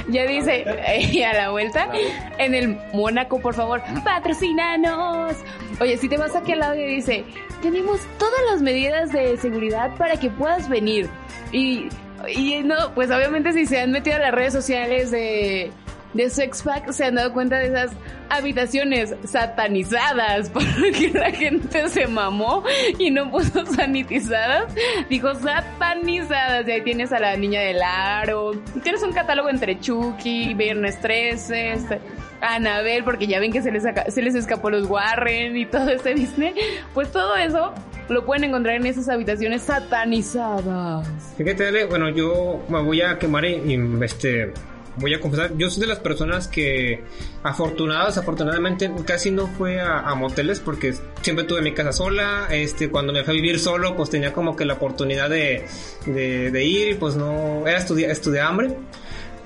Ya 0.09 0.27
dice, 0.27 0.65
eh, 0.67 1.25
a 1.25 1.35
la 1.35 1.51
vuelta, 1.51 1.89
en 2.39 2.55
el 2.55 2.79
Mónaco, 2.93 3.41
por 3.41 3.55
favor, 3.55 3.83
patrocínanos. 4.05 5.37
Oye, 5.81 5.97
si 5.99 6.09
te 6.09 6.17
vas 6.17 6.35
aquí 6.35 6.53
al 6.53 6.61
lado 6.61 6.75
y 6.75 6.87
dice, 6.97 7.25
tenemos 7.63 8.01
todas 8.19 8.41
las 8.51 8.63
medidas 8.63 9.13
de 9.13 9.37
seguridad 9.37 9.95
para 9.97 10.17
que 10.17 10.31
puedas 10.31 10.69
venir. 10.69 11.09
Y, 11.53 11.89
y 12.35 12.63
no, 12.65 12.93
pues 12.95 13.11
obviamente 13.11 13.53
si 13.53 13.67
se 13.67 13.81
han 13.81 13.93
metido 13.93 14.17
a 14.17 14.21
las 14.21 14.33
redes 14.33 14.53
sociales 14.53 15.11
de, 15.11 15.71
de 16.15 16.31
Sex 16.31 16.63
Pack, 16.63 16.91
se 16.91 17.05
han 17.05 17.17
dado 17.17 17.33
cuenta 17.33 17.59
de 17.59 17.67
esas 17.67 17.93
habitaciones 18.31 19.15
satanizadas, 19.25 20.51
porque 20.53 21.11
la 21.15 21.31
gente 21.31 21.89
se 21.89 22.07
mamó 22.07 22.65
y 22.99 23.11
no 23.11 23.31
puso 23.31 23.65
sanitizadas, 23.75 24.75
dijo 25.09 25.35
satanizadas, 25.35 26.67
y 26.67 26.71
ahí 26.73 26.83
tienes 26.83 27.13
a 27.13 27.21
la 27.21 27.37
niña 27.37 27.61
del 27.61 27.83
aro, 27.83 28.53
tienes 28.83 29.03
un 29.03 29.13
catálogo 29.13 29.51
entre 29.51 29.79
Chucky, 29.81 30.55
Viernes 30.55 31.01
13, 31.01 31.73
este, 31.73 32.01
Anabel, 32.41 33.05
porque 33.05 33.27
ya 33.27 33.41
ven 33.41 33.53
que 33.53 33.63
se 33.63 33.71
les, 33.71 33.85
se 34.09 34.23
les 34.23 34.35
escapó 34.35 34.71
los 34.71 34.89
Warren 34.89 35.57
y 35.57 35.67
todo 35.67 35.91
ese 35.91 36.15
Disney, 36.15 36.55
pues 36.95 37.11
todo 37.11 37.37
eso 37.37 37.75
lo 38.09 38.25
pueden 38.25 38.45
encontrar 38.45 38.77
en 38.77 38.87
esas 38.87 39.09
habitaciones 39.09 39.63
satanizadas. 39.63 41.07
Fíjate, 41.37 41.85
bueno, 41.87 42.09
yo 42.09 42.61
me 42.69 42.83
voy 42.83 43.03
a 43.03 43.19
quemar 43.19 43.45
y, 43.45 43.79
este 44.03 44.53
voy 44.99 45.15
a 45.15 45.21
confesar, 45.21 45.57
yo 45.57 45.71
soy 45.71 45.81
de 45.83 45.87
las 45.87 45.99
personas 45.99 46.49
que 46.49 47.03
afortunadas, 47.43 48.19
afortunadamente 48.19 48.91
casi 49.05 49.31
no 49.31 49.47
fue 49.47 49.81
a, 49.81 50.15
moteles 50.15 50.61
porque 50.61 50.95
siempre 51.23 51.45
tuve 51.45 51.63
mi 51.63 51.73
casa 51.73 51.93
sola, 51.93 52.49
este 52.51 52.91
cuando 52.91 53.13
me 53.13 53.25
fui 53.25 53.35
a 53.35 53.37
vivir 53.37 53.59
solo 53.59 53.97
pues 53.97 54.11
tenía 54.11 54.33
como 54.33 54.57
que 54.57 54.65
la 54.65 54.75
oportunidad 54.75 55.31
de, 55.31 55.65
de, 56.07 56.51
de 56.51 56.65
ir 56.65 56.99
pues 56.99 57.17
no, 57.17 57.67
era 57.67 57.79
estudiar 57.79 58.11
estudié 58.11 58.41
hambre. 58.41 58.77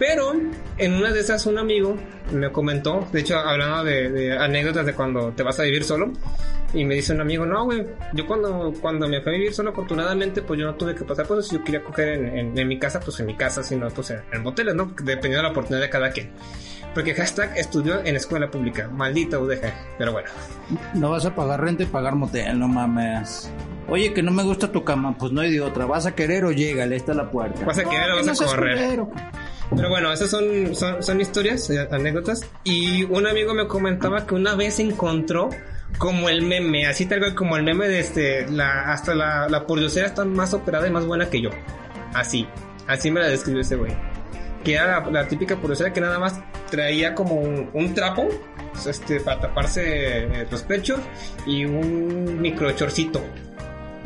Pero 0.03 0.33
en 0.79 0.95
una 0.95 1.13
de 1.13 1.21
esas 1.21 1.47
un 1.47 1.59
amigo 1.59 1.97
me 2.33 2.51
comentó, 2.51 3.07
de 3.13 3.21
hecho 3.21 3.39
hablando 3.39 3.85
de, 3.85 4.11
de 4.11 4.37
anécdotas 4.37 4.85
de 4.85 4.95
cuando 4.95 5.31
te 5.31 5.45
vas 5.45 5.61
a 5.61 5.63
vivir 5.63 5.85
solo, 5.85 6.11
y 6.75 6.85
me 6.85 6.97
dice 6.97 7.13
un 7.13 7.21
amigo, 7.21 7.47
no, 7.47 7.67
güey, 7.67 7.87
yo 8.13 8.27
cuando, 8.27 8.73
cuando 8.81 9.07
me 9.07 9.21
fui 9.21 9.33
a 9.33 9.37
vivir 9.37 9.55
solo, 9.55 9.71
afortunadamente, 9.71 10.43
pues 10.43 10.59
yo 10.59 10.67
no 10.67 10.75
tuve 10.75 10.97
que 10.97 11.05
pasar 11.05 11.27
por 11.27 11.39
eso. 11.39 11.51
Si 11.51 11.57
yo 11.57 11.63
quería 11.63 11.85
coger 11.85 12.09
en, 12.09 12.37
en, 12.37 12.59
en 12.59 12.67
mi 12.67 12.81
casa, 12.81 12.99
pues 12.99 13.21
en 13.21 13.27
mi 13.27 13.37
casa, 13.37 13.63
si 13.63 13.77
no, 13.77 13.89
pues 13.91 14.11
en, 14.11 14.23
en 14.33 14.43
moteles, 14.43 14.75
¿no? 14.75 14.87
Dependiendo 14.87 15.37
de 15.37 15.43
la 15.45 15.51
oportunidad 15.51 15.85
de 15.85 15.91
cada 15.91 16.11
quien. 16.11 16.33
Porque 16.95 17.15
hashtag 17.15 17.57
estudió 17.57 18.05
en 18.05 18.17
escuela 18.17 18.51
pública. 18.51 18.89
Maldita 18.89 19.39
UDG. 19.39 19.73
Pero 19.99 20.13
bueno. 20.13 20.29
No 20.95 21.11
vas 21.11 21.25
a 21.25 21.35
pagar 21.35 21.61
renta 21.61 21.85
y 21.85 21.87
pagar 21.87 22.15
motel, 22.17 22.59
no 22.59 22.69
mames. 22.69 23.51
Oye, 23.89 24.13
que 24.13 24.23
no 24.23 24.31
me 24.31 24.43
gusta 24.43 24.71
tu 24.71 24.85
cama, 24.85 25.17
pues 25.17 25.33
no 25.33 25.41
hay 25.41 25.51
de 25.53 25.61
otra. 25.61 25.87
¿Vas 25.87 26.07
a 26.07 26.15
querer 26.15 26.45
o 26.45 26.53
llégale? 26.53 26.97
Esta 26.97 27.13
es 27.13 27.17
la 27.17 27.31
puerta. 27.31 27.65
Vas 27.65 27.79
a 27.79 27.85
querer 27.85 28.11
o 28.13 28.27
vas 28.27 28.41
a 28.41 28.47
correr. 28.47 28.77
culero. 28.77 29.11
Pero 29.77 29.89
bueno, 29.89 30.13
esas 30.13 30.31
son, 30.31 30.75
son, 30.75 31.03
son 31.03 31.21
historias, 31.21 31.69
eh, 31.71 31.89
anécdotas. 31.91 32.45
Y 32.65 33.05
un 33.05 33.27
amigo 33.27 33.55
me 33.55 33.67
comentaba 33.67 34.27
que 34.27 34.35
una 34.35 34.55
vez 34.55 34.79
encontró 34.79 35.51
como 35.99 36.29
el 36.29 36.43
meme, 36.43 36.87
así 36.87 37.07
tal 37.07 37.21
cual 37.21 37.35
como 37.35 37.57
el 37.57 37.63
meme 37.63 37.89
de 37.89 38.01
este, 38.01 38.51
la, 38.51 38.93
hasta 38.93 39.15
la, 39.15 39.49
la 39.49 39.67
pordiosera 39.67 40.07
está 40.07 40.25
más 40.25 40.55
operada 40.55 40.87
y 40.87 40.91
más 40.91 41.07
buena 41.07 41.29
que 41.29 41.41
yo. 41.41 41.51
Así, 42.15 42.47
así 42.87 43.11
me 43.11 43.21
la 43.21 43.29
describió 43.29 43.61
ese 43.61 43.77
güey. 43.77 43.93
Que 44.65 44.75
era 44.75 45.01
la, 45.01 45.11
la 45.11 45.29
típica 45.29 45.57
pordiosera 45.57 45.93
que 45.93 46.01
nada 46.01 46.19
más 46.19 46.41
traía 46.71 47.15
como 47.15 47.35
un, 47.35 47.71
un 47.73 47.95
trapo, 47.95 48.29
este, 48.87 49.21
para 49.21 49.41
taparse 49.41 50.25
eh, 50.25 50.47
los 50.51 50.63
pechos 50.63 51.01
y 51.47 51.65
un 51.65 52.41
micro 52.41 52.71
chorcito. 52.73 53.23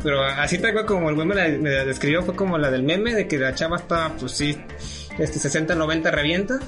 Pero 0.03 0.23
así 0.23 0.59
tal 0.59 0.73
cual 0.73 0.85
como 0.85 1.09
el 1.09 1.15
güey 1.15 1.27
me 1.27 1.35
la, 1.35 1.47
me 1.47 1.69
la 1.71 1.85
describió 1.85 2.21
fue 2.23 2.35
como 2.35 2.57
la 2.57 2.69
del 2.69 2.83
meme 2.83 3.13
de 3.13 3.27
que 3.27 3.37
la 3.37 3.55
chava 3.55 3.77
está, 3.77 4.11
pues 4.19 4.31
sí, 4.31 4.57
este 5.17 5.39
60, 5.39 5.75
90 5.75 6.11
revienta 6.11 6.59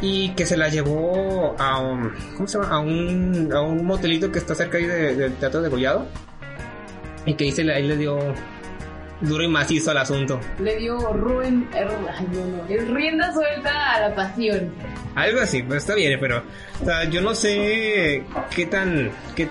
y 0.00 0.30
que 0.34 0.44
se 0.46 0.56
la 0.56 0.68
llevó 0.68 1.56
a 1.58 1.78
un, 1.80 2.12
¿cómo 2.36 2.46
se 2.48 2.58
llama? 2.58 2.74
A 2.76 2.78
un, 2.80 3.50
a 3.52 3.60
un 3.62 3.84
motelito 3.84 4.30
que 4.30 4.38
está 4.38 4.54
cerca 4.54 4.78
ahí 4.78 4.84
de- 4.84 5.14
del 5.16 5.32
Teatro 5.34 5.62
de 5.62 5.68
Gollado 5.68 6.06
y 7.24 7.34
que 7.34 7.50
le, 7.64 7.74
ahí 7.74 7.82
le 7.86 7.96
dio 7.96 8.18
duro 9.22 9.42
y 9.42 9.48
macizo 9.48 9.90
al 9.92 9.98
asunto. 9.98 10.38
Le 10.60 10.76
dio 10.76 10.98
ruen, 11.14 11.66
er- 11.72 11.88
no, 12.32 12.44
no, 12.84 12.94
rienda 12.94 13.32
suelta 13.32 13.94
a 13.94 14.00
la 14.08 14.14
pasión. 14.14 14.72
Algo 15.14 15.40
así, 15.40 15.62
pues 15.62 15.78
está 15.78 15.94
bien, 15.94 16.18
pero 16.20 16.42
o 16.82 16.84
sea, 16.84 17.04
yo 17.04 17.22
no 17.22 17.34
sé 17.34 18.22
qué 18.54 18.66
tan, 18.66 19.10
qué, 19.34 19.48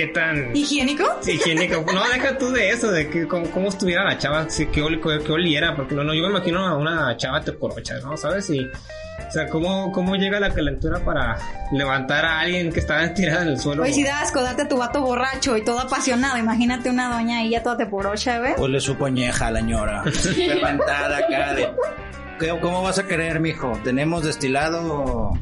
qué 0.00 0.06
tan 0.08 0.56
¿Higiénico? 0.56 1.04
higiénico. 1.26 1.84
No, 1.92 2.02
deja 2.08 2.38
tú 2.38 2.50
de 2.50 2.70
eso, 2.70 2.90
de 2.90 3.08
que 3.10 3.26
cómo, 3.28 3.50
cómo 3.50 3.68
estuviera 3.68 4.04
la 4.04 4.16
chava, 4.18 4.46
que, 4.46 4.82
oli- 4.82 5.00
que 5.00 5.32
oliera, 5.32 5.74
porque 5.76 5.94
no, 5.94 6.02
no, 6.04 6.14
yo 6.14 6.22
me 6.22 6.28
imagino 6.30 6.66
a 6.66 6.76
una 6.76 7.16
chava 7.16 7.40
teporocha, 7.42 7.98
¿no? 8.02 8.16
¿Sabes? 8.16 8.48
Y, 8.50 8.60
o 8.60 9.30
sea, 9.30 9.48
cómo, 9.48 9.92
cómo 9.92 10.16
llega 10.16 10.40
la 10.40 10.50
calentura 10.54 11.00
para 11.00 11.36
levantar 11.72 12.24
a 12.24 12.40
alguien 12.40 12.72
que 12.72 12.80
estaba 12.80 13.12
tirada 13.12 13.42
en 13.42 13.48
el 13.48 13.60
suelo. 13.60 13.82
Oye, 13.82 13.92
si 13.92 14.02
da 14.04 14.20
asco, 14.20 14.42
date 14.42 14.62
a 14.62 14.68
tu 14.68 14.78
vato 14.78 15.02
borracho 15.02 15.56
y 15.56 15.62
todo 15.64 15.78
apasionado. 15.80 16.38
Imagínate 16.38 16.88
una 16.90 17.12
doña 17.12 17.38
ahí 17.40 17.50
ya 17.50 17.62
toda 17.62 17.76
teporocha, 17.76 18.38
¿ves? 18.38 18.54
Pues 18.56 18.70
le 18.70 18.80
supo 18.80 19.06
añeja 19.06 19.48
a 19.48 19.50
la 19.50 19.60
ñora. 19.60 20.02
Levantada 20.36 21.18
acá 21.18 21.52
de... 21.54 21.68
¿Qué- 22.38 22.58
¿Cómo 22.60 22.82
vas 22.82 22.98
a 22.98 23.06
querer, 23.06 23.38
mijo? 23.40 23.78
Tenemos 23.84 24.24
destilado 24.24 25.32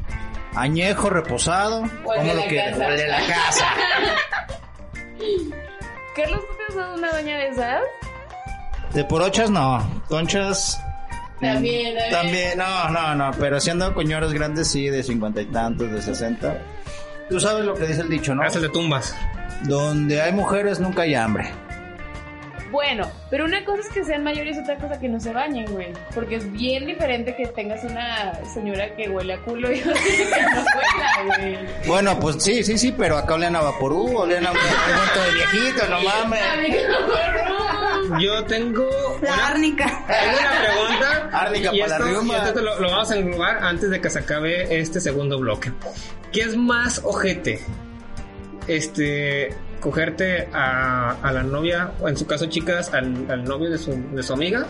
añejo, 0.53 1.09
reposado. 1.09 1.83
¿Cómo 2.03 2.21
de 2.21 2.33
lo 2.35 2.43
quieres? 2.47 2.77
de 2.77 3.07
la 3.07 3.19
casa. 3.25 3.65
Carlos, 6.15 6.41
¿tú 6.41 6.53
te 6.57 6.63
has 6.69 6.75
dado 6.75 6.95
una 6.95 7.11
doña 7.11 7.37
de 7.37 7.47
esas? 7.49 7.81
De 8.93 9.03
porochas 9.03 9.49
no. 9.49 10.03
Conchas... 10.07 10.81
También, 11.39 11.95
mm, 11.95 12.11
También, 12.11 12.57
no, 12.57 12.89
no, 12.89 13.15
no. 13.15 13.31
Pero 13.39 13.61
si 13.61 13.69
ando 13.69 13.93
con 13.93 14.05
ñoras 14.05 14.33
grandes, 14.33 14.67
sí, 14.67 14.89
de 14.89 15.01
cincuenta 15.03 15.41
y 15.41 15.45
tantos, 15.45 15.89
de 15.89 16.01
sesenta. 16.01 16.61
Tú 17.29 17.39
sabes 17.39 17.63
lo 17.63 17.75
que 17.75 17.87
dice 17.87 18.01
el 18.01 18.09
dicho, 18.09 18.35
¿no? 18.35 18.43
Haces 18.43 18.61
de 18.61 18.69
tumbas. 18.69 19.15
Donde 19.63 20.21
hay 20.21 20.33
mujeres 20.33 20.81
nunca 20.81 21.03
hay 21.03 21.15
hambre. 21.15 21.49
Bueno, 22.71 23.09
pero 23.29 23.45
una 23.45 23.63
cosa 23.65 23.81
es 23.81 23.89
que 23.89 24.03
sean 24.03 24.23
mayores 24.23 24.57
y 24.57 24.59
otra 24.59 24.77
cosa 24.77 24.99
que 24.99 25.09
no 25.09 25.19
se 25.19 25.33
bañen, 25.33 25.65
güey. 25.71 25.91
Porque 26.13 26.35
es 26.35 26.51
bien 26.51 26.85
diferente 26.85 27.35
que 27.35 27.47
tengas 27.47 27.83
una 27.83 28.33
señora 28.53 28.95
que 28.95 29.09
huele 29.09 29.33
a 29.33 29.37
culo 29.41 29.71
y 29.71 29.79
otra 29.81 29.93
que 29.93 30.25
no 30.41 30.65
huela, 30.75 31.37
güey. 31.37 31.57
Bueno, 31.87 32.19
pues 32.19 32.43
sí, 32.43 32.63
sí, 32.63 32.77
sí, 32.77 32.93
pero 32.97 33.17
acá 33.17 33.33
olían 33.35 33.55
a 33.55 33.61
Vaporú, 33.61 34.17
olían 34.17 34.45
a 34.45 34.51
un 34.51 34.57
cuento 34.57 35.23
de 35.25 35.31
viejito, 35.33 35.87
no 35.89 36.01
mames. 36.01 36.41
Yo 38.19 38.43
tengo 38.45 38.87
La 39.21 39.33
una, 39.33 39.47
árnica. 39.47 39.85
tengo 40.07 40.39
una 40.39 40.61
pregunta. 40.61 41.29
Árnica 41.31 41.69
y 41.75 41.79
para 41.81 41.93
esto, 41.97 42.23
la 42.23 42.33
y 42.33 42.47
esto 42.47 42.61
lo, 42.61 42.79
lo 42.79 42.89
vamos 42.91 43.11
a 43.11 43.15
englobar 43.17 43.63
antes 43.63 43.89
de 43.89 44.01
que 44.01 44.09
se 44.09 44.19
acabe 44.19 44.79
este 44.79 44.99
segundo 44.99 45.37
bloque. 45.39 45.71
¿Qué 46.31 46.41
es 46.41 46.55
más 46.55 47.01
ojete? 47.03 47.59
Este, 48.67 49.49
cogerte 49.79 50.47
a, 50.53 51.11
a 51.21 51.31
la 51.31 51.43
novia, 51.43 51.91
o 52.01 52.09
en 52.09 52.17
su 52.17 52.25
caso, 52.25 52.45
chicas, 52.47 52.93
al, 52.93 53.29
al 53.29 53.43
novio 53.43 53.69
de 53.69 53.77
su, 53.77 53.91
de 54.11 54.23
su 54.23 54.33
amiga, 54.33 54.65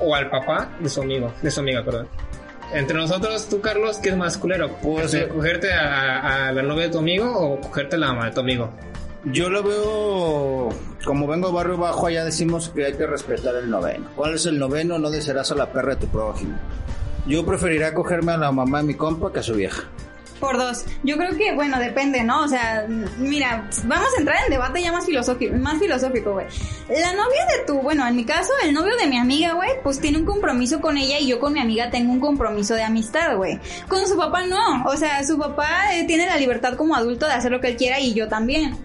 o 0.00 0.14
al 0.14 0.30
papá 0.30 0.70
de 0.80 0.88
su 0.88 1.02
amigo, 1.02 1.32
de 1.42 1.50
su 1.50 1.60
amiga, 1.60 1.84
perdón. 1.84 2.08
Entre 2.72 2.96
nosotros, 2.96 3.48
tú, 3.48 3.60
Carlos, 3.60 3.98
¿qué 3.98 4.08
es 4.08 4.16
más 4.16 4.36
culero? 4.38 4.70
Pues, 4.82 5.16
¿Cogerte 5.32 5.72
a, 5.72 6.48
a 6.48 6.52
la 6.52 6.62
novia 6.62 6.84
de 6.84 6.90
tu 6.90 6.98
amigo 6.98 7.30
o 7.30 7.60
cogerte 7.60 7.96
a 7.96 7.98
la 7.98 8.08
mamá 8.08 8.26
de 8.26 8.32
tu 8.32 8.40
amigo? 8.40 8.70
Yo 9.26 9.48
lo 9.48 9.62
veo, 9.62 10.68
como 11.04 11.26
vengo 11.26 11.48
de 11.48 11.54
barrio 11.54 11.78
bajo, 11.78 12.06
allá 12.06 12.24
decimos 12.24 12.68
que 12.70 12.84
hay 12.84 12.92
que 12.94 13.06
respetar 13.06 13.54
el 13.54 13.70
noveno. 13.70 14.08
¿Cuál 14.16 14.34
es 14.34 14.44
el 14.46 14.58
noveno? 14.58 14.98
No 14.98 15.10
desearás 15.10 15.50
a 15.52 15.54
la 15.54 15.72
perra 15.72 15.94
de 15.94 16.00
tu 16.02 16.08
prójimo. 16.08 16.58
Yo 17.26 17.46
preferiría 17.46 17.94
cogerme 17.94 18.32
a 18.32 18.36
la 18.36 18.52
mamá 18.52 18.82
de 18.82 18.88
mi 18.88 18.94
compa 18.94 19.32
que 19.32 19.38
a 19.38 19.42
su 19.42 19.54
vieja. 19.54 19.84
Por 20.44 20.58
dos. 20.58 20.84
Yo 21.02 21.16
creo 21.16 21.34
que, 21.38 21.54
bueno, 21.54 21.78
depende, 21.78 22.22
¿no? 22.22 22.42
O 22.42 22.48
sea, 22.48 22.86
mira, 23.16 23.66
vamos 23.84 24.08
a 24.14 24.20
entrar 24.20 24.36
en 24.44 24.50
debate 24.50 24.82
ya 24.82 24.92
más 24.92 25.06
filosófico, 25.06 25.56
más 25.56 25.78
filosófico, 25.78 26.32
güey. 26.32 26.44
La 26.90 27.14
novia 27.14 27.46
de 27.46 27.64
tu, 27.66 27.80
bueno, 27.80 28.06
en 28.06 28.14
mi 28.14 28.26
caso, 28.26 28.52
el 28.62 28.74
novio 28.74 28.94
de 28.98 29.06
mi 29.06 29.16
amiga, 29.16 29.54
güey, 29.54 29.70
pues 29.82 30.00
tiene 30.00 30.18
un 30.18 30.26
compromiso 30.26 30.82
con 30.82 30.98
ella 30.98 31.18
y 31.18 31.28
yo 31.28 31.40
con 31.40 31.54
mi 31.54 31.60
amiga 31.60 31.88
tengo 31.88 32.12
un 32.12 32.20
compromiso 32.20 32.74
de 32.74 32.82
amistad, 32.82 33.38
güey. 33.38 33.58
Con 33.88 34.06
su 34.06 34.18
papá 34.18 34.42
no. 34.46 34.84
O 34.84 34.98
sea, 34.98 35.24
su 35.24 35.38
papá 35.38 35.94
eh, 35.94 36.04
tiene 36.04 36.26
la 36.26 36.36
libertad 36.36 36.74
como 36.74 36.94
adulto 36.94 37.24
de 37.24 37.32
hacer 37.32 37.50
lo 37.50 37.62
que 37.62 37.68
él 37.68 37.76
quiera 37.78 37.98
y 37.98 38.12
yo 38.12 38.28
también. 38.28 38.76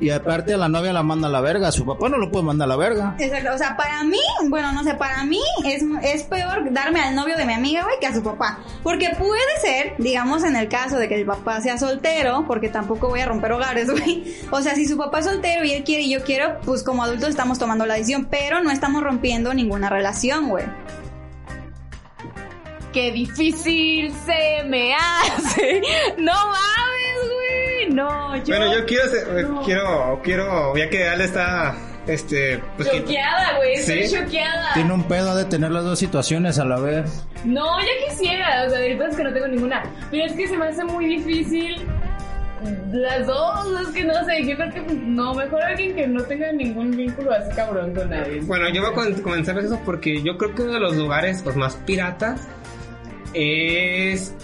Y 0.00 0.08
aparte 0.10 0.54
a 0.54 0.56
la 0.56 0.68
novia 0.68 0.92
la 0.94 1.02
manda 1.02 1.28
a 1.28 1.30
la 1.30 1.42
verga, 1.42 1.70
su 1.70 1.84
papá 1.84 2.08
no 2.08 2.16
lo 2.16 2.30
puede 2.30 2.46
mandar 2.46 2.66
a 2.66 2.70
la 2.70 2.76
verga. 2.76 3.16
Exacto, 3.18 3.54
o 3.54 3.58
sea, 3.58 3.76
para 3.76 4.02
mí, 4.02 4.18
bueno, 4.48 4.72
no 4.72 4.82
sé, 4.82 4.94
para 4.94 5.24
mí 5.24 5.40
es, 5.64 5.82
es 6.02 6.22
peor 6.22 6.72
darme 6.72 7.00
al 7.00 7.14
novio 7.14 7.36
de 7.36 7.44
mi 7.44 7.52
amiga, 7.52 7.82
güey, 7.84 7.98
que 8.00 8.06
a 8.06 8.14
su 8.14 8.22
papá. 8.22 8.60
Porque 8.82 9.10
puede 9.18 9.40
ser, 9.60 9.94
digamos, 9.98 10.42
en 10.44 10.56
el 10.56 10.68
caso 10.68 10.96
de 10.96 11.06
que 11.06 11.16
el 11.16 11.26
papá 11.26 11.60
sea 11.60 11.76
soltero, 11.76 12.44
porque 12.46 12.70
tampoco 12.70 13.08
voy 13.08 13.20
a 13.20 13.26
romper 13.26 13.52
hogares, 13.52 13.90
güey. 14.00 14.34
O 14.50 14.62
sea, 14.62 14.74
si 14.74 14.86
su 14.86 14.96
papá 14.96 15.18
es 15.18 15.26
soltero 15.26 15.64
y 15.64 15.72
él 15.72 15.84
quiere 15.84 16.04
y 16.04 16.10
yo 16.10 16.24
quiero, 16.24 16.58
pues 16.64 16.82
como 16.82 17.02
adultos 17.02 17.28
estamos 17.28 17.58
tomando 17.58 17.84
la 17.84 17.94
decisión, 17.94 18.26
pero 18.30 18.62
no 18.62 18.70
estamos 18.70 19.02
rompiendo 19.02 19.52
ninguna 19.52 19.90
relación, 19.90 20.48
güey. 20.48 20.64
Qué 22.92 23.12
difícil 23.12 24.12
se 24.26 24.64
me 24.64 24.94
hace. 24.94 25.82
No 26.18 26.32
mames. 26.32 26.89
No, 27.94 28.36
yo. 28.36 28.56
Bueno, 28.56 28.72
yo 28.74 28.86
quiero, 28.86 29.04
hacer- 29.04 29.48
No. 29.48 29.62
quiero, 29.62 30.20
quiero, 30.22 30.76
ya 30.76 30.88
que 30.88 31.08
Ale 31.08 31.24
está 31.24 31.74
Este, 32.06 32.58
pues 32.76 32.88
que- 32.88 33.00
Choqueada, 33.00 33.56
güey, 33.58 33.74
estoy 33.74 34.06
Sí. 34.06 34.16
choqueada. 34.16 34.72
Tiene 34.74 34.92
un 34.94 35.04
pedo 35.04 35.36
de 35.36 35.44
tener 35.44 35.70
las 35.70 35.84
dos 35.84 35.98
situaciones 35.98 36.58
a 36.58 36.64
la 36.64 36.80
vez. 36.80 37.26
No, 37.44 37.78
ya 37.78 38.08
quisiera, 38.08 38.64
o 38.66 38.70
sea, 38.70 38.78
ahorita 38.80 39.06
es 39.08 39.16
que 39.16 39.24
no 39.24 39.32
tengo 39.32 39.46
ninguna. 39.48 39.82
Pero 40.10 40.24
es 40.24 40.32
que 40.32 40.48
se 40.48 40.56
me 40.56 40.66
hace 40.66 40.82
muy 40.82 41.04
difícil 41.06 41.86
las 42.90 43.26
dos, 43.26 43.80
es 43.82 43.88
que 43.88 44.04
no 44.04 44.14
sé, 44.24 44.44
yo 44.46 44.56
creo 44.56 44.70
que 44.72 44.80
no, 44.94 45.34
mejor 45.34 45.62
alguien 45.62 45.94
que 45.94 46.06
no 46.06 46.22
tenga 46.24 46.50
ningún 46.52 46.90
vínculo 46.96 47.32
así 47.32 47.54
cabrón 47.54 47.94
con 47.94 48.10
nadie. 48.10 48.40
Bueno, 48.42 48.68
yo 48.70 48.82
voy 48.90 49.12
a 49.12 49.22
comenzar 49.22 49.58
eso 49.58 49.78
porque 49.84 50.20
yo 50.22 50.36
creo 50.36 50.54
que 50.54 50.62
uno 50.62 50.72
de 50.72 50.80
los 50.80 50.96
lugares 50.96 51.42
pues, 51.44 51.54
más 51.54 51.76
piratas 51.86 52.48
es 53.34 54.34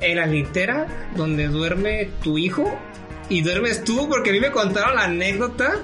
en 0.00 0.16
la 0.16 0.26
litera 0.26 0.86
donde 1.16 1.48
duerme 1.48 2.10
tu 2.22 2.38
hijo 2.38 2.78
y 3.28 3.42
duermes 3.42 3.84
tú 3.84 4.08
porque 4.08 4.30
a 4.30 4.32
mí 4.32 4.40
me 4.40 4.50
contaron 4.50 4.96
la 4.96 5.04
anécdota 5.04 5.74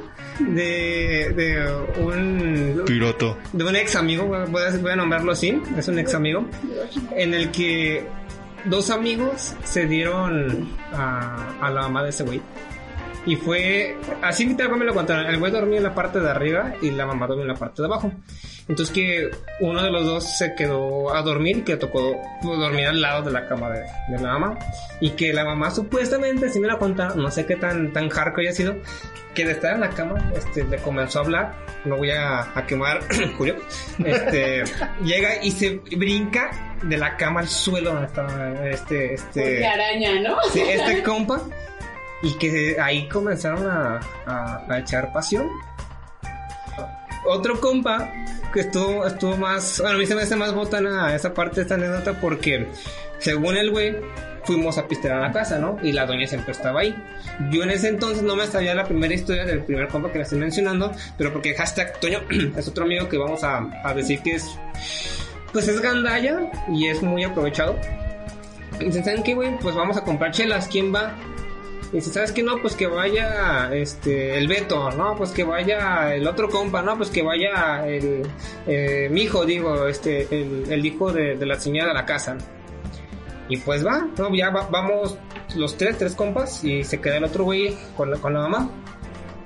de, 0.40 1.32
de 1.34 2.00
un 2.00 2.82
Piroto. 2.84 3.38
de 3.52 3.64
un 3.64 3.76
ex 3.76 3.96
amigo, 3.96 4.26
voy 4.26 4.62
a, 4.62 4.76
voy 4.76 4.90
a 4.90 4.96
nombrarlo 4.96 5.32
así, 5.32 5.60
es 5.76 5.88
un 5.88 5.98
ex 5.98 6.14
amigo, 6.14 6.46
en 7.14 7.34
el 7.34 7.50
que 7.50 8.06
dos 8.66 8.90
amigos 8.90 9.54
se 9.64 9.86
dieron 9.86 10.68
a, 10.92 11.56
a 11.60 11.70
la 11.70 11.82
mamá 11.82 12.02
de 12.02 12.10
ese 12.10 12.24
güey. 12.24 12.42
Y 13.26 13.36
fue, 13.36 13.96
así 14.22 14.54
tal 14.54 14.68
cual 14.68 14.80
me 14.80 14.86
lo 14.86 14.94
contaron, 14.94 15.26
el 15.26 15.38
güey 15.38 15.50
dormía 15.50 15.78
en 15.78 15.82
la 15.82 15.94
parte 15.94 16.20
de 16.20 16.30
arriba 16.30 16.74
y 16.80 16.92
la 16.92 17.06
mamá 17.06 17.26
dormía 17.26 17.42
en 17.44 17.52
la 17.52 17.58
parte 17.58 17.82
de 17.82 17.86
abajo. 17.86 18.12
Entonces 18.68 18.94
que 18.94 19.30
uno 19.60 19.82
de 19.82 19.90
los 19.90 20.04
dos 20.04 20.38
se 20.38 20.54
quedó 20.54 21.14
a 21.14 21.22
dormir 21.22 21.64
que 21.64 21.76
tocó 21.76 22.16
pues, 22.42 22.58
dormir 22.58 22.86
al 22.86 23.00
lado 23.00 23.22
de 23.22 23.32
la 23.32 23.48
cama 23.48 23.70
de, 23.70 23.80
de 24.08 24.22
la 24.22 24.38
mamá. 24.38 24.58
Y 25.00 25.10
que 25.10 25.32
la 25.32 25.44
mamá 25.44 25.70
supuestamente, 25.70 26.48
si 26.48 26.60
me 26.60 26.68
la 26.68 26.78
contaron, 26.78 27.20
no 27.22 27.30
sé 27.30 27.46
qué 27.46 27.56
tan, 27.56 27.92
tan 27.92 28.08
hardcore 28.08 28.48
haya 28.48 28.56
sido, 28.56 28.76
que 29.36 29.44
de 29.44 29.52
estar 29.52 29.74
en 29.74 29.80
la 29.80 29.90
cama, 29.90 30.32
este, 30.34 30.64
le 30.64 30.78
comenzó 30.78 31.20
a 31.20 31.22
hablar, 31.22 31.54
no 31.84 31.96
voy 31.98 32.10
a, 32.10 32.40
a 32.58 32.66
quemar 32.66 33.00
Julio, 33.36 33.56
este, 34.04 34.64
llega 35.04 35.44
y 35.44 35.50
se 35.50 35.80
brinca 35.96 36.50
de 36.82 36.96
la 36.96 37.16
cama 37.16 37.40
al 37.40 37.48
suelo 37.48 37.92
donde 37.92 38.06
estaba 38.06 38.52
este, 38.68 39.14
este, 39.14 39.40
Porque 39.40 39.66
araña, 39.66 40.20
¿no? 40.20 40.36
sí, 40.52 40.60
este 40.60 41.02
compa, 41.02 41.42
y 42.22 42.32
que 42.34 42.76
ahí 42.80 43.08
comenzaron 43.08 43.66
a, 43.68 44.00
a- 44.26 44.64
a 44.68 44.78
echar 44.78 45.12
pasión. 45.12 45.48
Otro 47.28 47.60
compa 47.60 48.10
que 48.52 48.60
estuvo, 48.60 49.04
estuvo 49.06 49.36
más, 49.36 49.80
bueno, 49.80 49.96
a 49.96 49.98
mí 49.98 50.06
se 50.06 50.14
me 50.14 50.22
hace 50.22 50.36
más 50.36 50.54
botana 50.54 51.14
esa 51.14 51.34
parte 51.34 51.56
de 51.56 51.62
esta 51.62 51.74
anécdota 51.74 52.20
porque, 52.20 52.68
según 53.18 53.56
el 53.56 53.70
güey, 53.72 53.96
fuimos 54.44 54.78
a 54.78 54.86
pistear 54.86 55.16
a 55.16 55.20
la 55.26 55.32
casa, 55.32 55.58
¿no? 55.58 55.76
Y 55.82 55.90
la 55.90 56.06
doña 56.06 56.24
siempre 56.28 56.52
estaba 56.52 56.80
ahí. 56.80 56.94
Yo 57.50 57.64
en 57.64 57.70
ese 57.70 57.88
entonces 57.88 58.22
no 58.22 58.36
me 58.36 58.46
sabía 58.46 58.76
la 58.76 58.84
primera 58.84 59.12
historia 59.12 59.44
del 59.44 59.64
primer 59.64 59.88
compa 59.88 60.12
que 60.12 60.18
le 60.18 60.22
estoy 60.24 60.38
mencionando, 60.38 60.92
pero 61.18 61.32
porque 61.32 61.52
hashtag 61.54 61.98
Toño 61.98 62.20
es 62.56 62.68
otro 62.68 62.84
amigo 62.84 63.08
que 63.08 63.18
vamos 63.18 63.42
a, 63.42 63.66
a 63.82 63.92
decir 63.92 64.20
que 64.22 64.36
es, 64.36 64.48
pues 65.52 65.66
es 65.66 65.80
gandalla 65.80 66.48
y 66.72 66.86
es 66.86 67.02
muy 67.02 67.24
aprovechado. 67.24 67.76
Y 68.78 68.84
dicen, 68.84 69.04
¿saben 69.04 69.24
qué, 69.24 69.34
güey? 69.34 69.58
Pues 69.58 69.74
vamos 69.74 69.96
a 69.96 70.04
comprar 70.04 70.30
chelas, 70.30 70.68
¿quién 70.68 70.94
va? 70.94 71.12
Y 71.96 72.00
dice, 72.00 72.12
¿sabes 72.12 72.30
qué? 72.32 72.42
No, 72.42 72.60
pues 72.60 72.76
que 72.76 72.86
vaya 72.86 73.70
este, 73.72 74.36
el 74.36 74.48
Beto, 74.48 74.90
no, 74.90 75.16
pues 75.16 75.30
que 75.30 75.44
vaya 75.44 76.14
el 76.14 76.28
otro 76.28 76.50
compa, 76.50 76.82
no, 76.82 76.94
pues 76.98 77.08
que 77.08 77.22
vaya 77.22 77.88
el, 77.88 78.20
eh, 78.66 79.08
mi 79.10 79.22
hijo, 79.22 79.46
digo, 79.46 79.86
este, 79.86 80.28
el, 80.30 80.84
hijo 80.84 81.10
de, 81.10 81.36
la 81.46 81.58
señora 81.58 81.88
de 81.88 81.94
la 81.94 82.04
casa. 82.04 82.36
Y 83.48 83.56
pues 83.56 83.86
va, 83.86 84.06
no, 84.18 84.34
ya 84.34 84.50
va- 84.50 84.68
vamos 84.70 85.16
los 85.54 85.78
tres, 85.78 85.96
tres 85.96 86.14
compas, 86.14 86.62
y 86.64 86.84
se 86.84 87.00
queda 87.00 87.16
el 87.16 87.24
otro 87.24 87.44
güey 87.44 87.74
con 87.96 88.10
la, 88.10 88.18
con 88.18 88.34
la 88.34 88.40
mamá. 88.40 88.70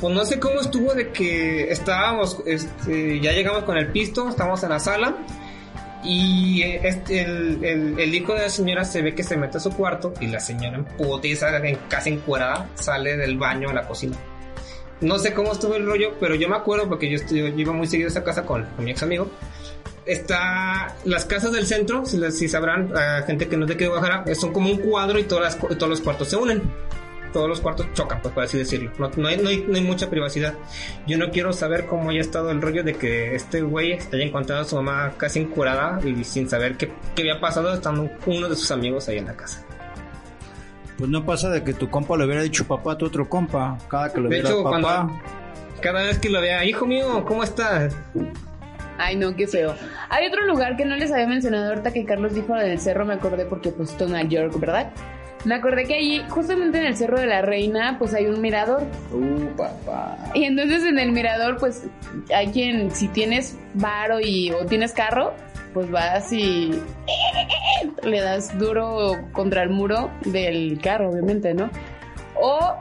Pues 0.01 0.13
no 0.13 0.25
sé 0.25 0.41
cómo 0.41 0.59
estuvo 0.61 0.93
de 0.93 1.11
que 1.13 1.71
estábamos, 1.71 2.43
este, 2.47 3.21
ya 3.21 3.31
llegamos 3.31 3.63
con 3.63 3.79
el 3.79 3.93
pisto, 3.93 4.29
estamos 4.29 4.61
en 4.65 4.71
la 4.71 4.81
sala, 4.81 5.15
y 6.05 6.63
eh, 6.63 6.81
este, 6.85 7.23
el, 7.23 7.65
el, 7.65 7.99
el 7.99 8.15
hijo 8.15 8.35
de 8.35 8.41
la 8.43 8.49
señora 8.51 8.85
se 8.85 9.03
ve 9.03 9.15
que 9.15 9.23
se 9.23 9.37
mete 9.37 9.59
a 9.59 9.61
su 9.61 9.71
cuarto 9.71 10.15
y 10.21 10.27
la 10.29 10.41
señora 10.41 10.77
en 10.79 10.85
putiza, 10.85 11.49
casi 11.89 12.11
encuerada, 12.11 12.69
sale 12.75 13.17
del 13.17 13.37
baño 13.39 13.71
a 13.71 13.75
la 13.75 13.87
cocina. 13.87 14.17
No 15.01 15.19
sé 15.19 15.33
cómo 15.33 15.53
estuvo 15.53 15.75
el 15.77 15.87
rollo, 15.87 16.15
pero 16.21 16.35
yo 16.35 16.49
me 16.49 16.57
acuerdo 16.57 16.89
porque 16.89 17.09
yo, 17.09 17.17
estoy- 17.17 17.39
yo 17.41 17.47
iba 17.49 17.73
muy 17.73 17.87
seguido 17.87 18.09
a 18.09 18.11
esa 18.11 18.23
casa 18.25 18.45
con, 18.45 18.65
con 18.77 18.85
mi 18.85 18.91
ex 18.91 19.03
amigo. 19.03 19.31
Está 20.07 20.97
las 21.05 21.25
casas 21.27 21.53
del 21.53 21.67
centro, 21.67 22.05
si, 22.07 22.19
si 22.33 22.49
sabrán, 22.49 22.97
a 22.97 23.23
gente 23.23 23.49
que 23.49 23.57
no 23.57 23.65
es 23.65 23.69
de 23.69 23.75
aquí 23.75 23.85
de 23.85 23.91
Guadalajara, 23.91 24.35
son 24.35 24.53
como 24.53 24.71
un 24.71 24.79
cuadro 24.79 25.19
y 25.19 25.25
todas 25.25 25.45
las 25.61 25.79
todos 25.79 25.89
los 25.89 26.01
cuartos 26.01 26.29
se 26.29 26.37
unen. 26.37 26.63
Todos 27.33 27.49
los 27.49 27.61
cuartos 27.61 27.87
chocan, 27.95 28.21
pues 28.23 28.35
por 28.35 28.45
así 28.45 28.59
decirlo. 28.59 28.91
No, 28.99 29.11
no 29.17 29.29
hay, 29.29 29.37
no, 29.37 29.49
hay, 29.49 29.65
no 29.67 29.75
hay 29.77 29.83
mucha 29.83 30.11
privacidad. 30.11 30.55
Yo 31.07 31.17
no 31.19 31.31
quiero 31.31 31.53
saber 31.53 31.87
cómo 31.87 32.11
haya 32.11 32.21
estado 32.21 32.51
el 32.51 32.61
rollo 32.61 32.83
de 32.83 32.95
que 32.95 33.35
este 33.35 33.63
güey 33.63 33.93
haya 33.93 34.25
encontrado 34.25 34.63
a 34.63 34.65
su 34.65 34.77
mamá 34.77 35.13
casi 35.17 35.41
encurada 35.41 36.01
y 36.05 36.25
sin 36.25 36.49
saber 36.49 36.77
qué, 36.77 36.91
qué 37.15 37.23
había 37.23 37.41
pasado 37.41 37.73
estando 37.73 38.11
uno 38.27 38.49
de 38.49 38.57
sus 38.57 38.71
amigos 38.71 39.09
ahí 39.09 39.19
en 39.19 39.27
la 39.27 39.37
casa. 39.37 39.65
Pues 40.99 41.09
no 41.09 41.25
pasa 41.25 41.49
de 41.51 41.65
que 41.65 41.73
tu 41.73 41.89
compa 41.89 42.17
le 42.17 42.25
hubiera 42.27 42.43
dicho 42.43 42.67
papá 42.67 42.93
a 42.93 42.99
tu 42.99 43.07
otro 43.07 43.29
compa. 43.29 43.79
Cada 43.89 44.13
que 44.13 44.21
le 44.21 44.23
De 44.25 44.29
hubiera 44.29 44.49
hecho, 44.51 44.63
papá. 44.65 44.81
cuando 44.81 45.21
cada 45.81 46.03
vez 46.03 46.19
que 46.19 46.29
lo 46.29 46.41
vea, 46.41 46.65
hijo 46.65 46.85
mío, 46.87 47.25
¿cómo 47.27 47.43
estás? 47.43 47.97
Ay, 48.99 49.17
no, 49.17 49.35
qué 49.35 49.47
feo. 49.47 49.75
Hay 50.11 50.27
otro 50.27 50.45
lugar 50.45 50.77
que 50.77 50.85
no 50.85 50.95
les 50.97 51.11
había 51.11 51.27
mencionado 51.27 51.71
ahorita 51.71 51.91
que 51.93 52.05
Carlos 52.05 52.35
dijo 52.35 52.55
lo 52.55 52.61
del 52.61 52.79
cerro, 52.79 53.07
me 53.07 53.15
acordé 53.15 53.47
porque 53.47 53.71
pues 53.71 53.99
Nueva 53.99 54.23
York, 54.25 54.61
¿verdad? 54.61 54.91
Me 55.45 55.55
acordé 55.55 55.85
que 55.85 55.95
allí, 55.95 56.23
justamente 56.29 56.79
en 56.79 56.87
el 56.87 56.97
Cerro 56.97 57.19
de 57.19 57.27
la 57.27 57.41
Reina, 57.41 57.97
pues 57.99 58.13
hay 58.13 58.27
un 58.27 58.41
mirador. 58.41 58.83
Uh, 59.13 59.47
papá. 59.57 60.19
Y 60.35 60.45
entonces 60.45 60.85
en 60.85 60.99
el 60.99 61.13
mirador, 61.13 61.57
pues 61.59 61.87
hay 62.35 62.49
quien, 62.49 62.91
si 62.91 63.09
tienes 63.09 63.57
varo 63.75 64.21
y, 64.21 64.51
o 64.53 64.67
tienes 64.67 64.93
carro, 64.93 65.33
pues 65.73 65.91
vas 65.91 66.33
y 66.33 66.79
le 68.03 68.21
das 68.21 68.59
duro 68.59 69.17
contra 69.33 69.63
el 69.63 69.71
muro 69.71 70.11
del 70.27 70.79
carro, 70.83 71.11
obviamente, 71.11 71.55
¿no? 71.55 71.71
O, 72.35 72.75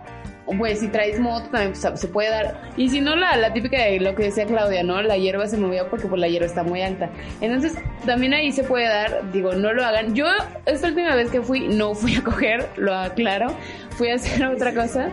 pues 0.58 0.80
si 0.80 0.88
traes 0.88 1.20
moto 1.20 1.50
también 1.50 1.74
pues, 1.74 2.00
se 2.00 2.08
puede 2.08 2.30
dar. 2.30 2.72
Y 2.78 2.90
si 2.90 3.02
no, 3.02 3.16
la, 3.16 3.36
la 3.38 3.54
típica 3.54 3.78
de 3.84 4.00
lo 4.00 4.16
que 4.16 4.24
decía 4.24 4.46
Claudia, 4.46 4.84
¿no? 4.84 5.02
La 5.02 5.18
hierba 5.18 5.48
se 5.48 5.58
movía 5.58 5.90
porque 5.90 6.08
pues 6.08 6.20
la 6.20 6.28
hierba 6.28 6.48
está 6.48 6.64
muy 6.64 6.82
alta. 6.82 7.10
Entonces 7.42 7.76
también 8.06 8.34
ahí 8.34 8.52
se 8.52 8.64
puede 8.64 8.88
dar, 8.88 9.32
digo, 9.32 9.54
no 9.54 9.74
lo 9.74 9.84
hagan. 9.84 10.16
Yo 10.16 10.26
esta 10.66 10.88
última 10.88 11.16
vez 11.16 11.30
que 11.30 11.42
fui, 11.42 11.68
no 11.68 11.94
fui 11.94 12.16
a 12.16 12.24
coger, 12.24 12.68
lo 12.78 12.94
aclaro. 12.94 13.56
Fui 13.92 14.10
a 14.10 14.16
hacer 14.16 14.46
otra 14.46 14.74
cosa. 14.74 15.10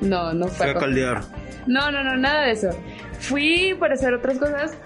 No, 0.00 0.32
no 0.32 0.48
fue 0.48 0.66
Fue 0.66 0.70
a 0.70 0.80
caldear. 0.80 1.22
No, 1.66 1.90
no, 1.90 2.04
no, 2.04 2.16
nada 2.16 2.42
de 2.42 2.52
eso. 2.52 2.70
Fui 3.20 3.74
para 3.78 3.94
hacer 3.94 4.12
otras 4.12 4.38
cosas 4.38 4.76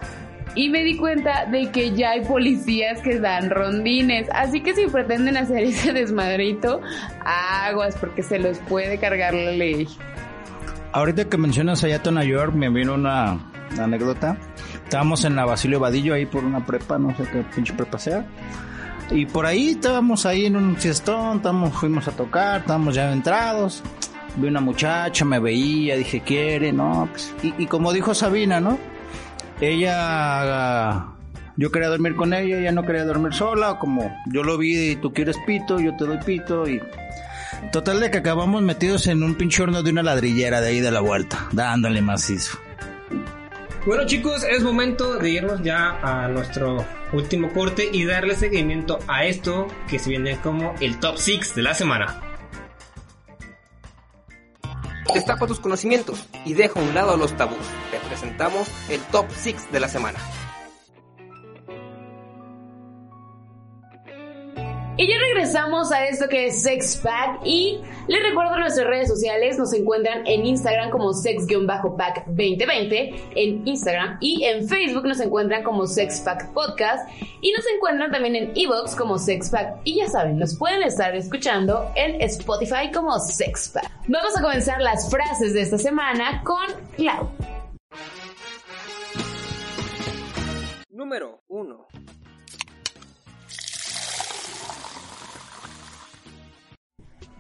y 0.55 0.69
me 0.71 0.83
di 0.83 0.97
cuenta 0.97 1.47
de 1.47 1.71
que 1.71 1.93
ya 1.93 2.11
hay 2.11 2.25
policías 2.25 3.01
que 3.01 3.19
dan 3.19 3.51
rondines. 3.51 4.29
Así 4.33 4.61
que 4.61 4.75
si 4.75 4.87
pretenden 4.87 5.37
hacer 5.37 5.59
ese 5.65 5.93
desmadrito, 5.93 6.81
aguas 7.25 7.97
porque 7.99 8.23
se 8.23 8.39
los 8.39 8.59
puede 8.61 8.99
cargar 8.99 9.35
la 9.35 9.53
ley. 9.53 9.89
Ahorita 10.93 11.27
que 11.27 11.37
mencionas 11.37 11.85
allá 11.85 12.01
a 12.05 12.25
York, 12.25 12.55
me 12.55 12.71
vino 12.71 12.95
una 12.95 13.39
anécdota. 13.79 14.39
Estábamos 14.85 15.25
en 15.25 15.37
la 15.37 15.45
Basilio 15.45 15.79
Vadillo, 15.79 16.15
ahí 16.15 16.25
por 16.25 16.45
una 16.45 16.65
prepa, 16.65 16.99
no 16.99 17.15
sé 17.17 17.25
qué 17.31 17.45
pinche 17.55 17.75
prepa 17.75 17.99
sea. 17.99 18.27
Y 19.11 19.27
por 19.27 19.47
ahí 19.47 19.71
estábamos 19.71 20.27
ahí 20.27 20.47
en 20.47 20.57
un 20.57 20.77
fiestón, 20.77 21.37
estábamos, 21.37 21.75
fuimos 21.75 22.09
a 22.09 22.13
tocar, 22.13 22.61
estábamos 22.61 22.95
ya 22.95 23.13
entrados. 23.13 23.83
Vi 24.37 24.49
una 24.49 24.61
muchacha, 24.61 25.25
me 25.25 25.39
veía, 25.39 25.97
dije, 25.97 26.21
quiere, 26.21 26.73
no, 26.73 27.09
pues. 27.11 27.35
Y 27.59 27.67
como 27.67 27.93
dijo 27.93 28.15
Sabina, 28.15 28.61
¿no? 28.61 28.79
Ella, 29.61 31.07
yo 31.57 31.71
quería 31.73 31.89
dormir 31.89 32.15
con 32.15 32.33
ella, 32.33 32.59
ella 32.59 32.73
no 32.73 32.85
quería 32.85 33.05
dormir 33.05 33.35
sola, 33.35 33.79
como 33.79 34.17
yo 34.27 34.43
lo 34.43 34.57
vi 34.57 34.91
y 34.91 34.97
tú 34.97 35.13
quieres 35.13 35.37
pito, 35.47 35.81
yo 35.81 35.97
te 35.97 36.05
doy 36.05 36.19
pito 36.19 36.69
y 36.69 36.81
Total 37.73 38.01
de 38.01 38.11
que 38.11 38.19
acabamos 38.19 38.63
metidos 38.63 39.07
en 39.09 39.23
un 39.23 39.35
pinche 39.35 39.63
horno 39.63 39.83
de 39.83 39.91
una 39.91 40.03
ladrillera 40.03 40.61
de 40.61 40.69
ahí 40.69 40.81
de 40.81 40.91
la 40.91 41.01
vuelta, 41.01 41.49
dándole 41.53 42.01
macizo. 42.01 42.59
Bueno 43.85 44.07
chicos, 44.07 44.45
es 44.45 44.63
momento 44.63 45.19
de 45.19 45.31
irnos 45.31 45.63
ya 45.63 45.99
a 46.03 46.29
nuestro 46.29 46.85
último 47.13 47.53
corte 47.53 47.89
y 47.91 48.05
darle 48.05 48.37
seguimiento 48.37 48.99
a 49.07 49.25
esto 49.25 49.67
que 49.89 49.99
se 49.99 50.11
viene 50.11 50.39
como 50.39 50.75
el 50.81 50.99
top 50.99 51.17
6 51.17 51.55
de 51.55 51.63
la 51.63 51.75
semana. 51.75 52.28
Destapa 55.15 55.47
tus 55.47 55.61
conocimientos 55.61 56.25
y 56.45 56.55
deja 56.55 56.79
a 56.79 56.83
un 56.83 56.95
lado 56.95 57.17
los 57.17 57.37
tabús. 57.37 57.59
Te 57.91 57.99
presentamos 58.09 58.69
el 58.91 59.01
Top 59.05 59.27
6 59.35 59.73
de 59.73 59.81
la 59.81 59.89
semana. 59.89 60.19
Y 65.01 65.07
ya 65.07 65.17
regresamos 65.17 65.93
a 65.93 66.07
esto 66.07 66.29
que 66.29 66.47
es 66.47 66.61
Sex 66.61 66.97
Pack 66.97 67.43
y 67.45 67.81
les 68.09 68.21
recuerdo 68.21 68.59
nuestras 68.59 68.85
redes 68.85 69.07
sociales, 69.07 69.57
nos 69.57 69.73
encuentran 69.73 70.27
en 70.27 70.45
Instagram 70.45 70.91
como 70.91 71.13
sex-pack2020 71.13 73.31
en 73.37 73.69
Instagram 73.69 74.19
y 74.21 74.43
en 74.43 74.69
Facebook 74.69 75.07
nos 75.07 75.21
encuentran 75.21 75.63
como 75.63 75.87
Sex 75.87 76.21
Pack 76.23 76.53
Podcast 76.53 77.09
y 77.41 77.53
nos 77.53 77.65
encuentran 77.77 78.11
también 78.11 78.35
en 78.35 78.53
Evox 78.57 78.97
como 78.97 79.19
Sex 79.19 79.51
Pack 79.51 79.83
y 79.85 79.99
ya 79.99 80.09
saben, 80.09 80.37
nos 80.37 80.59
pueden 80.59 80.83
estar 80.83 81.15
escuchando 81.15 81.93
en 81.95 82.21
Spotify 82.23 82.91
como 82.93 83.17
Sex 83.21 83.69
Pack. 83.69 83.89
Vamos 84.09 84.37
a 84.37 84.43
comenzar 84.43 84.81
las 84.81 85.09
frases 85.09 85.55
de 85.55 85.61
esta 85.61 85.79
semana 85.79 86.43
con 86.43 86.67
Clau. 86.97 87.31
Número 90.91 91.45
1. 91.47 91.87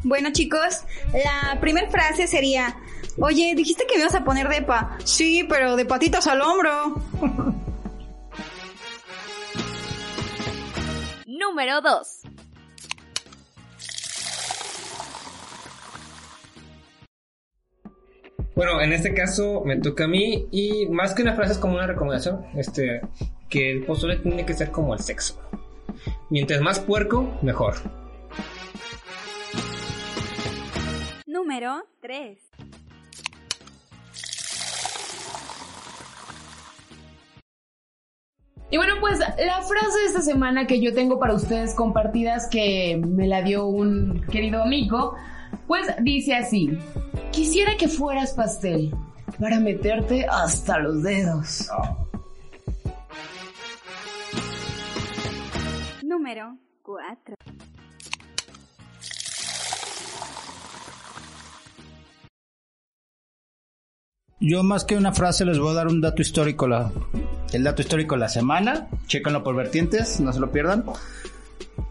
Bueno 0.05 0.30
chicos, 0.32 0.84
la 1.12 1.59
primera 1.61 1.90
frase 1.90 2.26
sería, 2.28 2.76
oye, 3.18 3.55
dijiste 3.57 3.84
que 3.86 3.96
me 3.96 4.03
ibas 4.03 4.14
a 4.14 4.24
poner 4.24 4.49
depa. 4.49 4.96
Sí, 5.05 5.44
pero 5.49 5.76
de 5.76 5.84
patitas 5.84 6.26
al 6.28 6.40
hombro. 6.40 7.03
Número 11.26 11.80
2. 11.80 12.20
Bueno, 18.55 18.80
en 18.80 18.92
este 18.92 19.14
caso 19.14 19.62
me 19.64 19.76
toca 19.76 20.05
a 20.05 20.09
mí 20.09 20.49
y 20.51 20.86
más 20.86 21.14
que 21.14 21.22
una 21.22 21.34
frase 21.34 21.53
es 21.53 21.59
como 21.59 21.74
una 21.74 21.86
recomendación, 21.86 22.44
este, 22.57 23.03
que 23.49 23.70
el 23.70 23.84
pozole 23.84 24.16
tiene 24.16 24.44
que 24.44 24.55
ser 24.55 24.72
como 24.72 24.94
el 24.94 25.01
sexo. 25.01 25.40
Mientras 26.28 26.61
más 26.61 26.80
puerco, 26.80 27.38
mejor. 27.40 27.76
Número 31.29 31.85
3. 32.01 32.39
Y 38.70 38.76
bueno, 38.79 38.95
pues 39.01 39.18
la 39.18 39.61
frase 39.61 39.99
de 39.99 40.07
esta 40.07 40.22
semana 40.22 40.66
que 40.66 40.81
yo 40.81 40.95
tengo 40.95 41.18
para 41.18 41.35
ustedes 41.35 41.74
compartidas 41.74 42.49
que 42.49 42.99
me 43.07 43.26
la 43.26 43.43
dio 43.43 43.66
un 43.66 44.22
querido 44.33 44.62
amigo, 44.62 45.16
pues 45.66 45.87
dice 46.01 46.35
así, 46.35 46.79
quisiera 47.31 47.76
que 47.76 47.89
fueras 47.89 48.33
pastel 48.33 48.95
para 49.39 49.61
meterte 49.61 50.24
hasta 50.24 50.79
los 50.79 51.03
dedos. 51.03 51.68
Número 56.03 56.57
4. 56.81 57.35
Yo 64.41 64.62
más 64.62 64.84
que 64.84 64.97
una 64.97 65.12
frase 65.12 65.45
les 65.45 65.59
voy 65.59 65.72
a 65.72 65.74
dar 65.74 65.89
un 65.89 66.01
dato 66.01 66.22
histórico, 66.22 66.68
la, 66.68 66.93
el 67.53 67.64
dato 67.64 67.82
histórico 67.82 68.14
de 68.14 68.20
la 68.20 68.28
semana. 68.28 68.89
Chéquenlo 69.07 69.43
por 69.43 69.57
vertientes, 69.57 70.20
no 70.20 70.32
se 70.32 70.39
lo 70.39 70.53
pierdan. 70.53 70.84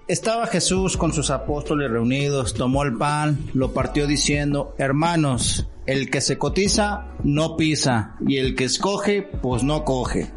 Estaba 0.07 0.47
Jesús 0.47 0.95
con 0.95 1.11
sus 1.11 1.29
apóstoles 1.29 1.91
reunidos, 1.91 2.53
tomó 2.53 2.83
el 2.83 2.97
pan, 2.97 3.37
lo 3.53 3.73
partió 3.73 4.07
diciendo, 4.07 4.73
hermanos, 4.77 5.69
el 5.85 6.09
que 6.09 6.21
se 6.21 6.37
cotiza 6.37 7.07
no 7.23 7.57
pisa 7.57 8.15
y 8.25 8.37
el 8.37 8.55
que 8.55 8.63
escoge 8.63 9.23
pues 9.23 9.63
no 9.63 9.83
coge. 9.83 10.31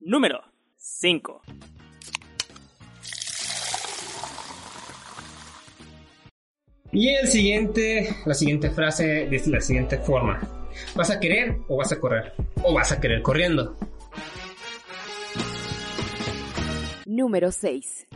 Número 0.00 0.40
5. 0.76 1.42
Y 6.92 7.08
el 7.08 7.28
siguiente, 7.28 8.16
la 8.24 8.34
siguiente 8.34 8.70
frase 8.70 9.26
dice 9.30 9.50
la 9.50 9.60
siguiente 9.60 9.98
forma. 9.98 10.40
¿Vas 10.94 11.10
a 11.10 11.20
querer 11.20 11.58
o 11.68 11.76
vas 11.76 11.92
a 11.92 12.00
correr? 12.00 12.32
¿O 12.62 12.72
vas 12.72 12.92
a 12.92 13.00
querer 13.00 13.20
corriendo? 13.22 13.76
Número 17.04 17.50
6. 17.52 18.06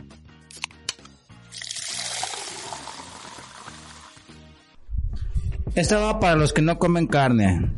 Esta 5.75 5.97
va 5.97 6.19
para 6.19 6.35
los 6.35 6.53
que 6.53 6.61
no 6.61 6.77
comen 6.77 7.07
carne. 7.07 7.71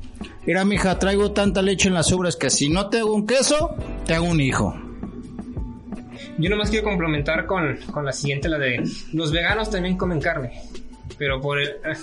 Mira, 0.45 0.65
mija, 0.65 0.99
traigo 0.99 1.31
tanta 1.31 1.61
leche 1.61 1.87
en 1.87 1.93
las 1.93 2.11
ubres 2.11 2.35
que 2.35 2.49
si 2.49 2.69
no 2.69 2.89
te 2.89 2.99
hago 2.99 3.13
un 3.13 3.25
queso, 3.25 3.75
te 4.05 4.13
hago 4.13 4.25
un 4.25 4.39
hijo. 4.39 4.75
Yo 6.37 6.49
nomás 6.49 6.69
quiero 6.69 6.85
complementar 6.85 7.45
con, 7.45 7.77
con 7.91 8.05
la 8.05 8.11
siguiente, 8.11 8.49
la 8.49 8.59
de 8.59 8.83
los 9.13 9.31
veganos 9.31 9.69
también 9.69 9.97
comen 9.97 10.19
carne. 10.19 10.61
Pero 11.17 11.39
por 11.41 11.59
el... 11.59 11.69
ah, 11.85 11.93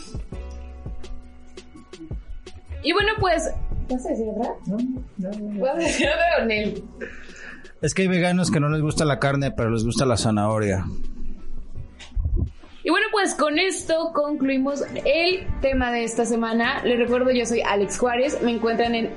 Y 2.83 2.93
bueno, 2.93 3.13
pues... 3.21 3.51
¿Vas 3.91 4.07
a 4.07 4.09
decir 4.11 4.27
otra? 4.37 4.53
No, 4.67 4.77
no, 5.19 5.61
Vas 5.61 5.75
a 5.75 5.79
decir 5.79 6.09
Nel. 6.47 6.85
Es 7.83 7.95
que 7.95 8.03
hay 8.03 8.09
veganos 8.09 8.51
que 8.51 8.61
no 8.61 8.69
les 8.69 8.81
gusta 8.81 9.05
la 9.05 9.19
carne, 9.19 9.51
pero 9.51 9.71
les 9.71 9.85
gusta 9.85 10.07
la 10.07 10.17
zanahoria. 10.17 10.85
Y 12.85 12.91
bueno, 12.91 13.07
pues 13.13 13.35
con 13.35 13.59
esto 13.59 14.13
concluimos 14.15 14.83
el 15.05 15.47
tema 15.61 15.93
de 15.93 16.05
esta 16.05 16.25
semana. 16.25 16.83
Les 16.85 16.99
recuerdo, 16.99 17.31
yo 17.31 17.45
soy 17.47 17.61
Alex 17.61 17.99
Juárez. 17.99 18.41
Me 18.43 18.53
encuentran 18.53 18.95
en 18.95 19.11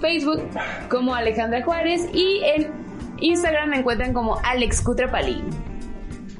Facebook 0.00 0.42
como 0.88 1.14
Alejandra 1.14 1.62
Juárez 1.64 2.08
y 2.12 2.42
en 2.44 2.70
Instagram 3.18 3.70
me 3.70 3.78
encuentran 3.78 4.12
como 4.12 4.38
Alex 4.44 4.82
Cutrapalí. 4.82 5.42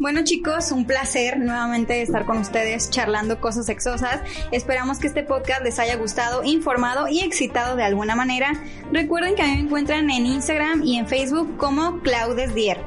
Bueno 0.02 0.24
chicos, 0.24 0.72
un 0.72 0.84
placer 0.84 1.38
nuevamente 1.38 2.02
estar 2.02 2.24
con 2.24 2.38
ustedes 2.38 2.90
charlando 2.90 3.40
cosas 3.40 3.66
sexosas. 3.66 4.20
Esperamos 4.50 4.98
que 4.98 5.06
este 5.06 5.22
podcast 5.22 5.62
les 5.62 5.78
haya 5.78 5.94
gustado, 5.94 6.42
informado 6.42 7.06
y 7.06 7.20
excitado 7.20 7.76
de 7.76 7.84
alguna 7.84 8.16
manera. 8.16 8.52
Recuerden 8.90 9.36
que 9.36 9.42
a 9.42 9.46
mí 9.46 9.52
me 9.52 9.60
encuentran 9.60 10.10
en 10.10 10.26
Instagram 10.26 10.82
y 10.82 10.96
en 10.96 11.06
Facebook 11.06 11.56
como 11.56 12.00
Claudes 12.00 12.52
Dier. 12.52 12.78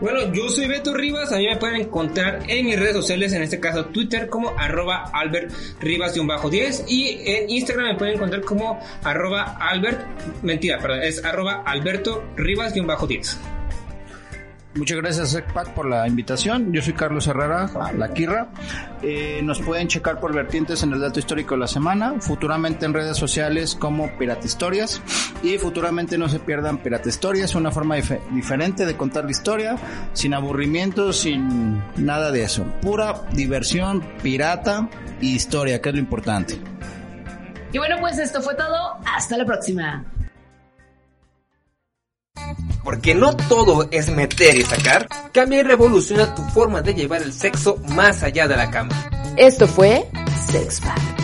Bueno, 0.00 0.32
yo 0.32 0.48
soy 0.48 0.66
Beto 0.66 0.94
Rivas, 0.94 1.30
a 1.30 1.36
mí 1.36 1.46
me 1.46 1.58
pueden 1.58 1.82
encontrar 1.82 2.42
en 2.48 2.64
mis 2.64 2.80
redes 2.80 2.94
sociales, 2.94 3.34
en 3.34 3.42
este 3.42 3.60
caso 3.60 3.84
Twitter 3.84 4.30
como 4.30 4.58
arroba 4.58 5.10
Albert 5.12 5.52
Rivas-10 5.82 6.84
y 6.88 7.20
en 7.22 7.50
Instagram 7.50 7.88
me 7.88 7.94
pueden 7.96 8.14
encontrar 8.14 8.40
como 8.44 8.80
arroba 9.04 9.58
Albert, 9.60 10.00
mentira, 10.42 10.78
es 11.04 11.22
arroba 11.22 11.64
Alberto 11.66 12.24
Rivas-10. 12.38 13.59
Muchas 14.76 14.98
gracias, 14.98 15.34
Ecpac, 15.34 15.74
por 15.74 15.88
la 15.88 16.06
invitación. 16.06 16.72
Yo 16.72 16.80
soy 16.80 16.92
Carlos 16.92 17.26
Herrera, 17.26 17.68
La 17.98 18.12
Quirra. 18.14 18.48
Eh, 19.02 19.40
nos 19.42 19.60
pueden 19.60 19.88
checar 19.88 20.20
por 20.20 20.32
vertientes 20.32 20.84
en 20.84 20.92
el 20.92 21.00
dato 21.00 21.18
histórico 21.18 21.54
de 21.56 21.60
la 21.60 21.66
semana, 21.66 22.14
futuramente 22.20 22.86
en 22.86 22.94
redes 22.94 23.16
sociales 23.16 23.74
como 23.74 24.16
Pirata 24.16 24.46
Historias. 24.46 25.02
Y 25.42 25.58
futuramente 25.58 26.16
no 26.18 26.28
se 26.28 26.38
pierdan 26.38 26.78
Pirata 26.78 27.08
Historias, 27.08 27.56
una 27.56 27.72
forma 27.72 27.96
dif- 27.98 28.20
diferente 28.30 28.86
de 28.86 28.96
contar 28.96 29.24
la 29.24 29.32
historia, 29.32 29.76
sin 30.12 30.34
aburrimiento, 30.34 31.12
sin 31.12 31.82
nada 31.96 32.30
de 32.30 32.44
eso. 32.44 32.64
Pura 32.80 33.22
diversión, 33.32 34.06
pirata 34.22 34.88
y 35.20 35.34
historia, 35.34 35.80
que 35.82 35.88
es 35.88 35.94
lo 35.96 36.00
importante. 36.00 36.60
Y 37.72 37.78
bueno, 37.78 37.96
pues 38.00 38.18
esto 38.18 38.40
fue 38.40 38.54
todo. 38.54 38.98
Hasta 39.04 39.36
la 39.36 39.44
próxima. 39.44 40.04
Porque 42.84 43.14
no 43.14 43.36
todo 43.36 43.88
es 43.90 44.10
meter 44.10 44.56
y 44.56 44.62
sacar, 44.62 45.08
cambia 45.32 45.60
y 45.60 45.62
revoluciona 45.62 46.34
tu 46.34 46.42
forma 46.50 46.82
de 46.82 46.94
llevar 46.94 47.22
el 47.22 47.32
sexo 47.32 47.78
más 47.88 48.22
allá 48.22 48.48
de 48.48 48.56
la 48.56 48.70
cama. 48.70 48.94
Esto 49.36 49.66
fue 49.68 50.06
Sex 50.50 50.80
Fact. 50.80 51.19